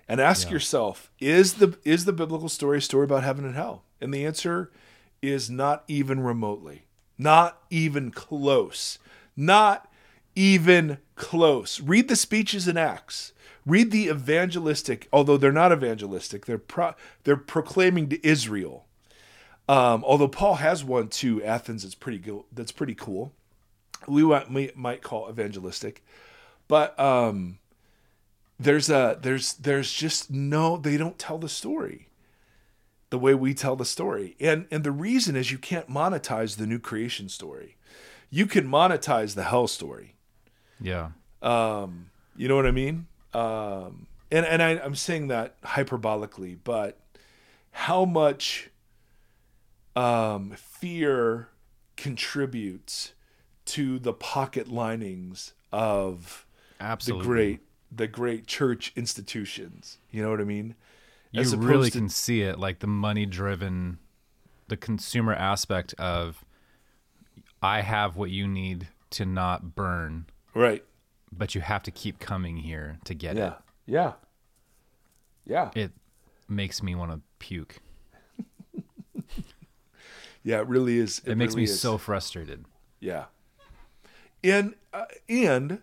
and 0.09 0.21
ask 0.21 0.51
yourself: 0.51 1.11
is 1.21 1.55
the 1.55 1.79
is 1.85 2.05
the 2.05 2.13
biblical 2.13 2.49
story 2.49 2.79
a 2.79 2.81
story 2.81 3.05
about 3.05 3.25
heaven 3.25 3.45
and 3.45 3.55
hell? 3.55 3.85
And 4.01 4.13
the 4.13 4.27
answer 4.27 4.71
is 5.21 5.49
not 5.49 5.85
even 5.89 6.21
remotely, 6.21 6.87
not 7.17 7.63
even 7.71 8.11
close, 8.11 8.99
not 9.37 9.91
even 10.35 10.99
close. 11.15 11.81
Read 11.81 12.09
the 12.09 12.17
speeches 12.17 12.67
in 12.67 12.77
Acts. 12.77 13.33
Read 13.65 13.93
the 13.93 14.09
evangelistic, 14.09 15.09
although 15.13 15.37
they're 15.37 15.53
not 15.53 15.73
evangelistic. 15.73 16.47
They're 16.47 16.59
pro, 16.59 16.95
they're 17.23 17.37
proclaiming 17.37 18.09
to 18.09 18.27
Israel. 18.27 18.87
Um, 19.69 20.03
although 20.05 20.29
Paul 20.29 20.57
has 20.57 20.83
one 20.83 21.09
to 21.09 21.43
Athens, 21.45 21.85
it's 21.85 21.95
pretty 21.95 22.19
go- 22.19 22.47
That's 22.53 22.73
pretty 22.73 22.97
cool. 22.97 23.33
We 24.09 24.25
might, 24.25 24.51
we 24.51 24.73
might 24.75 25.01
call 25.03 25.31
evangelistic, 25.31 26.03
but 26.67 26.99
um, 26.99 27.59
there's 28.63 28.91
a 28.91 29.19
there's 29.21 29.55
there's 29.55 29.93
just 29.93 30.31
no. 30.31 30.77
They 30.77 30.97
don't 30.97 31.19
tell 31.19 31.39
the 31.39 31.49
story 31.49 32.09
the 33.11 33.19
way 33.19 33.35
we 33.35 33.53
tell 33.53 33.77
the 33.77 33.85
story, 33.85 34.37
and 34.41 34.67
and 34.71 34.85
the 34.85 34.91
reason 34.91 35.37
is 35.37 35.53
you 35.53 35.59
can't 35.59 35.89
monetize 35.89 36.57
the 36.57 36.67
new 36.67 36.79
creation 36.79 37.29
story. 37.29 37.77
You 38.31 38.47
can 38.47 38.67
monetize 38.67 39.35
the 39.35 39.45
hell 39.45 39.67
story. 39.67 40.15
Yeah. 40.81 41.11
Um, 41.43 42.11
you 42.37 42.49
know 42.49 42.57
what 42.57 42.67
I 42.67 42.71
mean? 42.71 43.07
Um, 43.35 44.07
and 44.31 44.47
and 44.47 44.63
I, 44.63 44.71
I'm 44.79 44.95
saying 44.95 45.29
that 45.29 45.61
hyperbolically, 45.63 46.59
but 46.65 46.99
how 47.73 48.07
much 48.07 48.71
um, 49.95 50.53
fear 50.57 51.49
contributes 51.97 53.13
to 53.67 53.99
the 53.99 54.15
pocket 54.15 54.69
linings 54.69 55.53
of 55.71 56.47
Absolutely. 56.81 57.23
the 57.23 57.29
great 57.29 57.61
the 57.95 58.07
great 58.09 58.47
church 58.47 58.93
institutions. 58.97 59.99
You 60.11 60.23
know 60.23 60.31
what 60.31 60.41
I 60.41 60.45
mean? 60.45 60.75
you 61.31 61.41
As 61.41 61.53
opposed 61.53 61.69
really 61.69 61.91
to- 61.91 61.99
can 61.99 62.09
see 62.09 62.43
it 62.43 62.59
like 62.59 62.79
the 62.81 62.87
money 62.87 63.27
driven 63.27 63.99
the 64.69 64.77
consumer 64.77 65.35
aspect 65.35 65.93
of 65.99 66.45
i 67.63 67.81
have 67.83 68.17
what 68.17 68.31
you 68.31 68.47
need 68.49 68.89
to 69.11 69.25
not 69.27 69.75
burn 69.75 70.27
Right. 70.55 70.85
but 71.31 71.55
you 71.55 71.61
have 71.63 71.83
to 71.85 71.91
keep 71.91 72.19
coming 72.19 72.59
here 72.59 72.99
to 73.05 73.15
get 73.15 73.37
it. 73.37 73.41
Yeah. 73.41 73.55
Yeah. 73.87 74.13
Yeah. 75.47 75.71
it 75.75 75.81
it 75.85 75.93
makes 76.49 76.83
me 76.83 76.95
want 76.95 77.13
to 77.13 77.21
puke 77.39 77.79
Yeah. 80.45 80.61
It 80.61 80.67
really 80.67 80.99
is. 80.99 81.21
it, 81.25 81.37
makes 81.37 81.53
really 81.55 81.67
me 81.67 81.71
is. 81.71 81.81
so 81.81 81.99
frustrated 81.99 82.65
Yeah. 83.01 83.27
And 84.45 84.75
uh, 84.93 85.05
and 85.29 85.81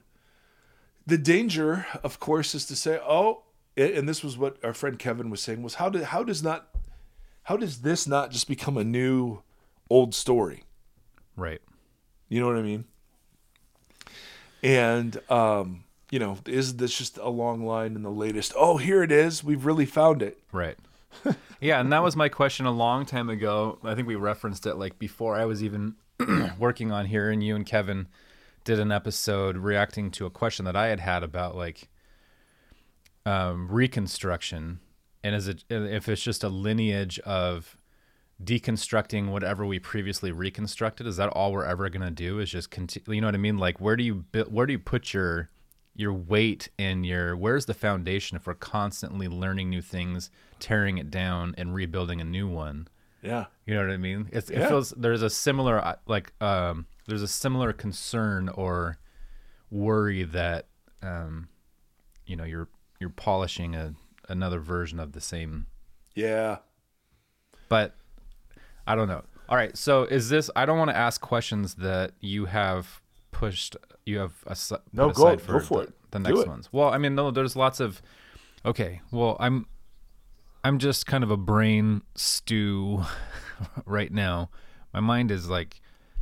the 1.10 1.18
danger, 1.18 1.86
of 2.04 2.20
course, 2.20 2.54
is 2.56 2.66
to 2.68 2.76
say, 2.76 3.00
oh, 3.04 3.44
and 3.76 4.08
this 4.08 4.24
was 4.24 4.38
what 4.38 4.58
our 4.64 4.74
friend 4.74 5.00
Kevin 5.00 5.30
was 5.30 5.42
saying 5.42 5.64
was 5.64 5.76
how 5.76 5.90
do 5.90 6.04
how 6.04 6.24
does 6.24 6.44
not 6.44 6.70
how 7.44 7.56
does 7.58 7.82
this 7.82 8.06
not 8.08 8.30
just 8.32 8.48
become 8.48 8.78
a 8.78 8.84
new 8.84 9.42
old 9.90 10.14
story? 10.14 10.64
right 11.36 11.62
You 12.28 12.40
know 12.42 12.48
what 12.48 12.58
I 12.58 12.62
mean? 12.62 12.86
And 14.62 15.18
um, 15.32 15.84
you 16.12 16.20
know, 16.20 16.38
is 16.46 16.76
this 16.78 16.98
just 16.98 17.18
a 17.18 17.30
long 17.30 17.66
line 17.66 17.96
in 17.96 18.04
the 18.04 18.12
latest? 18.12 18.54
Oh, 18.56 18.78
here 18.78 19.04
it 19.04 19.12
is. 19.12 19.44
We've 19.44 19.66
really 19.66 19.86
found 19.86 20.22
it. 20.22 20.40
right 20.52 20.78
yeah 21.60 21.80
and 21.80 21.92
that 21.92 22.04
was 22.04 22.16
my 22.16 22.30
question 22.30 22.68
a 22.68 22.72
long 22.72 23.04
time 23.04 23.32
ago 23.32 23.80
i 23.84 23.96
think 23.96 24.08
we 24.08 24.14
referenced 24.16 24.68
it 24.68 24.76
like 24.76 25.00
before 25.00 25.36
i 25.36 25.44
was 25.44 25.64
even 25.64 25.96
working 26.60 26.92
on 26.92 27.08
here 27.08 27.32
and 27.32 27.44
you 27.44 27.56
and 27.56 27.66
kevin 27.66 28.08
did 28.70 28.80
an 28.80 28.92
episode 28.92 29.58
reacting 29.58 30.12
to 30.12 30.26
a 30.26 30.30
question 30.30 30.64
that 30.66 30.76
i 30.76 30.88
had 30.88 31.00
had 31.00 31.24
about 31.24 31.56
like 31.56 31.90
um, 33.26 33.68
reconstruction 33.70 34.80
and 35.24 35.36
is 35.36 35.48
it 35.48 35.64
if 35.70 36.08
it's 36.08 36.22
just 36.22 36.44
a 36.44 36.50
lineage 36.50 37.20
of 37.20 37.78
deconstructing 38.44 39.30
whatever 39.30 39.66
we 39.66 39.80
previously 39.80 40.32
reconstructed 40.32 41.06
is 41.06 41.18
that 41.18 41.30
all 41.30 41.52
we're 41.52 41.66
ever 41.66 41.90
going 41.90 42.02
to 42.02 42.12
do 42.12 42.40
is 42.40 42.50
just 42.50 42.72
continue 42.72 43.16
you 43.16 43.22
know 43.22 43.28
what 43.28 43.36
i 43.36 43.40
mean 43.40 43.58
like 43.58 43.82
where 43.82 43.96
do 43.96 44.04
you 44.04 44.24
where 44.48 44.66
do 44.66 44.74
you 44.74 44.80
put 44.80 45.14
your 45.14 45.50
your 45.96 46.14
weight 46.14 46.70
and 46.80 47.06
your 47.06 47.36
where's 47.36 47.66
the 47.66 47.74
foundation 47.74 48.38
if 48.38 48.48
we're 48.48 48.54
constantly 48.54 49.28
learning 49.28 49.70
new 49.70 49.82
things 49.82 50.30
tearing 50.60 50.98
it 50.98 51.12
down 51.12 51.54
and 51.58 51.74
rebuilding 51.74 52.22
a 52.22 52.24
new 52.24 52.48
one 52.48 52.88
Yeah. 53.22 53.46
you 53.66 53.74
know 53.74 53.82
what 53.82 53.92
I 53.92 53.98
mean? 53.98 54.30
It's, 54.32 54.50
It 54.50 54.66
feels 54.70 54.92
there's 54.92 55.22
a 55.22 55.30
similar 55.30 55.84
uh, 55.84 55.96
like 56.08 56.32
um, 56.40 56.86
there's 57.10 57.22
a 57.22 57.28
similar 57.28 57.74
concern 57.74 58.48
or 58.50 58.98
worry 59.72 60.24
that 60.24 60.68
um, 61.02 61.50
you 62.26 62.36
know 62.36 62.44
you're 62.44 62.70
you're 63.00 63.10
polishing 63.10 63.76
a 63.76 63.94
another 64.28 64.60
version 64.60 65.00
of 65.00 65.12
the 65.14 65.22
same. 65.22 65.66
Yeah. 66.16 66.58
But 67.68 67.96
I 68.88 68.96
don't 68.96 69.08
know. 69.08 69.24
All 69.48 69.56
right, 69.58 69.76
so 69.78 70.04
is 70.04 70.30
this? 70.30 70.50
I 70.56 70.66
don't 70.66 70.78
want 70.78 70.90
to 70.92 70.98
ask 70.98 71.20
questions 71.22 71.76
that 71.76 72.12
you 72.20 72.46
have 72.46 73.02
pushed. 73.32 73.76
You 74.06 74.20
have 74.20 74.34
a 74.48 74.56
No, 74.94 75.08
put 75.08 75.16
go- 75.16 75.28
aside 75.28 75.42
for 75.42 75.54
go 75.54 75.60
for 75.60 75.78
the, 75.82 75.84
it. 75.88 75.94
the 76.12 76.20
Do 76.20 76.24
next 76.30 76.40
it. 76.42 76.48
ones. 76.48 76.70
Well, 76.72 76.90
I 76.90 76.98
mean, 76.98 77.16
no, 77.16 77.32
there's 77.32 77.56
lots 77.56 77.80
of. 77.80 78.02
Okay, 78.66 79.02
well, 79.12 79.38
I'm 79.40 79.66
I'm 80.64 80.78
just 80.80 81.06
kind 81.08 81.24
of 81.24 81.32
a 81.32 81.38
brain 81.38 82.02
stew 82.16 83.04
right 83.86 84.12
now. 84.12 84.50
My 84.94 85.00
mind 85.00 85.32
is 85.32 85.48
like, 85.50 85.80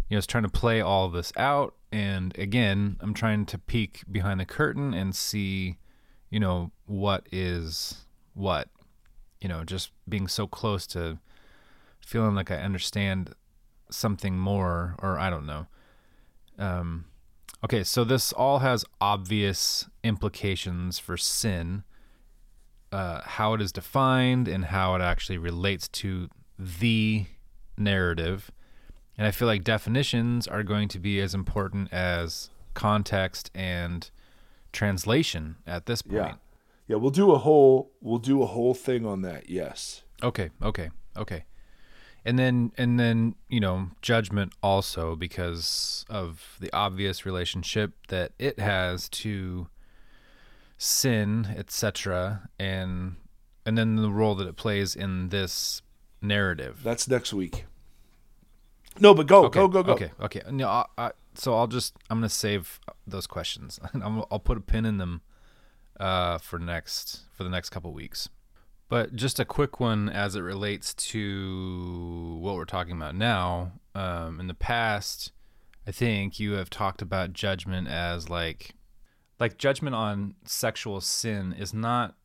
you 0.09 0.15
know, 0.15 0.17
it's 0.17 0.27
trying 0.27 0.43
to 0.43 0.49
play 0.49 0.81
all 0.81 1.09
this 1.09 1.31
out. 1.37 1.75
And 1.91 2.37
again, 2.37 2.97
I'm 2.99 3.13
trying 3.13 3.45
to 3.47 3.57
peek 3.57 4.03
behind 4.11 4.39
the 4.39 4.45
curtain 4.45 4.93
and 4.93 5.15
see, 5.15 5.77
you 6.29 6.39
know, 6.39 6.71
what 6.85 7.27
is 7.31 8.05
what. 8.33 8.69
You 9.41 9.49
know, 9.49 9.63
just 9.63 9.91
being 10.09 10.27
so 10.27 10.47
close 10.47 10.87
to 10.87 11.19
feeling 11.99 12.35
like 12.35 12.49
I 12.49 12.55
understand 12.55 13.35
something 13.91 14.37
more, 14.37 14.95
or 15.01 15.19
I 15.19 15.29
don't 15.29 15.45
know. 15.45 15.67
Um, 16.57 17.05
okay, 17.63 17.83
so 17.83 18.03
this 18.03 18.33
all 18.33 18.59
has 18.59 18.83
obvious 18.99 19.87
implications 20.03 20.97
for 20.97 21.17
sin 21.17 21.83
uh, 22.91 23.21
how 23.23 23.53
it 23.53 23.61
is 23.61 23.71
defined 23.71 24.47
and 24.47 24.65
how 24.65 24.95
it 24.95 25.01
actually 25.01 25.37
relates 25.37 25.87
to 25.89 26.29
the 26.57 27.25
narrative. 27.77 28.51
And 29.17 29.25
I 29.25 29.31
feel 29.31 29.47
like 29.47 29.63
definitions 29.63 30.47
are 30.47 30.63
going 30.63 30.87
to 30.89 30.99
be 30.99 31.19
as 31.19 31.33
important 31.33 31.91
as 31.91 32.49
context 32.73 33.49
and 33.55 34.09
translation 34.71 35.55
at 35.65 35.87
this 35.87 36.01
point. 36.01 36.27
Yeah. 36.27 36.33
Yeah, 36.87 36.95
we'll 36.95 37.11
do 37.11 37.31
a 37.31 37.37
whole 37.37 37.91
we'll 37.99 38.17
do 38.17 38.41
a 38.41 38.45
whole 38.45 38.73
thing 38.73 39.05
on 39.05 39.21
that. 39.21 39.49
Yes. 39.49 40.03
Okay, 40.23 40.51
okay, 40.61 40.89
okay. 41.17 41.43
And 42.23 42.39
then 42.39 42.71
and 42.77 42.99
then, 42.99 43.35
you 43.49 43.59
know, 43.59 43.89
judgment 44.01 44.53
also 44.63 45.15
because 45.15 46.05
of 46.09 46.57
the 46.59 46.71
obvious 46.73 47.25
relationship 47.25 47.93
that 48.07 48.31
it 48.39 48.59
has 48.59 49.09
to 49.09 49.67
sin, 50.77 51.53
etc., 51.57 52.49
and 52.57 53.15
and 53.65 53.77
then 53.77 53.95
the 53.97 54.11
role 54.11 54.35
that 54.35 54.47
it 54.47 54.55
plays 54.55 54.95
in 54.95 55.29
this 55.29 55.81
narrative. 56.21 56.81
That's 56.83 57.07
next 57.07 57.33
week. 57.33 57.65
No, 58.99 59.13
but 59.13 59.27
go, 59.27 59.45
okay, 59.45 59.59
go, 59.59 59.67
go, 59.67 59.83
go. 59.83 59.93
Okay, 59.93 60.11
okay. 60.21 60.41
No, 60.49 60.67
I, 60.67 60.85
I, 60.97 61.11
so 61.35 61.55
I'll 61.55 61.67
just 61.67 61.95
I'm 62.09 62.17
gonna 62.17 62.29
save 62.29 62.79
those 63.05 63.27
questions. 63.27 63.79
I'm, 63.93 64.23
I'll 64.31 64.39
put 64.39 64.57
a 64.57 64.61
pin 64.61 64.85
in 64.85 64.97
them 64.97 65.21
uh, 65.99 66.37
for 66.37 66.59
next 66.59 67.21
for 67.33 67.43
the 67.43 67.49
next 67.49 67.69
couple 67.69 67.93
weeks. 67.93 68.29
But 68.89 69.15
just 69.15 69.39
a 69.39 69.45
quick 69.45 69.79
one 69.79 70.07
as 70.07 70.35
it 70.35 70.41
relates 70.41 70.93
to 70.93 72.37
what 72.39 72.55
we're 72.55 72.65
talking 72.65 72.93
about 72.95 73.15
now. 73.15 73.73
Um, 73.93 74.39
in 74.39 74.47
the 74.47 74.53
past, 74.53 75.33
I 75.85 75.91
think 75.91 76.39
you 76.39 76.53
have 76.53 76.69
talked 76.69 77.01
about 77.01 77.33
judgment 77.33 77.87
as 77.87 78.29
like 78.29 78.75
like 79.39 79.57
judgment 79.57 79.95
on 79.95 80.35
sexual 80.45 81.01
sin 81.01 81.53
is 81.53 81.73
not 81.73 82.15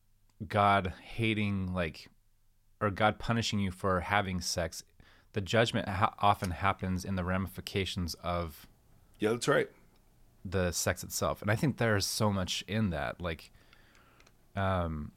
God 0.47 0.93
hating 1.03 1.73
like 1.75 2.09
or 2.81 2.91
God 2.91 3.19
punishing 3.19 3.59
you 3.59 3.71
for 3.71 4.01
having 4.01 4.41
sex. 4.41 4.83
The 5.35 5.41
judgment 5.41 5.89
ha- 5.89 6.15
often 6.19 6.51
happens 6.51 7.05
in 7.05 7.17
the 7.17 7.25
ramifications 7.25 8.15
of 8.23 8.67
Yeah, 9.19 9.31
that's 9.31 9.49
right. 9.49 9.69
the 10.45 10.73
sex 10.73 11.03
itself. 11.03 11.41
And 11.43 11.51
I 11.51 11.57
think 11.57 11.77
there's 11.79 12.05
so 12.07 12.31
much 12.33 12.63
in 12.69 12.91
that. 12.91 13.21
Like 13.21 13.51
um 14.57 15.13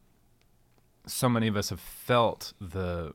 so 1.08 1.30
many 1.30 1.48
of 1.48 1.56
us 1.56 1.70
have 1.70 1.80
felt 1.80 2.54
the 2.60 3.14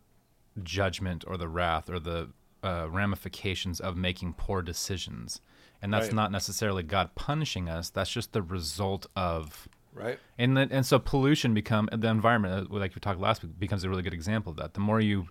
judgment 0.63 1.25
or 1.27 1.37
the 1.37 1.49
wrath 1.49 1.91
or 1.91 1.99
the 1.99 2.29
uh, 2.63 2.87
ramifications 2.89 3.81
of 3.81 3.97
making 3.97 4.35
poor 4.35 4.63
decisions. 4.63 5.41
And 5.83 5.93
that's 5.93 6.09
Right. 6.09 6.15
not 6.15 6.31
necessarily 6.31 6.83
God 6.85 7.15
punishing 7.15 7.69
us. 7.69 7.89
That's 7.91 8.11
just 8.11 8.33
the 8.33 8.43
result 8.43 9.07
of 9.17 9.67
Right. 9.93 10.21
and 10.39 10.57
then, 10.57 10.69
and 10.71 10.87
so 10.87 11.01
pollution 11.01 11.53
become 11.53 11.89
the 11.93 12.07
environment 12.09 12.71
like 12.71 12.95
we 12.95 13.01
talked 13.01 13.19
last 13.19 13.43
week 13.43 13.59
becomes 13.59 13.83
a 13.83 13.89
really 13.89 14.03
good 14.03 14.15
example 14.15 14.51
of 14.53 14.57
that. 14.59 14.75
The 14.75 14.81
more 14.81 15.01
you 15.01 15.27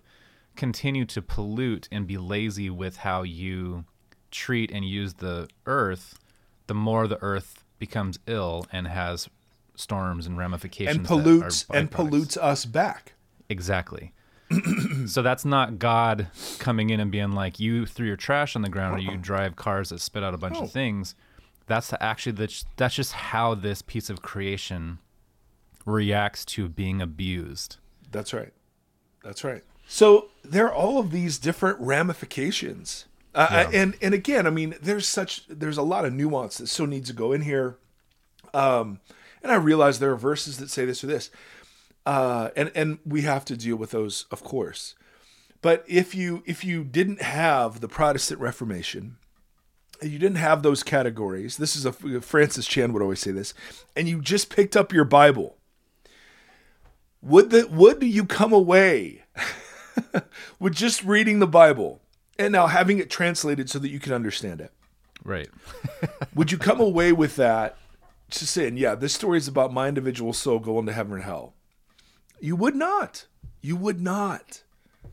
continue 0.56 1.04
to 1.06 1.22
pollute 1.22 1.88
and 1.90 2.06
be 2.06 2.18
lazy 2.18 2.70
with 2.70 2.98
how 2.98 3.22
you 3.22 3.84
treat 4.30 4.70
and 4.70 4.84
use 4.84 5.14
the 5.14 5.48
earth, 5.66 6.18
the 6.66 6.74
more 6.74 7.06
the 7.06 7.20
earth 7.22 7.64
becomes 7.78 8.18
ill 8.26 8.66
and 8.72 8.86
has 8.86 9.28
storms 9.74 10.26
and 10.26 10.36
ramifications 10.36 10.96
And 10.98 11.06
pollutes 11.06 11.64
and 11.72 11.90
pollutes 11.90 12.36
us 12.36 12.64
back. 12.64 13.14
Exactly. 13.48 14.12
so 15.06 15.22
that's 15.22 15.44
not 15.44 15.78
God 15.78 16.28
coming 16.58 16.90
in 16.90 17.00
and 17.00 17.10
being 17.10 17.32
like, 17.32 17.58
you 17.58 17.86
threw 17.86 18.06
your 18.06 18.16
trash 18.16 18.54
on 18.56 18.62
the 18.62 18.68
ground 18.68 18.96
or 18.96 18.98
you 19.00 19.16
drive 19.20 19.56
cars 19.56 19.88
that 19.90 20.00
spit 20.00 20.22
out 20.22 20.34
a 20.34 20.38
bunch 20.38 20.56
No. 20.58 20.62
of 20.64 20.72
things. 20.72 21.14
That's 21.66 21.94
actually 22.00 22.32
the, 22.32 22.64
that's 22.76 22.94
just 22.96 23.12
how 23.12 23.54
this 23.54 23.80
piece 23.80 24.10
of 24.10 24.22
creation 24.22 24.98
reacts 25.86 26.44
to 26.46 26.68
being 26.68 27.00
abused. 27.00 27.76
That's 28.10 28.34
right. 28.34 28.52
That's 29.22 29.44
right. 29.44 29.62
So 29.92 30.28
there 30.44 30.66
are 30.66 30.72
all 30.72 30.98
of 31.00 31.10
these 31.10 31.36
different 31.36 31.80
ramifications. 31.80 33.06
Uh, 33.34 33.48
Yeah. 33.50 33.80
and 33.80 33.96
and 34.00 34.14
again, 34.14 34.46
I 34.46 34.50
mean, 34.50 34.76
there's 34.80 35.08
such 35.08 35.46
there's 35.48 35.76
a 35.76 35.82
lot 35.82 36.04
of 36.04 36.12
nuance 36.12 36.58
that 36.58 36.68
still 36.68 36.86
needs 36.86 37.08
to 37.08 37.12
go 37.14 37.32
in 37.32 37.40
here. 37.42 37.76
Um, 38.54 39.00
and 39.42 39.50
I 39.50 39.56
realize 39.56 39.98
there 39.98 40.12
are 40.12 40.16
verses 40.16 40.58
that 40.58 40.70
say 40.70 40.84
this 40.84 41.02
or 41.02 41.08
this, 41.08 41.28
uh, 42.06 42.50
and 42.54 42.70
and 42.76 42.98
we 43.04 43.22
have 43.22 43.44
to 43.46 43.56
deal 43.56 43.74
with 43.76 43.90
those, 43.90 44.26
of 44.30 44.44
course. 44.44 44.94
But 45.60 45.84
if 45.88 46.14
you 46.14 46.44
if 46.46 46.64
you 46.64 46.84
didn't 46.84 47.20
have 47.22 47.80
the 47.80 47.88
Protestant 47.88 48.40
Reformation, 48.40 49.16
you 50.00 50.18
didn't 50.20 50.36
have 50.38 50.62
those 50.62 50.84
categories. 50.84 51.56
This 51.56 51.74
is 51.74 51.84
a 51.84 51.92
Francis 52.20 52.66
Chan 52.66 52.92
would 52.92 53.02
always 53.02 53.20
say 53.20 53.32
this, 53.32 53.54
and 53.96 54.08
you 54.08 54.20
just 54.20 54.50
picked 54.54 54.76
up 54.76 54.92
your 54.92 55.04
Bible. 55.04 55.56
Would 57.22 57.50
the 57.50 57.66
would 57.68 58.02
you 58.04 58.24
come 58.24 58.52
away 58.52 59.22
with 60.58 60.74
just 60.74 61.04
reading 61.04 61.38
the 61.38 61.46
Bible 61.46 62.00
and 62.38 62.52
now 62.52 62.66
having 62.66 62.98
it 62.98 63.10
translated 63.10 63.68
so 63.68 63.78
that 63.78 63.90
you 63.90 64.00
can 64.00 64.12
understand 64.12 64.60
it? 64.60 64.72
Right. 65.24 65.48
Would 66.34 66.52
you 66.52 66.58
come 66.58 66.80
away 66.80 67.12
with 67.12 67.36
that 67.36 67.76
just 68.30 68.52
saying, 68.52 68.76
yeah, 68.76 68.94
this 68.94 69.14
story 69.14 69.38
is 69.38 69.48
about 69.48 69.72
my 69.72 69.88
individual 69.88 70.32
soul 70.32 70.58
going 70.58 70.86
to 70.86 70.92
heaven 70.92 71.14
and 71.14 71.24
hell? 71.24 71.54
You 72.40 72.56
would 72.56 72.74
not. 72.74 73.26
You 73.60 73.76
would 73.76 74.00
not. 74.00 74.62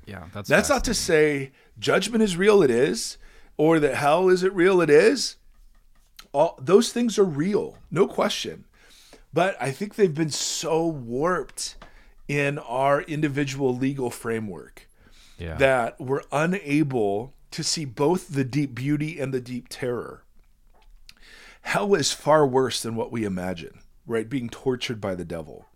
Yeah. 0.06 0.26
That's, 0.34 0.48
That's 0.48 0.70
not 0.70 0.84
to 0.86 0.94
say 0.94 1.52
judgment 1.78 2.24
is 2.24 2.38
real, 2.38 2.64
it 2.64 2.72
is, 2.72 3.18
or 3.58 3.80
that 3.80 3.96
hell 3.96 4.30
is 4.30 4.44
it 4.44 4.54
real, 4.54 4.82
it 4.82 4.90
is. 4.90 5.36
All 6.32 6.58
those 6.62 6.92
things 6.92 7.18
are 7.18 7.26
real, 7.26 7.78
no 7.92 8.08
question. 8.08 8.66
But 9.34 9.58
I 9.60 9.72
think 9.72 9.96
they've 9.96 10.14
been 10.14 10.32
so 10.32 10.86
warped 10.86 11.76
in 12.28 12.59
our 12.59 13.01
individual 13.01 13.75
legal 13.75 14.09
framework 14.09 14.88
yeah. 15.38 15.55
that 15.55 15.99
we're 15.99 16.23
unable 16.32 17.34
to 17.51 17.63
see 17.63 17.86
both 17.86 18.30
the 18.30 18.43
deep 18.43 18.75
beauty 18.75 19.19
and 19.19 19.34
the 19.34 19.39
deep 19.41 19.67
terror. 19.69 20.23
Hell 21.61 21.95
is 21.95 22.11
far 22.11 22.45
worse 22.45 22.82
than 22.82 22.95
what 22.95 23.11
we 23.11 23.23
imagine, 23.23 23.80
right? 24.05 24.30
Being 24.30 24.49
tortured 24.49 25.01
by 25.01 25.15
the 25.15 25.25
devil. 25.25 25.67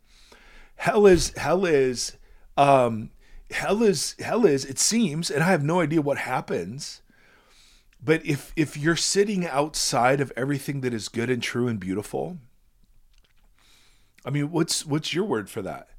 Hell 0.75 1.05
is 1.05 1.33
hell 1.37 1.65
is 1.65 2.17
um 2.57 3.11
hell 3.51 3.83
is 3.83 4.15
hell 4.19 4.45
is 4.45 4.65
it 4.65 4.79
seems 4.79 5.29
and 5.29 5.43
I 5.43 5.47
have 5.47 5.63
no 5.63 5.79
idea 5.79 6.01
what 6.01 6.17
happens. 6.17 7.01
But 8.03 8.25
if 8.25 8.51
if 8.55 8.75
you're 8.75 8.95
sitting 8.95 9.45
outside 9.45 10.21
of 10.21 10.33
everything 10.35 10.81
that 10.81 10.93
is 10.93 11.07
good 11.07 11.29
and 11.29 11.41
true 11.41 11.67
and 11.67 11.79
beautiful, 11.79 12.39
I 14.25 14.29
mean, 14.29 14.51
what's 14.51 14.85
what's 14.85 15.13
your 15.13 15.25
word 15.25 15.49
for 15.49 15.61
that? 15.61 15.89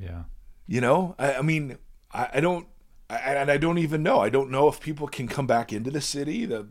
Yeah. 0.00 0.24
You 0.66 0.80
know, 0.80 1.14
I, 1.18 1.34
I 1.34 1.42
mean, 1.42 1.78
I, 2.12 2.28
I 2.34 2.40
don't, 2.40 2.66
I, 3.08 3.16
and 3.16 3.50
I 3.50 3.56
don't 3.56 3.78
even 3.78 4.02
know. 4.02 4.20
I 4.20 4.30
don't 4.30 4.50
know 4.50 4.68
if 4.68 4.80
people 4.80 5.08
can 5.08 5.26
come 5.26 5.46
back 5.46 5.72
into 5.72 5.90
the 5.90 6.00
city. 6.00 6.46
The, 6.46 6.68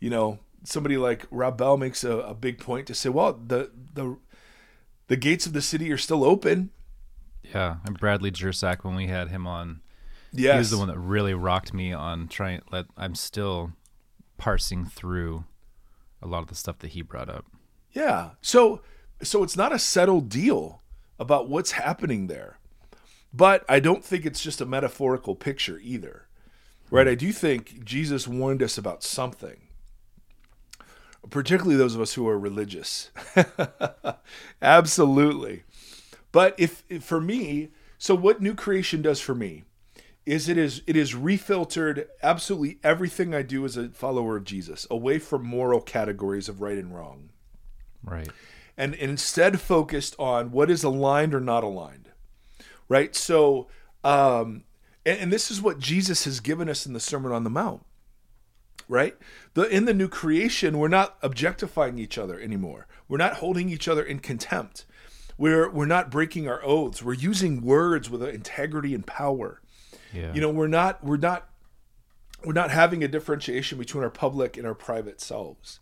you 0.00 0.10
know, 0.10 0.40
somebody 0.64 0.96
like 0.96 1.26
Rob 1.30 1.56
Bell 1.58 1.76
makes 1.76 2.04
a, 2.04 2.18
a 2.18 2.34
big 2.34 2.58
point 2.58 2.86
to 2.88 2.94
say, 2.94 3.08
well, 3.08 3.32
the 3.32 3.70
the 3.94 4.16
the 5.06 5.16
gates 5.16 5.46
of 5.46 5.52
the 5.52 5.62
city 5.62 5.90
are 5.92 5.98
still 5.98 6.24
open. 6.24 6.70
Yeah. 7.42 7.76
And 7.84 7.98
Bradley 7.98 8.32
Jersak, 8.32 8.82
when 8.82 8.96
we 8.96 9.06
had 9.06 9.28
him 9.28 9.46
on, 9.46 9.80
Yes, 10.32 10.54
he 10.54 10.58
was 10.58 10.70
the 10.70 10.78
one 10.78 10.88
that 10.88 10.98
really 10.98 11.34
rocked 11.34 11.72
me 11.72 11.92
on 11.92 12.28
trying. 12.28 12.62
Let 12.70 12.86
I'm 12.96 13.14
still 13.14 13.72
parsing 14.36 14.84
through 14.84 15.44
a 16.20 16.26
lot 16.26 16.42
of 16.42 16.48
the 16.48 16.54
stuff 16.54 16.78
that 16.80 16.88
he 16.88 17.02
brought 17.02 17.28
up. 17.28 17.46
Yeah. 17.92 18.30
So 18.40 18.82
so 19.22 19.42
it's 19.42 19.56
not 19.56 19.72
a 19.72 19.78
settled 19.78 20.28
deal 20.28 20.82
about 21.18 21.48
what's 21.48 21.72
happening 21.72 22.26
there. 22.26 22.58
But 23.36 23.64
I 23.68 23.80
don't 23.80 24.04
think 24.04 24.24
it's 24.24 24.42
just 24.42 24.60
a 24.60 24.66
metaphorical 24.66 25.34
picture 25.34 25.78
either. 25.82 26.26
Right? 26.90 27.08
I 27.08 27.14
do 27.16 27.32
think 27.32 27.84
Jesus 27.84 28.26
warned 28.28 28.62
us 28.62 28.78
about 28.78 29.02
something. 29.02 29.56
Particularly 31.28 31.76
those 31.76 31.96
of 31.96 32.00
us 32.00 32.14
who 32.14 32.28
are 32.28 32.38
religious. 32.38 33.10
Absolutely. 34.62 35.64
But 36.32 36.54
if, 36.56 36.84
if 36.88 37.02
for 37.02 37.20
me, 37.20 37.70
so 37.98 38.14
what 38.14 38.40
new 38.40 38.54
creation 38.54 39.02
does 39.02 39.20
for 39.20 39.34
me 39.34 39.64
is 40.24 40.48
it 40.48 40.58
is 40.58 40.82
it 40.86 40.96
is 40.96 41.14
refiltered 41.14 42.08
absolutely 42.22 42.78
everything 42.82 43.34
I 43.34 43.42
do 43.42 43.64
as 43.64 43.76
a 43.76 43.88
follower 43.90 44.36
of 44.36 44.44
Jesus 44.44 44.86
away 44.90 45.18
from 45.20 45.44
moral 45.46 45.80
categories 45.80 46.48
of 46.48 46.60
right 46.60 46.76
and 46.76 46.92
wrong 46.92 47.28
Right. 48.02 48.28
and 48.76 48.94
instead 48.94 49.60
focused 49.60 50.16
on 50.18 50.50
what 50.50 50.68
is 50.68 50.82
aligned 50.82 51.32
or 51.32 51.40
not 51.40 51.62
aligned. 51.62 52.05
Right? 52.88 53.14
So, 53.14 53.68
um, 54.04 54.64
and, 55.04 55.18
and 55.20 55.32
this 55.32 55.50
is 55.50 55.60
what 55.60 55.78
Jesus 55.78 56.24
has 56.24 56.40
given 56.40 56.68
us 56.68 56.86
in 56.86 56.92
the 56.92 57.00
Sermon 57.00 57.32
on 57.32 57.44
the 57.44 57.50
Mount, 57.50 57.84
right? 58.88 59.16
The 59.54 59.62
in 59.62 59.84
the 59.84 59.94
new 59.94 60.08
creation, 60.08 60.78
we're 60.78 60.88
not 60.88 61.16
objectifying 61.22 61.98
each 61.98 62.18
other 62.18 62.40
anymore. 62.40 62.86
We're 63.08 63.18
not 63.18 63.34
holding 63.34 63.70
each 63.70 63.88
other 63.88 64.02
in 64.02 64.18
contempt. 64.18 64.84
We're 65.38 65.70
we're 65.70 65.86
not 65.86 66.10
breaking 66.10 66.48
our 66.48 66.62
oaths. 66.64 67.02
We're 67.02 67.14
using 67.14 67.62
words 67.62 68.10
with 68.10 68.22
integrity 68.22 68.94
and 68.94 69.06
power. 69.06 69.60
Yeah. 70.12 70.32
You 70.32 70.40
know, 70.40 70.50
we're 70.50 70.66
not 70.66 71.04
we're 71.04 71.16
not 71.16 71.48
we're 72.44 72.52
not 72.52 72.70
having 72.70 73.02
a 73.02 73.08
differentiation 73.08 73.78
between 73.78 74.04
our 74.04 74.10
public 74.10 74.56
and 74.56 74.66
our 74.66 74.74
private 74.74 75.20
selves. 75.20 75.80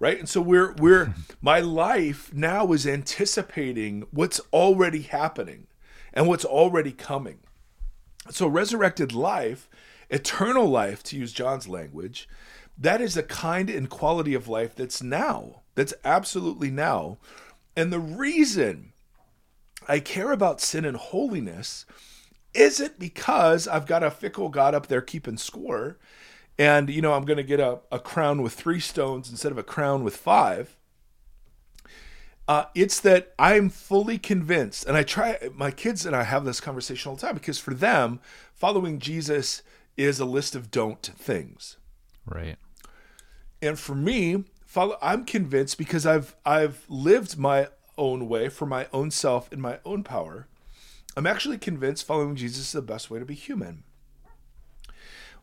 Right? 0.00 0.18
And 0.18 0.28
so 0.28 0.40
we're 0.40 0.74
we're 0.74 1.14
my 1.42 1.60
life 1.60 2.32
now 2.32 2.72
is 2.72 2.86
anticipating 2.86 4.06
what's 4.10 4.40
already 4.52 5.02
happening 5.02 5.66
and 6.12 6.26
what's 6.26 6.44
already 6.44 6.92
coming. 6.92 7.38
So 8.30 8.46
resurrected 8.46 9.12
life, 9.12 9.68
eternal 10.10 10.66
life 10.66 11.02
to 11.04 11.16
use 11.16 11.32
John's 11.32 11.68
language, 11.68 12.28
that 12.76 13.00
is 13.00 13.16
a 13.16 13.22
kind 13.22 13.68
and 13.68 13.90
quality 13.90 14.34
of 14.34 14.48
life 14.48 14.74
that's 14.74 15.02
now. 15.02 15.62
That's 15.74 15.94
absolutely 16.04 16.70
now. 16.70 17.18
And 17.76 17.92
the 17.92 17.98
reason 17.98 18.92
I 19.88 20.00
care 20.00 20.32
about 20.32 20.60
sin 20.60 20.84
and 20.84 20.96
holiness 20.96 21.86
isn't 22.54 22.98
because 22.98 23.68
I've 23.68 23.86
got 23.86 24.02
a 24.02 24.10
fickle 24.10 24.48
God 24.48 24.74
up 24.74 24.86
there 24.86 25.00
keeping 25.00 25.36
score 25.36 25.98
and, 26.58 26.90
you 26.90 27.00
know, 27.00 27.14
I'm 27.14 27.24
going 27.24 27.36
to 27.36 27.44
get 27.44 27.60
a, 27.60 27.78
a 27.92 28.00
crown 28.00 28.42
with 28.42 28.52
three 28.52 28.80
stones 28.80 29.30
instead 29.30 29.52
of 29.52 29.58
a 29.58 29.62
crown 29.62 30.02
with 30.02 30.16
five. 30.16 30.76
Uh, 32.48 32.64
it's 32.74 32.98
that 33.00 33.34
I'm 33.38 33.68
fully 33.68 34.16
convinced, 34.16 34.86
and 34.86 34.96
I 34.96 35.02
try, 35.02 35.38
my 35.54 35.70
kids 35.70 36.06
and 36.06 36.16
I 36.16 36.22
have 36.22 36.46
this 36.46 36.62
conversation 36.62 37.10
all 37.10 37.14
the 37.14 37.20
time 37.20 37.34
because 37.34 37.58
for 37.58 37.74
them, 37.74 38.20
following 38.54 38.98
Jesus 38.98 39.62
is 39.98 40.18
a 40.18 40.24
list 40.24 40.54
of 40.54 40.70
don't 40.70 41.02
things. 41.02 41.76
Right. 42.24 42.56
And 43.60 43.78
for 43.78 43.94
me, 43.94 44.44
follow 44.64 44.96
I'm 45.02 45.24
convinced 45.24 45.76
because 45.76 46.06
I've 46.06 46.36
I've 46.46 46.84
lived 46.88 47.36
my 47.36 47.68
own 47.98 48.28
way 48.28 48.48
for 48.48 48.64
my 48.64 48.86
own 48.92 49.10
self 49.10 49.52
in 49.52 49.60
my 49.60 49.80
own 49.84 50.02
power. 50.02 50.46
I'm 51.16 51.26
actually 51.26 51.58
convinced 51.58 52.06
following 52.06 52.36
Jesus 52.36 52.66
is 52.66 52.72
the 52.72 52.80
best 52.80 53.10
way 53.10 53.18
to 53.18 53.24
be 53.26 53.34
human. 53.34 53.82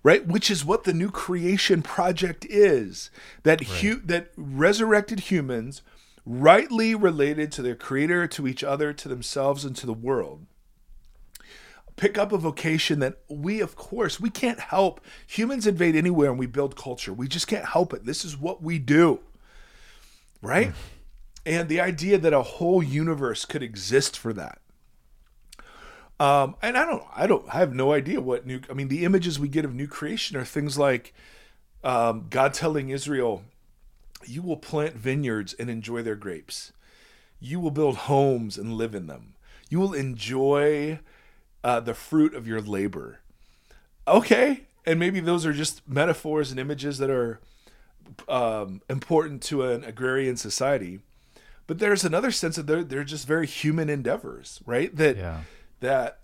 Right? 0.01 0.25
Which 0.25 0.49
is 0.49 0.63
what 0.63 0.85
the 0.85 0.93
new 0.93 1.11
creation 1.11 1.81
project 1.81 2.45
is. 2.45 3.09
That 3.43 3.61
hu- 3.61 4.01
that 4.05 4.31
resurrected 4.37 5.21
humans 5.21 5.81
rightly 6.26 6.95
related 6.95 7.51
to 7.53 7.61
their 7.61 7.76
creator, 7.76 8.28
to 8.28 8.47
each 8.47 8.63
other, 8.63 8.93
to 8.93 9.07
themselves 9.07 9.63
and 9.63 9.76
to 9.76 9.86
the 9.86 9.93
world. 9.93 10.45
Pick 11.95 12.17
up 12.17 12.32
a 12.32 12.38
vocation 12.38 12.99
that 12.99 13.19
we 13.30 13.61
of 13.61 13.76
course 13.76 14.19
we 14.19 14.30
can't 14.30 14.59
help. 14.59 14.99
Humans 15.28 15.65
invade 15.65 15.95
anywhere 15.95 16.30
and 16.30 16.39
we 16.39 16.45
build 16.45 16.76
culture. 16.76 17.13
We 17.13 17.28
just 17.28 17.47
can't 17.47 17.65
help 17.65 17.93
it. 17.93 18.05
This 18.05 18.26
is 18.26 18.36
what 18.38 18.61
we 18.61 18.80
do 18.80 19.21
right? 20.45 20.71
And 21.45 21.67
the 21.69 21.82
idea 21.82 22.17
that 22.17 22.34
a 22.34 22.41
whole 22.41 22.82
universe 22.82 23.45
could 23.45 23.63
exist 23.63 24.17
for 24.17 24.34
that. 24.34 24.59
Um 26.17 26.55
and 26.61 26.78
i 26.78 26.86
don't 26.86 27.03
i 27.13 27.28
don't 27.28 27.45
i 27.53 27.57
have 27.57 27.76
no 27.76 27.91
idea 27.91 28.21
what 28.21 28.45
new 28.45 28.61
i 28.69 28.73
mean 28.73 28.88
the 28.88 29.03
images 29.03 29.38
we 29.38 29.49
get 29.49 29.65
of 29.65 29.76
new 29.76 29.86
creation 29.86 30.38
are 30.38 30.45
things 30.45 30.78
like 30.78 31.13
um 31.84 32.28
god 32.30 32.53
telling 32.53 32.88
israel 32.88 33.43
you 34.30 34.41
will 34.41 34.57
plant 34.57 34.95
vineyards 34.95 35.53
and 35.53 35.69
enjoy 35.69 36.01
their 36.01 36.15
grapes 36.15 36.71
you 37.39 37.59
will 37.59 37.71
build 37.71 37.95
homes 37.97 38.57
and 38.57 38.73
live 38.73 38.95
in 38.95 39.07
them 39.07 39.34
you 39.69 39.80
will 39.80 39.93
enjoy 39.93 40.99
uh, 41.63 41.80
the 41.80 41.95
fruit 41.95 42.36
of 42.36 42.47
your 42.47 42.61
labor. 42.61 43.17
Okay, 44.07 44.65
and 44.86 44.99
maybe 44.99 45.19
those 45.19 45.43
are 45.47 45.51
just 45.53 45.82
metaphors 45.89 46.51
and 46.51 46.59
images 46.59 46.99
that 46.99 47.09
are 47.09 47.39
um, 48.30 48.84
important 48.88 49.41
to 49.41 49.63
an 49.63 49.84
agrarian 49.84 50.38
society. 50.38 50.99
But 51.65 51.80
there's 51.80 52.05
another 52.05 52.30
sense 52.30 52.55
that 52.57 52.67
they're 52.67 52.84
they're 52.84 53.03
just 53.03 53.26
very 53.26 53.47
human 53.47 53.89
endeavors, 53.89 54.61
right? 54.67 54.95
That 54.95 55.17
Yeah. 55.17 55.39
that 55.80 56.19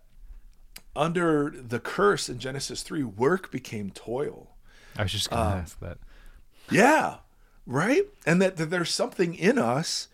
under 0.95 1.49
the 1.49 1.79
curse 1.79 2.29
in 2.29 2.37
Genesis 2.37 2.83
three, 2.83 3.03
work 3.03 3.49
became 3.51 3.89
toil. 3.89 4.51
I 4.95 5.03
was 5.03 5.11
just 5.11 5.31
going 5.31 5.41
to 5.41 5.57
ask 5.57 5.79
that. 5.79 5.97
Yeah, 6.69 7.17
right. 7.65 8.03
And 8.25 8.41
that, 8.41 8.57
that 8.57 8.69
there's 8.69 8.93
something 8.93 9.35
in 9.35 9.57
us 9.57 10.07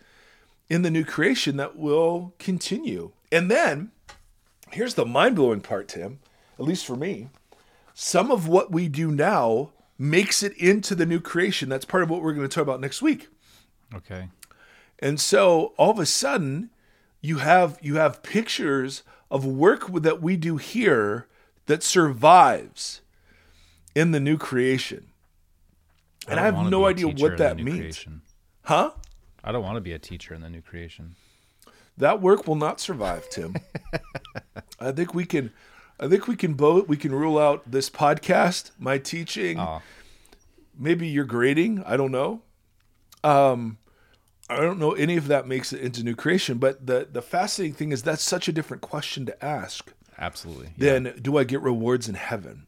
in 0.68 0.82
the 0.82 0.90
new 0.90 1.04
creation 1.04 1.56
that 1.56 1.76
will 1.76 2.34
continue. 2.38 3.12
And 3.32 3.50
then 3.50 3.90
here's 4.70 4.94
the 4.94 5.06
mind 5.06 5.36
blowing 5.36 5.60
part, 5.60 5.88
Tim, 5.88 6.20
at 6.58 6.64
least 6.64 6.86
for 6.86 6.96
me. 6.96 7.28
Some 7.94 8.30
of 8.30 8.46
what 8.46 8.70
we 8.70 8.88
do 8.88 9.10
now 9.10 9.70
makes 9.98 10.42
it 10.42 10.56
into 10.56 10.94
the 10.94 11.06
new 11.06 11.20
creation. 11.20 11.68
That's 11.68 11.84
part 11.84 12.02
of 12.02 12.10
what 12.10 12.22
we're 12.22 12.32
going 12.32 12.48
to 12.48 12.54
talk 12.54 12.62
about 12.62 12.80
next 12.80 13.02
week. 13.02 13.28
Okay. 13.94 14.28
And 14.98 15.20
so 15.20 15.72
all 15.76 15.90
of 15.90 15.98
a 15.98 16.06
sudden, 16.06 16.70
you 17.20 17.38
have 17.38 17.78
you 17.82 17.96
have 17.96 18.22
pictures 18.22 19.02
of 19.30 19.44
work 19.44 19.92
that 20.02 20.22
we 20.22 20.36
do 20.36 20.56
here 20.56 21.26
that 21.66 21.82
survives 21.82 23.00
in 23.94 24.12
the 24.12 24.20
new 24.20 24.36
creation. 24.36 25.07
And 26.28 26.38
I, 26.40 26.50
don't 26.50 26.62
have 26.62 26.70
no 26.70 26.86
idea 26.86 27.08
what 27.08 27.38
that 27.38 27.56
means. 27.56 27.78
creation. 27.78 28.22
Huh? 28.62 28.92
I 29.42 29.52
don't 29.52 29.62
want 29.62 29.76
to 29.76 29.80
be 29.80 29.92
a 29.92 29.98
teacher 29.98 30.34
in 30.34 30.40
the 30.42 30.50
new 30.50 30.60
creation. 30.60 31.16
That 31.96 32.20
work 32.20 32.46
will 32.46 32.54
not 32.56 32.80
survive, 32.80 33.28
Tim. 33.30 33.56
I 34.80 34.92
think 34.92 35.14
we 35.14 35.24
can 35.24 35.52
I 35.98 36.06
think 36.06 36.28
we 36.28 36.36
can 36.36 36.54
both 36.54 36.86
we 36.86 36.96
can 36.96 37.12
rule 37.12 37.38
out 37.38 37.68
this 37.68 37.90
podcast, 37.90 38.70
my 38.78 38.98
teaching, 38.98 39.58
Oh, 39.58 39.82
maybe 40.78 41.08
your 41.08 41.24
grading, 41.24 41.82
I 41.84 41.96
don't 41.96 42.12
know. 42.12 42.42
Um 43.24 43.78
I 44.48 44.60
don't 44.60 44.78
know 44.78 44.92
any 44.92 45.16
of 45.16 45.26
that 45.26 45.46
makes 45.48 45.72
it 45.72 45.80
into 45.80 46.04
new 46.04 46.14
creation, 46.14 46.58
but 46.58 46.86
the 46.86 47.08
the 47.10 47.20
fascinating 47.22 47.74
thing 47.74 47.90
is 47.92 48.02
that's 48.02 48.22
such 48.22 48.46
a 48.46 48.52
different 48.52 48.80
question 48.82 49.26
to 49.26 49.44
ask 49.44 49.92
absolutely. 50.16 50.70
Yeah. 50.76 50.92
than 50.94 51.18
do 51.20 51.36
I 51.36 51.42
get 51.44 51.60
rewards 51.62 52.08
in 52.08 52.14
heaven? 52.14 52.67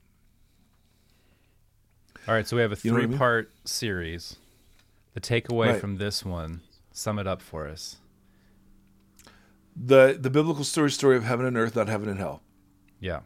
All 2.29 2.35
right, 2.35 2.47
so 2.47 2.57
we 2.57 2.63
have 2.63 2.73
a 2.73 2.77
You 2.83 2.93
know 2.93 2.99
I 2.99 3.01
mean? 3.03 3.11
three-part 3.11 3.51
series. 3.65 4.37
The 5.15 5.21
takeaway 5.21 5.73
Right. 5.73 5.81
from 5.81 5.97
this 5.97 6.25
one, 6.25 6.61
sum 6.93 7.19
it 7.19 7.27
up 7.27 7.43
for 7.43 7.67
us. 7.67 7.97
The 9.75 10.17
the 10.21 10.31
biblical 10.31 10.65
story 10.65 10.91
story 10.91 11.17
of 11.17 11.25
heaven 11.25 11.47
and 11.47 11.57
earth, 11.57 11.75
not 11.77 11.89
heaven 11.89 12.09
and 12.09 12.19
hell. 12.19 12.43
Yeah. 13.01 13.21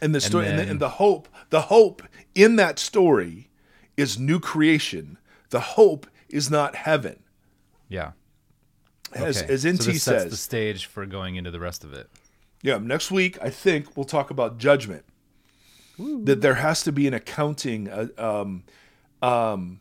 And 0.00 0.14
the 0.14 0.20
story 0.20 0.46
and, 0.46 0.58
the, 0.58 0.62
then- 0.62 0.70
and 0.72 0.80
the 0.80 0.88
hope, 0.90 1.28
the 1.50 1.62
hope 1.62 2.02
in 2.34 2.56
that 2.56 2.78
story 2.78 3.50
is 3.96 4.18
new 4.18 4.38
creation. 4.40 5.18
The 5.50 5.60
hope 5.60 6.06
is 6.28 6.50
not 6.50 6.74
heaven. 6.76 7.22
Yeah. 7.88 8.12
As, 9.12 9.42
Okay. 9.42 9.52
as 9.54 9.62
so 9.62 9.70
NT 9.70 9.84
this 9.86 10.02
sets 10.02 10.30
the 10.30 10.36
stage 10.36 10.86
for 10.86 11.04
going 11.06 11.36
into 11.36 11.50
the 11.50 11.60
rest 11.60 11.82
of 11.84 11.92
it. 11.92 12.08
Yeah, 12.62 12.78
next 12.78 13.10
week 13.10 13.38
I 13.42 13.50
think 13.50 13.96
we'll 13.96 14.04
talk 14.04 14.30
about 14.30 14.58
judgment. 14.58 15.04
That 15.98 16.40
there 16.40 16.54
has 16.54 16.82
to 16.84 16.92
be 16.92 17.06
an 17.08 17.14
accounting, 17.14 17.88
uh, 17.88 18.06
um, 18.16 18.62
um, 19.20 19.80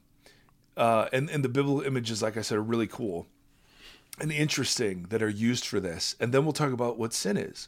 uh, 0.75 1.07
and 1.13 1.29
and 1.29 1.43
the 1.43 1.49
biblical 1.49 1.81
images, 1.81 2.21
like 2.21 2.37
I 2.37 2.41
said, 2.41 2.57
are 2.57 2.63
really 2.63 2.87
cool 2.87 3.27
and 4.19 4.31
interesting 4.31 5.03
that 5.09 5.21
are 5.21 5.29
used 5.29 5.65
for 5.65 5.79
this. 5.79 6.15
And 6.19 6.33
then 6.33 6.43
we'll 6.43 6.53
talk 6.53 6.71
about 6.71 6.97
what 6.97 7.13
sin 7.13 7.37
is, 7.37 7.67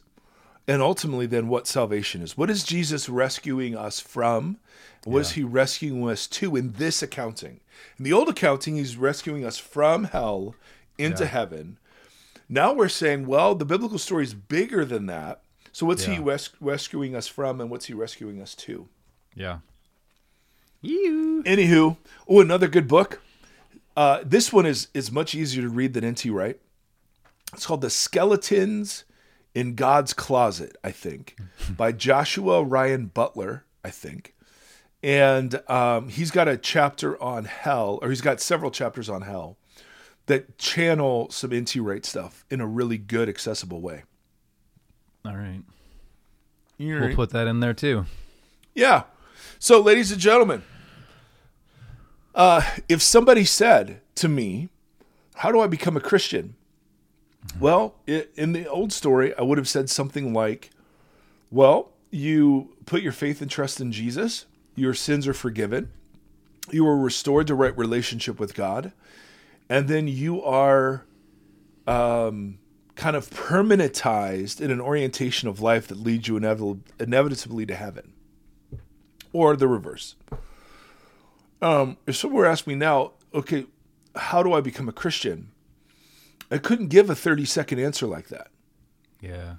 and 0.66 0.82
ultimately 0.82 1.26
then 1.26 1.46
what 1.48 1.66
salvation 1.68 2.22
is. 2.22 2.36
What 2.36 2.50
is 2.50 2.64
Jesus 2.64 3.08
rescuing 3.08 3.76
us 3.76 4.00
from? 4.00 4.58
What 5.04 5.20
is 5.20 5.32
He 5.32 5.44
rescuing 5.44 6.08
us 6.10 6.26
to 6.26 6.56
in 6.56 6.72
this 6.72 7.02
accounting? 7.02 7.60
In 7.98 8.04
the 8.04 8.12
old 8.12 8.28
accounting, 8.28 8.76
He's 8.76 8.96
rescuing 8.96 9.44
us 9.44 9.58
from 9.58 10.04
hell 10.04 10.54
into 10.98 11.24
Yeah. 11.24 11.30
heaven. 11.30 11.78
Now 12.48 12.72
we're 12.72 12.88
saying, 12.88 13.26
well, 13.26 13.54
the 13.54 13.64
biblical 13.64 13.98
story 13.98 14.24
is 14.24 14.34
bigger 14.34 14.84
than 14.84 15.06
that. 15.06 15.40
So 15.72 15.86
what's 15.86 16.04
he 16.04 16.18
res- 16.18 16.50
rescuing 16.60 17.14
us 17.14 17.28
from, 17.28 17.60
and 17.60 17.70
what's 17.70 17.86
he 17.86 17.94
rescuing 17.94 18.40
us 18.40 18.54
to? 18.56 18.88
Yeah. 19.34 19.58
You. 20.80 21.42
Anywho, 21.46 21.96
oh, 22.28 22.40
another 22.40 22.68
good 22.68 22.88
book. 22.88 23.22
Uh, 23.96 24.20
this 24.24 24.52
one 24.52 24.66
is 24.66 24.88
is 24.94 25.12
much 25.12 25.34
easier 25.34 25.62
to 25.62 25.68
read 25.68 25.94
than 25.94 26.08
NT 26.08 26.26
Wright. 26.26 26.58
It's 27.52 27.66
called 27.66 27.82
"The 27.82 27.90
Skeletons 27.90 29.04
in 29.54 29.74
God's 29.74 30.12
Closet," 30.12 30.76
I 30.82 30.90
think, 30.90 31.36
by 31.76 31.92
Joshua 31.92 32.62
Ryan 32.62 33.06
Butler, 33.06 33.64
I 33.84 33.90
think, 33.90 34.34
and 35.02 35.60
um, 35.68 36.08
he's 36.08 36.30
got 36.30 36.48
a 36.48 36.56
chapter 36.56 37.20
on 37.22 37.44
hell, 37.44 37.98
or 38.00 38.08
he's 38.08 38.20
got 38.20 38.40
several 38.40 38.70
chapters 38.70 39.08
on 39.08 39.22
hell 39.22 39.56
that 40.26 40.58
channel 40.58 41.28
some 41.30 41.52
NT 41.52 41.76
Wright 41.76 42.06
stuff 42.06 42.44
in 42.50 42.60
a 42.60 42.66
really 42.66 42.98
good, 42.98 43.28
accessible 43.28 43.80
way. 43.80 44.04
All 45.24 45.36
right. 45.36 45.62
You're 46.78 47.00
We'll 47.00 47.16
put 47.16 47.30
that 47.30 47.46
in 47.46 47.60
there 47.60 47.74
too. 47.74 48.06
Yeah. 48.74 49.04
So, 49.58 49.80
ladies 49.80 50.10
and 50.10 50.20
gentlemen, 50.20 50.62
uh, 52.34 52.62
if 52.88 53.02
somebody 53.02 53.44
said 53.44 54.00
to 54.16 54.28
me, 54.28 54.70
How 55.36 55.52
do 55.52 55.60
I 55.60 55.66
become 55.66 55.96
a 55.96 56.00
Christian? 56.00 56.54
Well, 57.58 57.94
i 58.08 58.26
in 58.36 58.52
the 58.52 58.66
old 58.66 58.92
story, 58.92 59.34
I 59.36 59.42
would 59.42 59.58
have 59.58 59.68
said 59.68 59.90
something 59.90 60.32
like, 60.32 60.70
well, 61.50 61.92
you 62.10 62.76
put 62.86 63.02
your 63.02 63.12
faith 63.12 63.40
and 63.40 63.50
trust 63.50 63.80
in 63.80 63.92
Jesus, 63.92 64.46
your 64.74 64.94
sins 64.94 65.26
are 65.26 65.34
forgiven, 65.34 65.90
you 66.70 66.86
are 66.86 66.96
restored 66.96 67.46
to 67.48 67.54
right 67.54 67.76
relationship 67.76 68.38
with 68.38 68.54
God, 68.54 68.92
and 69.68 69.88
then 69.88 70.06
you 70.06 70.42
are 70.42 71.04
um, 71.86 72.58
kind 73.00 73.16
of 73.16 73.30
permanentized 73.30 74.60
in 74.60 74.70
an 74.70 74.78
orientation 74.78 75.48
of 75.48 75.58
life 75.58 75.88
that 75.88 75.96
leads 75.96 76.28
you 76.28 76.36
inevitably, 76.36 76.82
inevitably 77.00 77.64
to 77.64 77.74
heaven, 77.74 78.12
or 79.32 79.56
the 79.56 79.66
reverse. 79.66 80.16
Um, 81.62 81.96
if 82.06 82.16
someone 82.16 82.36
were 82.36 82.44
to 82.44 82.50
ask 82.50 82.66
me 82.66 82.74
now, 82.74 83.12
okay, 83.32 83.64
how 84.14 84.42
do 84.42 84.52
I 84.52 84.60
become 84.60 84.86
a 84.86 84.92
Christian? 84.92 85.50
I 86.50 86.58
couldn't 86.58 86.88
give 86.88 87.08
a 87.08 87.14
30 87.14 87.46
second 87.46 87.78
answer 87.78 88.06
like 88.06 88.28
that. 88.28 88.48
Yeah. 89.18 89.54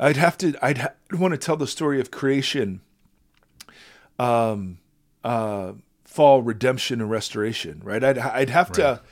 I'd 0.00 0.16
have 0.16 0.36
to. 0.38 0.54
I'd, 0.60 0.78
ha- 0.78 0.94
I'd 1.12 1.20
want 1.20 1.34
to 1.34 1.38
tell 1.38 1.56
the 1.56 1.68
story 1.68 2.00
of 2.00 2.10
creation, 2.10 2.80
um, 4.18 4.78
uh, 5.22 5.74
fall, 6.04 6.42
redemption, 6.42 7.00
and 7.00 7.08
restoration. 7.08 7.80
Right. 7.84 8.02
I'd 8.02 8.18
I'd 8.18 8.50
have 8.50 8.72
to, 8.72 9.02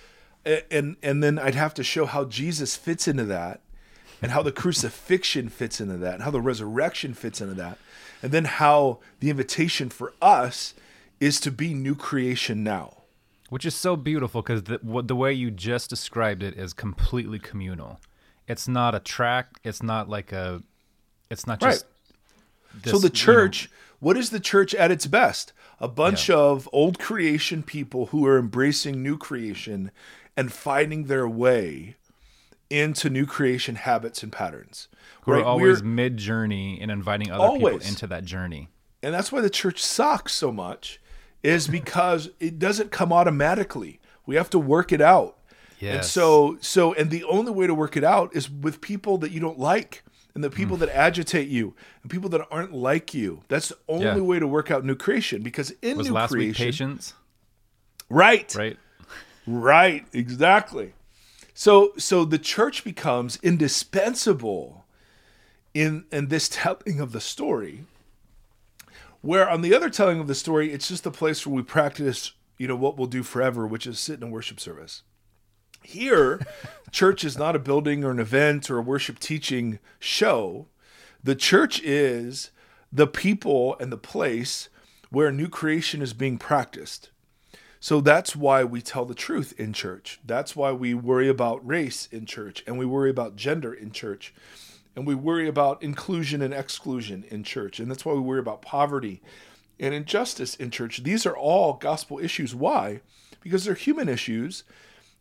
and 0.45 0.97
and 1.03 1.23
then 1.23 1.39
I'd 1.39 1.55
have 1.55 1.75
to 1.75 1.85
show 1.85 2.07
how 2.07 2.25
Jesus 2.25 2.77
fits 2.77 3.07
into 3.09 3.25
that, 3.25 3.61
and 4.23 4.33
how 4.33 4.43
the 4.43 4.53
crucifixion 4.53 5.49
fits 5.49 5.81
into 5.81 5.97
that, 5.99 6.15
and 6.15 6.23
how 6.23 6.31
the 6.31 6.41
resurrection 6.41 7.15
fits 7.15 7.41
into 7.41 7.55
that, 7.55 7.79
and 8.23 8.33
then 8.33 8.45
how 8.47 8.99
the 9.21 9.31
invitation 9.31 9.91
for 9.91 10.15
us 10.21 10.75
is 11.21 11.41
to 11.41 11.51
be 11.51 11.75
new 11.75 11.95
creation 11.95 12.65
now. 12.65 12.97
Which 13.51 13.67
is 13.67 13.75
so 13.75 13.97
beautiful 13.97 14.43
because 14.43 14.63
the, 14.63 14.79
the 15.05 15.17
way 15.17 15.33
you 15.33 15.51
just 15.51 15.91
described 15.91 16.43
it 16.43 16.57
is 16.57 16.73
completely 16.73 17.39
communal. 17.39 18.01
It's 18.47 18.69
not 18.69 18.95
a 18.95 19.01
track. 19.01 19.59
It's 19.65 19.83
not 19.83 20.09
like 20.09 20.33
a. 20.33 20.63
It's 21.31 21.47
not 21.47 21.61
just. 21.61 21.85
so 22.85 22.91
this, 22.91 22.93
the 22.93 22.99
you 22.99 23.03
know, 23.03 23.09
church, 23.11 23.71
what 23.99 24.17
is 24.17 24.31
the 24.31 24.41
church 24.41 24.75
at 24.75 24.91
its 24.91 25.07
best? 25.07 25.53
A 25.81 25.89
bunch 25.89 26.29
Yeah. 26.29 26.37
of 26.37 26.69
old 26.73 26.99
creation 26.99 27.63
people 27.63 28.07
who 28.07 28.25
are 28.27 28.39
embracing 28.39 29.03
new 29.03 29.17
creation 29.19 29.91
and 30.37 30.53
finding 30.53 31.05
their 31.05 31.29
way 31.29 31.97
into 32.71 33.11
new 33.11 33.27
creation 33.27 33.75
habits 33.75 34.23
and 34.23 34.31
patterns. 34.33 34.89
who 35.23 35.33
are 35.33 35.37
Right? 35.37 35.45
always 35.45 35.83
We're- 35.83 35.93
mid 35.95 36.17
journey 36.17 36.79
and 36.81 36.91
inviting 36.91 37.31
other 37.31 37.43
Always. 37.45 37.75
people 37.75 37.89
into 37.89 38.07
that 38.07 38.25
journey. 38.25 38.69
and 39.03 39.13
that's 39.15 39.31
why 39.33 39.41
the 39.41 39.51
church 39.51 39.83
sucks 39.83 40.33
so 40.33 40.51
much 40.53 41.01
is 41.43 41.67
because 41.81 42.31
it 42.39 42.59
doesn't 42.59 42.91
come 42.91 43.13
automatically. 43.13 43.99
We 44.27 44.37
have 44.37 44.49
to 44.51 44.59
work 44.59 44.93
it 44.93 45.01
out. 45.01 45.37
And 45.81 45.95
Yes. 45.95 46.11
so 46.13 46.59
so 46.61 46.93
and 46.95 47.11
the 47.11 47.25
only 47.25 47.51
way 47.53 47.67
to 47.67 47.75
work 47.75 47.97
it 47.97 48.05
out 48.05 48.35
is 48.37 48.51
with 48.51 48.81
people 48.83 49.17
that 49.19 49.31
you 49.33 49.41
don't 49.41 49.59
like 49.59 50.03
and 50.35 50.45
the 50.45 50.51
mm. 50.51 50.55
people 50.55 50.77
that 50.77 50.89
agitate 50.91 51.49
you 51.49 51.75
and 52.03 52.11
people 52.11 52.29
that 52.31 52.47
aren't 52.51 52.73
like 52.73 53.13
you. 53.15 53.43
That's 53.49 53.69
the 53.71 53.79
only 53.89 54.05
Yeah. 54.05 54.17
way 54.19 54.39
to 54.39 54.47
work 54.47 54.71
out 54.71 54.85
new 54.85 54.95
creation 54.95 55.43
because 55.43 55.71
in 55.83 55.97
Was 55.97 56.07
new 56.09 56.13
last 56.15 56.31
week 56.33 56.55
creation 56.57 56.67
patience? 56.67 57.15
right 58.09 58.55
Right. 58.55 58.79
Right 59.51 60.07
exactly. 60.13 60.93
So 61.55 61.93
so 61.99 62.25
the 62.25 62.39
church 62.39 62.85
becomes 62.85 63.39
indispensable 63.43 64.87
in 65.75 66.05
in 66.11 66.29
this 66.29 66.49
telling 66.49 67.01
of 67.01 67.13
the 67.13 67.21
story 67.21 67.85
where 69.21 69.49
on 69.49 69.61
the 69.61 69.75
other 69.75 69.91
telling 69.91 70.21
of 70.21 70.27
the 70.27 70.35
story 70.35 70.73
it's 70.73 70.89
just 70.89 71.05
the 71.05 71.11
place 71.11 71.47
where 71.47 71.55
we 71.55 71.63
practice 71.63 72.33
you 72.59 72.67
know 72.67 72.77
what 72.77 72.97
we'll 72.97 73.07
do 73.07 73.23
forever 73.23 73.67
which 73.67 73.87
is 73.87 73.99
sit 73.99 74.21
in 74.21 74.29
a 74.29 74.31
worship 74.31 74.59
service. 74.59 75.03
Here 75.83 76.41
church 76.91 77.25
is 77.25 77.37
not 77.37 77.57
a 77.57 77.61
building 77.61 78.05
or 78.05 78.11
an 78.11 78.21
event 78.21 78.71
or 78.71 78.79
a 78.79 78.83
worship 78.83 79.19
teaching 79.19 79.79
show. 79.99 80.67
The 81.23 81.35
church 81.35 81.81
is 81.83 82.51
the 82.93 83.07
people 83.07 83.77
and 83.79 83.93
the 83.93 83.99
place 83.99 84.69
where 85.11 85.31
new 85.31 85.49
creation 85.49 86.01
is 86.03 86.13
being 86.13 86.39
practiced 86.39 87.11
so 87.81 88.03
that's 88.03 88.37
why 88.37 88.63
we 88.63 88.83
tell 88.83 89.07
the 89.07 89.15
truth 89.15 89.59
in 89.59 89.73
church. 89.73 90.21
That's 90.25 90.55
why 90.55 90.71
we 90.73 90.93
worry 90.93 91.29
about 91.29 91.67
race 91.67 92.09
in 92.13 92.27
church 92.27 92.63
and 92.67 92.79
we 92.79 92.85
worry 92.85 93.09
about 93.09 93.37
gender 93.37 93.73
in 93.73 93.91
church 93.91 94.35
and 94.95 95.07
we 95.07 95.15
worry 95.15 95.49
about 95.49 95.83
inclusion 95.83 96.43
and 96.43 96.53
exclusion 96.53 97.25
in 97.29 97.43
church. 97.43 97.81
And 97.81 97.91
that's 97.91 98.05
why 98.05 98.13
we 98.13 98.21
worry 98.21 98.39
about 98.39 98.61
poverty 98.61 99.23
and 99.79 99.95
injustice 99.95 100.55
in 100.55 100.71
church. 100.71 101.03
These 101.05 101.25
are 101.25 101.37
all 101.37 101.73
gospel 101.73 102.19
issues. 102.19 102.55
Why? 102.55 103.01
Because 103.41 103.65
they're 103.65 103.75
human 103.75 104.11
issues. 104.11 104.63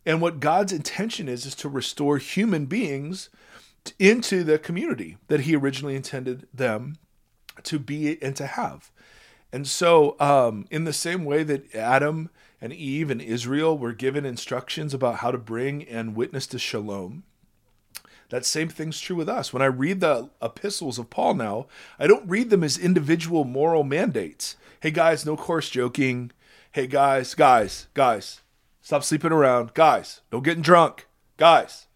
And 0.05 0.21
what 0.21 0.41
God's 0.41 0.73
intention 0.73 1.29
is, 1.29 1.45
is 1.45 1.55
to 1.55 1.69
restore 1.69 2.17
human 2.17 2.65
beings 2.65 3.29
into 3.97 4.43
the 4.43 4.59
community 4.59 5.17
that 5.29 5.41
He 5.41 5.55
originally 5.55 5.95
intended 5.95 6.45
them 6.53 6.97
to 7.63 7.79
be 7.79 8.21
and 8.21 8.35
to 8.35 8.47
have. 8.47 8.91
And 9.51 9.65
so, 9.65 10.15
um, 10.19 10.65
in 10.69 10.83
the 10.83 10.93
same 10.93 11.25
way 11.25 11.43
that 11.43 11.73
Adam 11.73 12.29
and 12.61 12.73
Eve 12.73 13.09
and 13.09 13.21
Israel 13.21 13.77
were 13.77 13.93
given 13.93 14.25
instructions 14.25 14.93
about 14.93 15.17
how 15.17 15.31
to 15.31 15.37
bring 15.37 15.83
and 15.83 16.15
witness 16.15 16.47
to 16.47 16.59
shalom, 16.59 17.23
that 18.29 18.45
same 18.45 18.69
thing's 18.69 18.99
true 18.99 19.15
with 19.15 19.29
us. 19.29 19.51
When 19.51 19.61
I 19.61 19.65
read 19.65 19.99
the 20.01 20.29
epistles 20.41 20.99
of 20.99 21.09
Paul 21.09 21.33
now, 21.33 21.67
I 21.97 22.07
don't 22.07 22.29
read 22.29 22.49
them 22.49 22.63
as 22.63 22.77
individual 22.77 23.43
moral 23.43 23.83
mandates. 23.83 24.55
Hey 24.81 24.91
guys, 24.91 25.25
no 25.25 25.35
coarse 25.35 25.69
joking. 25.69 26.31
Hey 26.71 26.85
guys, 26.85 27.33
guys, 27.33 27.87
guys, 27.93 28.41
stop 28.81 29.03
sleeping 29.03 29.31
around. 29.31 29.73
Guys, 29.73 30.21
no 30.31 30.41
getting 30.41 30.61
drunk. 30.61 31.07
Guys. 31.37 31.87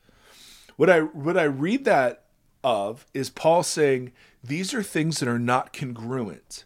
What 0.75 0.89
I 0.89 1.01
what 1.01 1.37
I 1.37 1.43
read 1.43 1.85
that 1.85 2.23
of 2.63 3.05
is 3.13 3.29
Paul 3.29 3.61
saying 3.61 4.11
these 4.43 4.73
are 4.73 4.81
things 4.81 5.19
that 5.19 5.29
are 5.29 5.39
not 5.39 5.71
congruent 5.71 6.63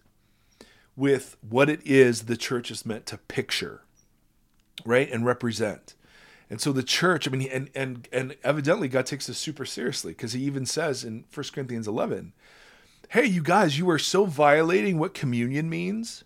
with 0.95 1.37
what 1.47 1.69
it 1.69 1.81
is 1.85 2.23
the 2.23 2.37
church 2.37 2.71
is 2.71 2.85
meant 2.85 3.05
to 3.07 3.17
picture, 3.17 3.81
right, 4.85 5.09
and 5.11 5.25
represent. 5.25 5.95
And 6.49 6.61
so 6.61 6.71
the 6.71 6.83
church, 6.83 7.27
I 7.27 7.31
mean, 7.31 7.49
and 7.51 7.69
and 7.75 8.07
and 8.11 8.35
evidently 8.43 8.87
God 8.87 9.05
takes 9.05 9.27
this 9.27 9.37
super 9.37 9.65
seriously 9.65 10.13
because 10.13 10.33
he 10.33 10.41
even 10.43 10.65
says 10.65 11.03
in 11.03 11.25
1 11.33 11.45
Corinthians 11.53 11.87
11, 11.87 12.33
"Hey, 13.09 13.25
you 13.25 13.41
guys, 13.41 13.77
you 13.77 13.89
are 13.89 13.99
so 13.99 14.25
violating 14.25 14.97
what 14.97 15.13
communion 15.13 15.69
means 15.69 16.23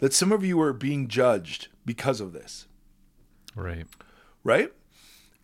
that 0.00 0.12
some 0.12 0.32
of 0.32 0.44
you 0.44 0.60
are 0.60 0.72
being 0.72 1.06
judged 1.06 1.68
because 1.86 2.20
of 2.20 2.32
this." 2.32 2.66
Right. 3.54 3.86
right? 4.42 4.72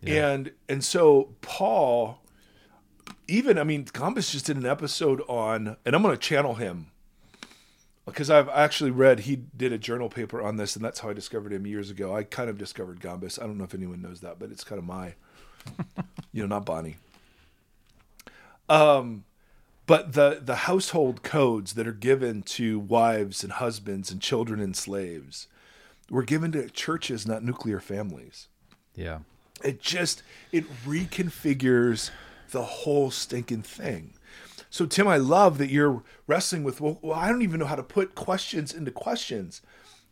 And 0.05 0.51
and 0.67 0.83
so 0.83 1.35
Paul, 1.41 2.21
even 3.27 3.57
I 3.57 3.63
mean, 3.63 3.85
Gombis 3.85 4.31
just 4.31 4.47
did 4.47 4.57
an 4.57 4.65
episode 4.65 5.21
on, 5.29 5.77
and 5.85 5.95
I'm 5.95 6.01
going 6.01 6.15
to 6.15 6.19
channel 6.19 6.55
him 6.55 6.91
because 8.05 8.29
I've 8.29 8.49
actually 8.49 8.91
read 8.91 9.21
he 9.21 9.35
did 9.35 9.71
a 9.71 9.77
journal 9.77 10.09
paper 10.09 10.41
on 10.41 10.57
this, 10.57 10.75
and 10.75 10.83
that's 10.83 10.99
how 10.99 11.09
I 11.09 11.13
discovered 11.13 11.53
him 11.53 11.65
years 11.67 11.89
ago. 11.89 12.15
I 12.15 12.23
kind 12.23 12.49
of 12.49 12.57
discovered 12.57 12.99
Gombis. 12.99 13.41
I 13.41 13.45
don't 13.45 13.57
know 13.57 13.63
if 13.63 13.73
anyone 13.75 14.01
knows 14.01 14.21
that, 14.21 14.39
but 14.39 14.51
it's 14.51 14.63
kind 14.63 14.79
of 14.79 14.85
my, 14.85 15.13
you 16.33 16.41
know, 16.41 16.47
not 16.47 16.65
Bonnie. 16.65 16.97
Um, 18.69 19.25
but 19.85 20.13
the 20.13 20.39
the 20.43 20.55
household 20.55 21.23
codes 21.23 21.73
that 21.73 21.87
are 21.87 21.91
given 21.91 22.41
to 22.43 22.79
wives 22.79 23.43
and 23.43 23.53
husbands 23.53 24.11
and 24.11 24.21
children 24.21 24.59
and 24.59 24.75
slaves 24.75 25.47
were 26.09 26.23
given 26.23 26.51
to 26.53 26.69
churches, 26.69 27.25
not 27.27 27.43
nuclear 27.43 27.79
families 27.79 28.47
Yeah. 28.95 29.19
it 29.63 29.81
just 29.81 30.23
it 30.51 30.65
reconfigures 30.85 32.11
the 32.51 32.63
whole 32.63 33.11
stinking 33.11 33.61
thing 33.63 34.13
so 34.71 34.87
tim 34.87 35.07
i 35.07 35.17
love 35.17 35.59
that 35.59 35.69
you're 35.69 36.01
wrestling 36.25 36.63
with 36.63 36.81
well, 36.81 36.97
well 37.03 37.19
i 37.19 37.29
don't 37.29 37.43
even 37.43 37.59
know 37.59 37.67
how 37.67 37.75
to 37.75 37.83
put 37.83 38.15
questions 38.15 38.73
into 38.73 38.91
questions. 38.91 39.61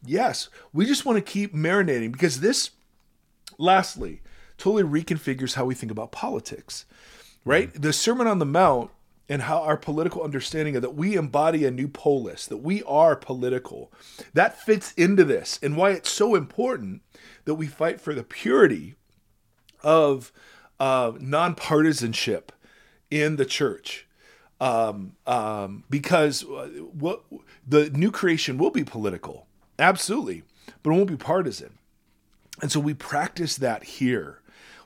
Yes 0.06 0.48
we 0.72 0.86
just 0.86 1.06
want 1.06 1.18
to 1.18 1.32
keep 1.32 1.56
marinating 1.56 2.12
because 2.12 2.40
this 2.40 2.70
lastly 3.58 4.22
totally 4.60 4.84
reconfigures 4.84 5.56
how 5.56 5.66
we 5.66 5.74
think 5.74 5.92
about 5.92 6.12
politics 6.12 6.86
right? 7.46 7.74
The 7.74 7.94
sermon 7.94 8.28
on 8.28 8.40
the 8.40 8.46
mount 8.46 8.92
and 9.28 9.44
how 9.44 9.62
our 9.62 9.78
political 9.78 10.24
understanding 10.24 10.76
of 10.76 10.82
that 10.82 10.96
we 10.96 11.16
embody 11.16 11.66
a 11.66 11.72
new 11.72 11.88
polis 11.88 12.46
that 12.48 12.58
we 12.58 12.82
are 12.84 13.16
political 13.16 13.92
that 14.34 14.60
fits 14.60 14.92
into 14.94 15.24
this 15.24 15.60
and 15.62 15.78
why 15.78 15.92
it's 15.92 16.10
so 16.10 16.36
important 16.36 17.02
that 17.46 17.56
we 17.56 17.68
fight 17.68 18.02
for 18.02 18.14
the 18.14 18.24
purity 18.24 18.96
of 19.84 20.32
uh, 20.80 21.12
nonpartisanship 21.14 22.50
in 23.12 23.36
the 23.36 23.46
church. 23.46 24.08
Um, 24.62 25.14
um, 25.26 25.86
because 25.90 26.44
uh, 26.44 26.68
what 26.92 27.24
the 27.66 27.90
new 27.92 28.12
creation 28.12 28.58
will 28.58 28.72
be 28.72 28.84
political, 28.84 29.48
absolutely, 29.78 30.44
but 30.84 30.90
it 30.90 30.94
won't 30.94 31.10
be 31.10 31.16
partisan. 31.16 31.78
And 32.62 32.72
so 32.72 32.80
we 32.80 32.94
practice 32.94 33.56
that 33.56 33.84
here. 33.84 34.42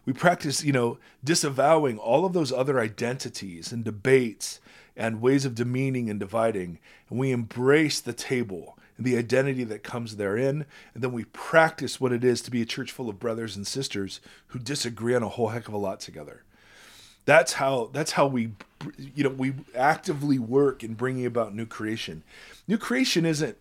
We 0.06 0.14
practice, 0.14 0.64
you 0.64 0.74
know, 0.74 1.00
disavowing 1.24 1.98
all 1.98 2.26
of 2.26 2.34
those 2.34 2.52
other 2.52 2.80
identities 2.80 3.72
and 3.72 3.84
debates 3.84 4.60
and 4.96 5.22
ways 5.22 5.46
of 5.46 5.56
demeaning 5.56 6.10
and 6.10 6.20
dividing. 6.20 6.80
And 7.10 7.18
we 7.18 7.32
embrace 7.32 8.00
the 8.00 8.14
table 8.14 8.78
and 8.98 9.06
the 9.06 9.18
identity 9.18 9.64
that 9.64 9.84
comes 9.84 10.18
therein. 10.18 10.66
And 10.94 11.04
then 11.04 11.14
we 11.14 11.24
practice 11.26 12.00
what 12.00 12.12
it 12.12 12.24
is 12.24 12.42
to 12.42 12.52
be 12.52 12.62
a 12.62 12.66
church 12.66 12.92
full 12.92 13.10
of 13.10 13.20
brothers 13.20 13.56
and 13.56 13.66
sisters 13.66 14.20
who 14.48 14.60
disagree 14.60 15.16
on 15.16 15.24
a 15.24 15.30
whole 15.30 15.50
heck 15.50 15.68
of 15.68 15.74
a 15.74 15.78
lot 15.78 16.00
together. 16.00 16.44
That's 17.26 17.54
how 17.54 17.90
that's 17.94 18.12
how 18.12 18.28
we 18.28 18.52
you 18.98 19.24
know 19.24 19.30
we 19.30 19.54
actively 19.76 20.40
work 20.40 20.84
in 20.84 20.94
bringing 20.94 21.26
about 21.26 21.56
new 21.56 21.66
creation. 21.66 22.24
New 22.68 22.78
creation 22.78 23.26
isn't 23.26 23.58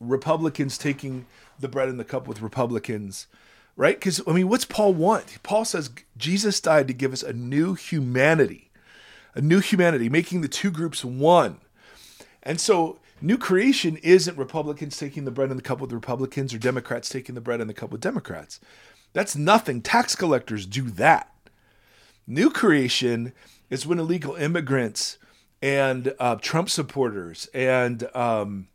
Republicans 0.00 0.78
taking 0.78 1.26
the 1.58 1.68
bread 1.68 1.88
and 1.88 1.98
the 1.98 2.04
cup 2.04 2.28
with 2.28 2.40
Republicans, 2.42 3.26
right? 3.76 3.96
Because 3.96 4.20
I 4.26 4.32
mean, 4.32 4.48
what's 4.48 4.64
Paul 4.64 4.94
want? 4.94 5.42
Paul 5.42 5.64
says 5.64 5.90
Jesus 6.16 6.60
died 6.60 6.86
to 6.88 6.94
give 6.94 7.12
us 7.12 7.22
a 7.22 7.32
new 7.32 7.74
humanity, 7.74 8.70
a 9.34 9.40
new 9.40 9.60
humanity, 9.60 10.08
making 10.08 10.40
the 10.40 10.48
two 10.48 10.70
groups 10.70 11.04
one. 11.04 11.58
And 12.42 12.60
so, 12.60 12.98
new 13.20 13.38
creation 13.38 13.96
isn't 13.98 14.38
Republicans 14.38 14.96
taking 14.96 15.24
the 15.24 15.30
bread 15.30 15.50
and 15.50 15.58
the 15.58 15.64
cup 15.64 15.80
with 15.80 15.92
Republicans 15.92 16.54
or 16.54 16.58
Democrats 16.58 17.08
taking 17.08 17.34
the 17.34 17.40
bread 17.40 17.60
and 17.60 17.68
the 17.68 17.74
cup 17.74 17.90
with 17.90 18.00
Democrats. 18.00 18.60
That's 19.12 19.34
nothing. 19.34 19.82
Tax 19.82 20.14
collectors 20.14 20.66
do 20.66 20.82
that. 20.90 21.32
New 22.26 22.50
creation 22.50 23.32
is 23.70 23.86
when 23.86 23.98
illegal 23.98 24.34
immigrants 24.34 25.18
and 25.62 26.14
uh, 26.18 26.36
Trump 26.36 26.68
supporters 26.68 27.48
and 27.54 28.08
um, 28.16 28.68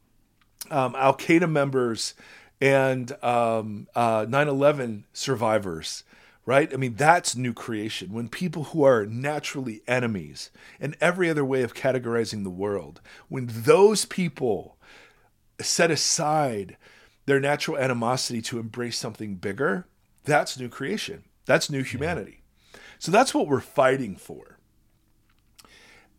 um, 0.70 0.96
Al 0.96 1.16
Qaeda 1.18 1.50
members 1.50 2.14
and 2.62 3.12
um, 3.24 3.88
uh, 3.96 4.26
9/11 4.26 5.04
survivors, 5.14 6.04
right? 6.46 6.74
I 6.74 6.78
mean, 6.78 6.96
that's 6.96 7.36
new 7.36 7.54
creation. 7.54 8.14
When 8.14 8.30
people 8.30 8.66
who 8.66 8.84
are 8.84 9.06
naturally 9.06 9.82
enemies 9.88 10.52
and 10.80 10.96
every 11.02 11.30
other 11.30 11.44
way 11.44 11.64
of 11.64 11.74
categorizing 11.74 12.44
the 12.44 12.50
world, 12.50 13.02
when 13.30 13.48
those 13.50 14.06
people 14.06 14.78
set 15.60 15.92
aside 15.92 16.78
their 17.26 17.40
natural 17.40 17.78
animosity 17.78 18.42
to 18.44 18.60
embrace 18.60 18.98
something 18.98 19.36
bigger, 19.36 19.88
that's 20.24 20.60
new 20.60 20.70
creation. 20.70 21.24
That's 21.46 21.70
new 21.70 21.84
humanity. 21.84 22.41
So 23.02 23.12
that's 23.12 23.34
what 23.34 23.48
we're 23.48 23.62
fighting 23.62 24.16
for. 24.16 24.60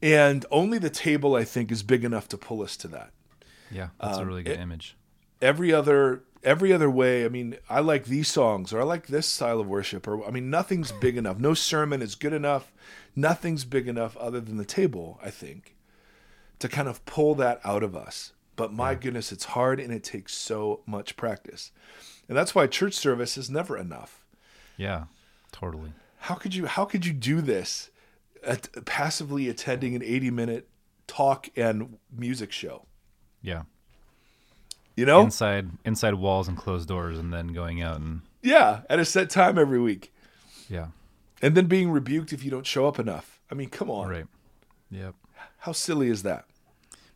And 0.02 0.44
only 0.50 0.78
the 0.78 0.90
table, 0.90 1.36
I 1.36 1.44
think, 1.44 1.70
is 1.70 1.84
big 1.84 2.04
enough 2.04 2.26
to 2.30 2.36
pull 2.36 2.60
us 2.60 2.76
to 2.78 2.88
that. 2.88 3.12
Yeah, 3.70 3.90
that's 4.00 4.18
a 4.18 4.22
Um, 4.22 4.26
really 4.26 4.42
good 4.42 4.54
it- 4.58 4.60
image. 4.60 4.96
Every 5.40 5.72
other 5.72 6.24
every 6.44 6.72
other 6.72 6.90
way, 6.90 7.24
I 7.24 7.28
mean, 7.28 7.56
I 7.70 7.78
like 7.78 8.06
these 8.06 8.26
songs 8.28 8.72
or 8.72 8.80
I 8.80 8.82
like 8.82 9.06
this 9.06 9.28
style 9.28 9.60
of 9.60 9.68
worship 9.68 10.08
or 10.08 10.26
I 10.26 10.32
mean, 10.32 10.50
nothing's 10.50 10.90
big 10.90 11.16
enough. 11.16 11.38
No 11.38 11.54
sermon 11.54 12.02
is 12.02 12.16
good 12.16 12.32
enough. 12.32 12.72
Nothing's 13.14 13.64
big 13.64 13.86
enough 13.86 14.16
other 14.16 14.40
than 14.40 14.56
the 14.56 14.64
table, 14.64 15.20
I 15.22 15.30
think, 15.30 15.76
to 16.58 16.68
kind 16.68 16.88
of 16.88 17.04
pull 17.06 17.36
that 17.36 17.60
out 17.62 17.84
of 17.84 17.94
us. 17.94 18.32
But 18.56 18.72
my 18.72 18.96
goodness, 18.96 19.30
it's 19.30 19.44
hard 19.54 19.78
and 19.78 19.92
it 19.92 20.02
takes 20.02 20.34
so 20.34 20.80
much 20.84 21.16
practice. 21.16 21.70
And 22.28 22.36
that's 22.36 22.56
why 22.56 22.66
church 22.66 22.94
service 22.94 23.38
is 23.38 23.48
never 23.48 23.78
enough. 23.78 24.24
Yeah, 24.76 25.04
totally. 25.52 25.92
How 26.22 26.34
could 26.34 26.54
you 26.54 26.66
how 26.66 26.84
could 26.84 27.04
you 27.06 27.12
do 27.12 27.40
this 27.40 27.90
uh, 28.46 28.50
at 28.52 28.84
passively 28.84 29.48
attending 29.48 29.94
an 29.94 30.02
80 30.02 30.30
minute 30.30 30.68
talk 31.06 31.48
and 31.56 31.98
music 32.16 32.52
show 32.52 32.86
Yeah. 33.42 33.62
you 34.96 35.04
know 35.06 35.20
Inside 35.22 35.70
inside 35.84 36.14
walls 36.14 36.48
and 36.48 36.56
closed 36.56 36.88
doors 36.88 37.18
and 37.18 37.32
then 37.32 37.48
going 37.48 37.82
out 37.82 37.98
and 38.00 38.22
yeah 38.42 38.80
at 38.90 38.98
a 38.98 39.04
set 39.04 39.30
time 39.30 39.58
every 39.58 39.80
week 39.80 40.12
yeah. 40.68 40.88
and 41.42 41.54
then 41.54 41.66
being 41.66 41.90
rebuked 41.90 42.32
if 42.32 42.44
you 42.44 42.50
don't 42.50 42.66
show 42.66 42.86
up 42.86 42.98
enough 42.98 43.40
i 43.50 43.54
mean 43.54 43.68
come 43.68 43.90
on 43.90 44.08
Right. 44.08 44.26
Yep. 44.90 45.14
how 45.58 45.72
silly 45.72 46.08
is 46.08 46.22
that 46.22 46.44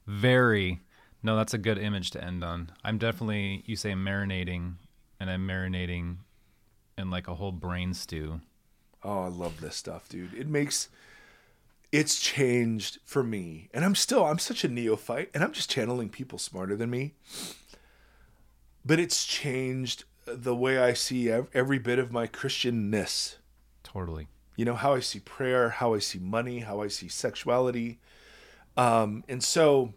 Very. 0.06 0.80
No, 1.22 1.36
that's 1.36 1.54
a 1.54 1.58
good 1.58 1.78
image 1.78 2.12
to 2.12 2.22
end 2.22 2.44
on. 2.44 2.70
I'm 2.84 2.98
definitely 2.98 3.64
you 3.66 3.74
say 3.74 3.92
marinating 3.94 4.74
and 5.18 5.28
I'm 5.28 5.44
marinating 5.46 6.18
in 6.96 7.10
like 7.10 7.26
a 7.26 7.34
whole 7.34 7.50
brain 7.50 7.92
stew. 7.94 8.40
Oh 9.04 9.20
i 9.24 9.28
love 9.28 9.60
this 9.60 9.76
stuff 9.76 10.08
dude. 10.08 10.34
It 10.34 10.48
makes 10.48 10.88
it's 11.92 12.18
changed 12.20 12.98
for 13.04 13.22
me. 13.22 13.68
And 13.72 13.84
i'm 13.84 13.94
still 13.94 14.24
i'm 14.24 14.38
such 14.38 14.64
a 14.64 14.68
neophyte 14.68 15.30
and 15.34 15.42
i'm 15.44 15.52
just 15.52 15.70
channeling 15.70 16.08
people 16.08 16.38
smarter 16.38 16.76
than 16.76 16.90
me. 16.90 17.14
But 18.84 19.00
it's 19.00 19.24
changed 19.24 20.04
the 20.26 20.54
way 20.54 20.78
i 20.78 20.92
see 20.92 21.30
every 21.30 21.78
bit 21.78 21.98
of 21.98 22.12
my 22.12 22.26
christianness. 22.26 23.36
Totally. 23.82 24.28
you 24.56 24.64
know 24.64 24.74
how 24.74 24.94
i 24.94 25.00
see 25.00 25.20
prayer 25.20 25.70
how 25.70 25.94
i 25.94 25.98
see 25.98 26.18
money 26.18 26.60
how 26.60 26.80
i 26.82 26.88
see 26.88 27.08
sexuality. 27.08 27.98
Um, 28.76 29.24
and 29.28 29.42
so 29.42 29.94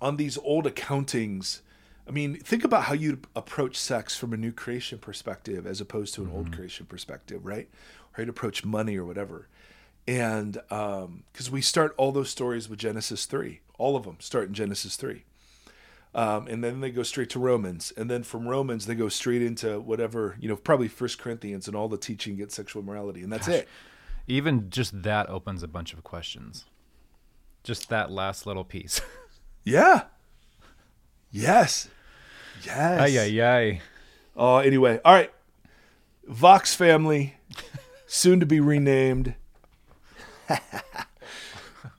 on 0.00 0.16
these 0.16 0.38
old 0.38 0.64
accountings 0.66 1.60
i 2.06 2.10
mean 2.10 2.36
think 2.36 2.64
about 2.64 2.84
how 2.84 2.94
you 2.94 3.18
approach 3.34 3.76
sex 3.76 4.16
from 4.16 4.32
a 4.32 4.36
new 4.36 4.52
creation 4.52 4.98
perspective 4.98 5.66
as 5.66 5.80
opposed 5.80 6.14
to 6.14 6.22
an 6.22 6.30
old 6.34 6.52
creation 6.52 6.86
perspective 6.86 7.44
right 7.44 7.68
or 7.68 8.12
how 8.12 8.22
you 8.22 8.30
approach 8.30 8.64
money 8.64 8.96
or 8.96 9.04
whatever 9.04 9.48
and 10.06 10.54
because 10.68 11.50
we 11.50 11.60
start 11.60 11.94
all 11.96 12.12
those 12.12 12.30
stories 12.30 12.68
with 12.68 12.78
genesis 12.78 13.26
3 13.26 13.60
all 13.78 13.96
of 13.96 14.04
them 14.04 14.16
start 14.20 14.48
in 14.48 14.54
genesis 14.54 14.96
3 14.96 15.24
um, 16.14 16.46
and 16.46 16.62
then 16.62 16.80
they 16.80 16.90
go 16.90 17.02
straight 17.02 17.30
to 17.30 17.40
Romans, 17.40 17.92
and 17.96 18.08
then 18.08 18.22
from 18.22 18.46
Romans 18.46 18.86
they 18.86 18.94
go 18.94 19.08
straight 19.08 19.42
into 19.42 19.80
whatever 19.80 20.36
you 20.38 20.48
know, 20.48 20.54
probably 20.54 20.86
First 20.86 21.18
Corinthians, 21.18 21.66
and 21.66 21.76
all 21.76 21.88
the 21.88 21.98
teaching 21.98 22.34
against 22.34 22.54
sexual 22.54 22.84
morality. 22.84 23.22
and 23.22 23.32
that's 23.32 23.48
it. 23.48 23.68
Even 24.28 24.70
just 24.70 25.02
that 25.02 25.28
opens 25.28 25.62
a 25.64 25.68
bunch 25.68 25.92
of 25.92 26.04
questions. 26.04 26.66
Just 27.64 27.88
that 27.88 28.10
last 28.10 28.46
little 28.46 28.64
piece. 28.64 29.00
Yeah. 29.66 30.02
Yes. 31.30 31.88
Yes. 32.64 33.00
Ay 33.00 33.18
ay 33.18 33.42
ay. 33.42 33.80
Oh, 34.36 34.58
anyway, 34.58 35.00
all 35.04 35.14
right. 35.14 35.30
Vox 36.26 36.74
family, 36.74 37.36
soon 38.06 38.40
to 38.40 38.46
be 38.46 38.60
renamed. 38.60 39.34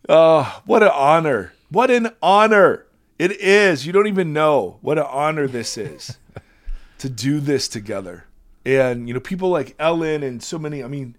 oh, 0.09 0.61
what 0.65 0.83
an 0.83 0.91
honor! 0.93 1.53
What 1.69 1.91
an 1.91 2.09
honor 2.21 2.85
it 3.17 3.31
is. 3.39 3.85
You 3.85 3.93
don't 3.93 4.07
even 4.07 4.33
know 4.33 4.77
what 4.81 4.97
an 4.97 5.05
honor 5.07 5.47
this 5.47 5.77
is 5.77 6.17
to 6.99 7.09
do 7.09 7.39
this 7.39 7.67
together. 7.67 8.25
And 8.65 9.07
you 9.07 9.13
know, 9.13 9.19
people 9.19 9.49
like 9.49 9.75
Ellen 9.79 10.23
and 10.23 10.41
so 10.41 10.57
many. 10.57 10.83
I 10.83 10.87
mean, 10.87 11.15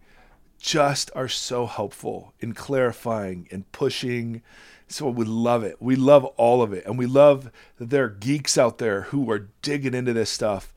just 0.59 1.11
are 1.15 1.29
so 1.29 1.67
helpful 1.67 2.35
in 2.41 2.53
clarifying 2.53 3.49
and 3.51 3.71
pushing. 3.73 4.43
So 4.89 5.09
we 5.09 5.25
love 5.25 5.65
it. 5.65 5.77
We 5.81 5.97
love 5.97 6.25
all 6.37 6.63
of 6.63 6.73
it. 6.73 6.87
And 6.87 6.99
we 6.99 7.07
love 7.07 7.51
that 7.79 7.91
there 7.91 8.05
are 8.05 8.09
geeks 8.09 8.57
out 8.57 8.79
there 8.79 9.03
who 9.03 9.31
are 9.31 9.49
digging 9.63 9.95
into 9.95 10.13
this 10.13 10.31
stuff 10.31 10.73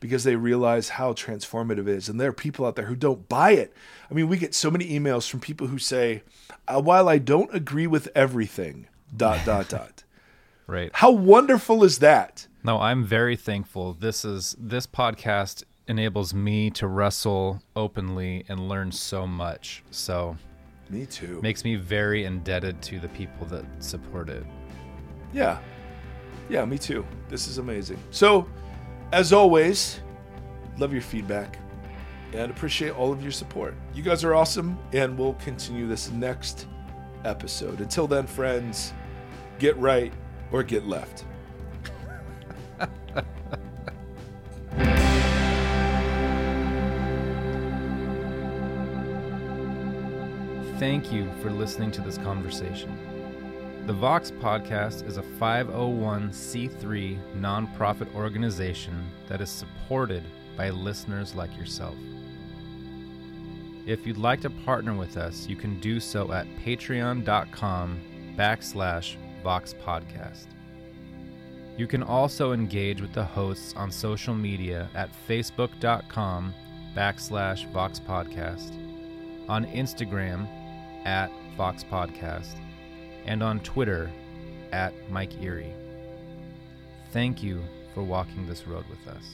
because 0.00 0.24
they 0.24 0.36
realize 0.36 0.90
how 0.90 1.14
transformative 1.14 1.80
it 1.80 1.88
is. 1.88 2.08
And 2.08 2.20
there 2.20 2.28
are 2.28 2.32
people 2.34 2.66
out 2.66 2.76
there 2.76 2.86
who 2.86 2.96
don't 2.96 3.26
buy 3.28 3.52
it. 3.52 3.72
I 4.10 4.14
mean, 4.14 4.28
we 4.28 4.36
get 4.36 4.54
so 4.54 4.70
many 4.70 4.86
emails 4.88 5.28
from 5.28 5.40
people 5.40 5.68
who 5.68 5.78
say, 5.78 6.22
uh, 6.68 6.80
while 6.82 7.08
I 7.08 7.18
don't 7.18 7.54
agree 7.54 7.86
with 7.86 8.08
everything, 8.14 8.86
dot, 9.16 9.40
dot, 9.46 9.70
dot. 9.70 10.04
Right. 10.66 10.90
How 10.92 11.10
wonderful 11.10 11.84
is 11.84 12.00
that? 12.00 12.46
No, 12.62 12.80
I'm 12.80 13.04
very 13.04 13.36
thankful. 13.36 13.94
This 13.94 14.24
is 14.24 14.56
this 14.58 14.86
podcast 14.86 15.64
enables 15.86 16.32
me 16.32 16.70
to 16.70 16.86
wrestle 16.86 17.62
openly 17.76 18.44
and 18.48 18.68
learn 18.68 18.90
so 18.90 19.26
much. 19.26 19.82
So 19.90 20.36
Me 20.94 21.06
too. 21.06 21.40
makes 21.42 21.64
me 21.64 21.74
very 21.74 22.24
indebted 22.24 22.80
to 22.82 23.00
the 23.00 23.08
people 23.08 23.46
that 23.48 23.64
support 23.80 24.28
it. 24.28 24.44
Yeah. 25.32 25.58
Yeah, 26.48 26.64
me 26.64 26.78
too. 26.78 27.04
This 27.28 27.48
is 27.48 27.58
amazing. 27.58 27.98
So, 28.10 28.46
as 29.12 29.32
always, 29.32 30.00
love 30.78 30.92
your 30.92 31.02
feedback 31.02 31.58
and 32.32 32.50
appreciate 32.50 32.90
all 32.90 33.12
of 33.12 33.22
your 33.22 33.32
support. 33.32 33.74
You 33.94 34.02
guys 34.02 34.24
are 34.24 34.34
awesome, 34.34 34.78
and 34.92 35.18
we'll 35.18 35.34
continue 35.34 35.86
this 35.88 36.10
next 36.10 36.66
episode. 37.24 37.80
Until 37.80 38.06
then, 38.06 38.26
friends, 38.26 38.92
get 39.58 39.76
right 39.78 40.12
or 40.52 40.62
get 40.62 40.86
left. 40.86 41.24
Thank 50.78 51.12
you 51.12 51.30
for 51.40 51.52
listening 51.52 51.92
to 51.92 52.00
this 52.00 52.18
conversation. 52.18 52.98
The 53.86 53.92
Vox 53.92 54.32
Podcast 54.32 55.06
is 55.06 55.18
a 55.18 55.22
501c3 55.22 57.38
nonprofit 57.38 58.12
organization 58.12 59.08
that 59.28 59.40
is 59.40 59.50
supported 59.50 60.24
by 60.56 60.70
listeners 60.70 61.36
like 61.36 61.56
yourself. 61.56 61.94
If 63.86 64.04
you'd 64.04 64.18
like 64.18 64.40
to 64.40 64.50
partner 64.50 64.94
with 64.94 65.16
us, 65.16 65.46
you 65.46 65.54
can 65.54 65.78
do 65.78 66.00
so 66.00 66.32
at 66.32 66.48
patreon.com 66.64 68.00
backslash 68.36 69.16
Vox 69.44 69.74
Podcast. 69.74 70.46
You 71.76 71.86
can 71.86 72.02
also 72.02 72.52
engage 72.52 73.00
with 73.00 73.12
the 73.12 73.24
hosts 73.24 73.74
on 73.76 73.92
social 73.92 74.34
media 74.34 74.88
at 74.96 75.10
facebook.com 75.28 76.52
backslash 76.96 77.70
Vox 77.70 78.00
Podcast, 78.00 78.72
on 79.48 79.66
Instagram 79.66 80.48
at 81.04 81.30
Vox 81.56 81.84
Podcast, 81.84 82.58
and 83.26 83.42
on 83.42 83.60
Twitter 83.60 84.10
at 84.72 84.92
Mike 85.10 85.32
Erre. 85.42 85.72
Thank 87.12 87.42
you 87.42 87.62
for 87.94 88.02
walking 88.02 88.46
this 88.46 88.66
road 88.66 88.84
with 88.88 89.06
us. 89.14 89.24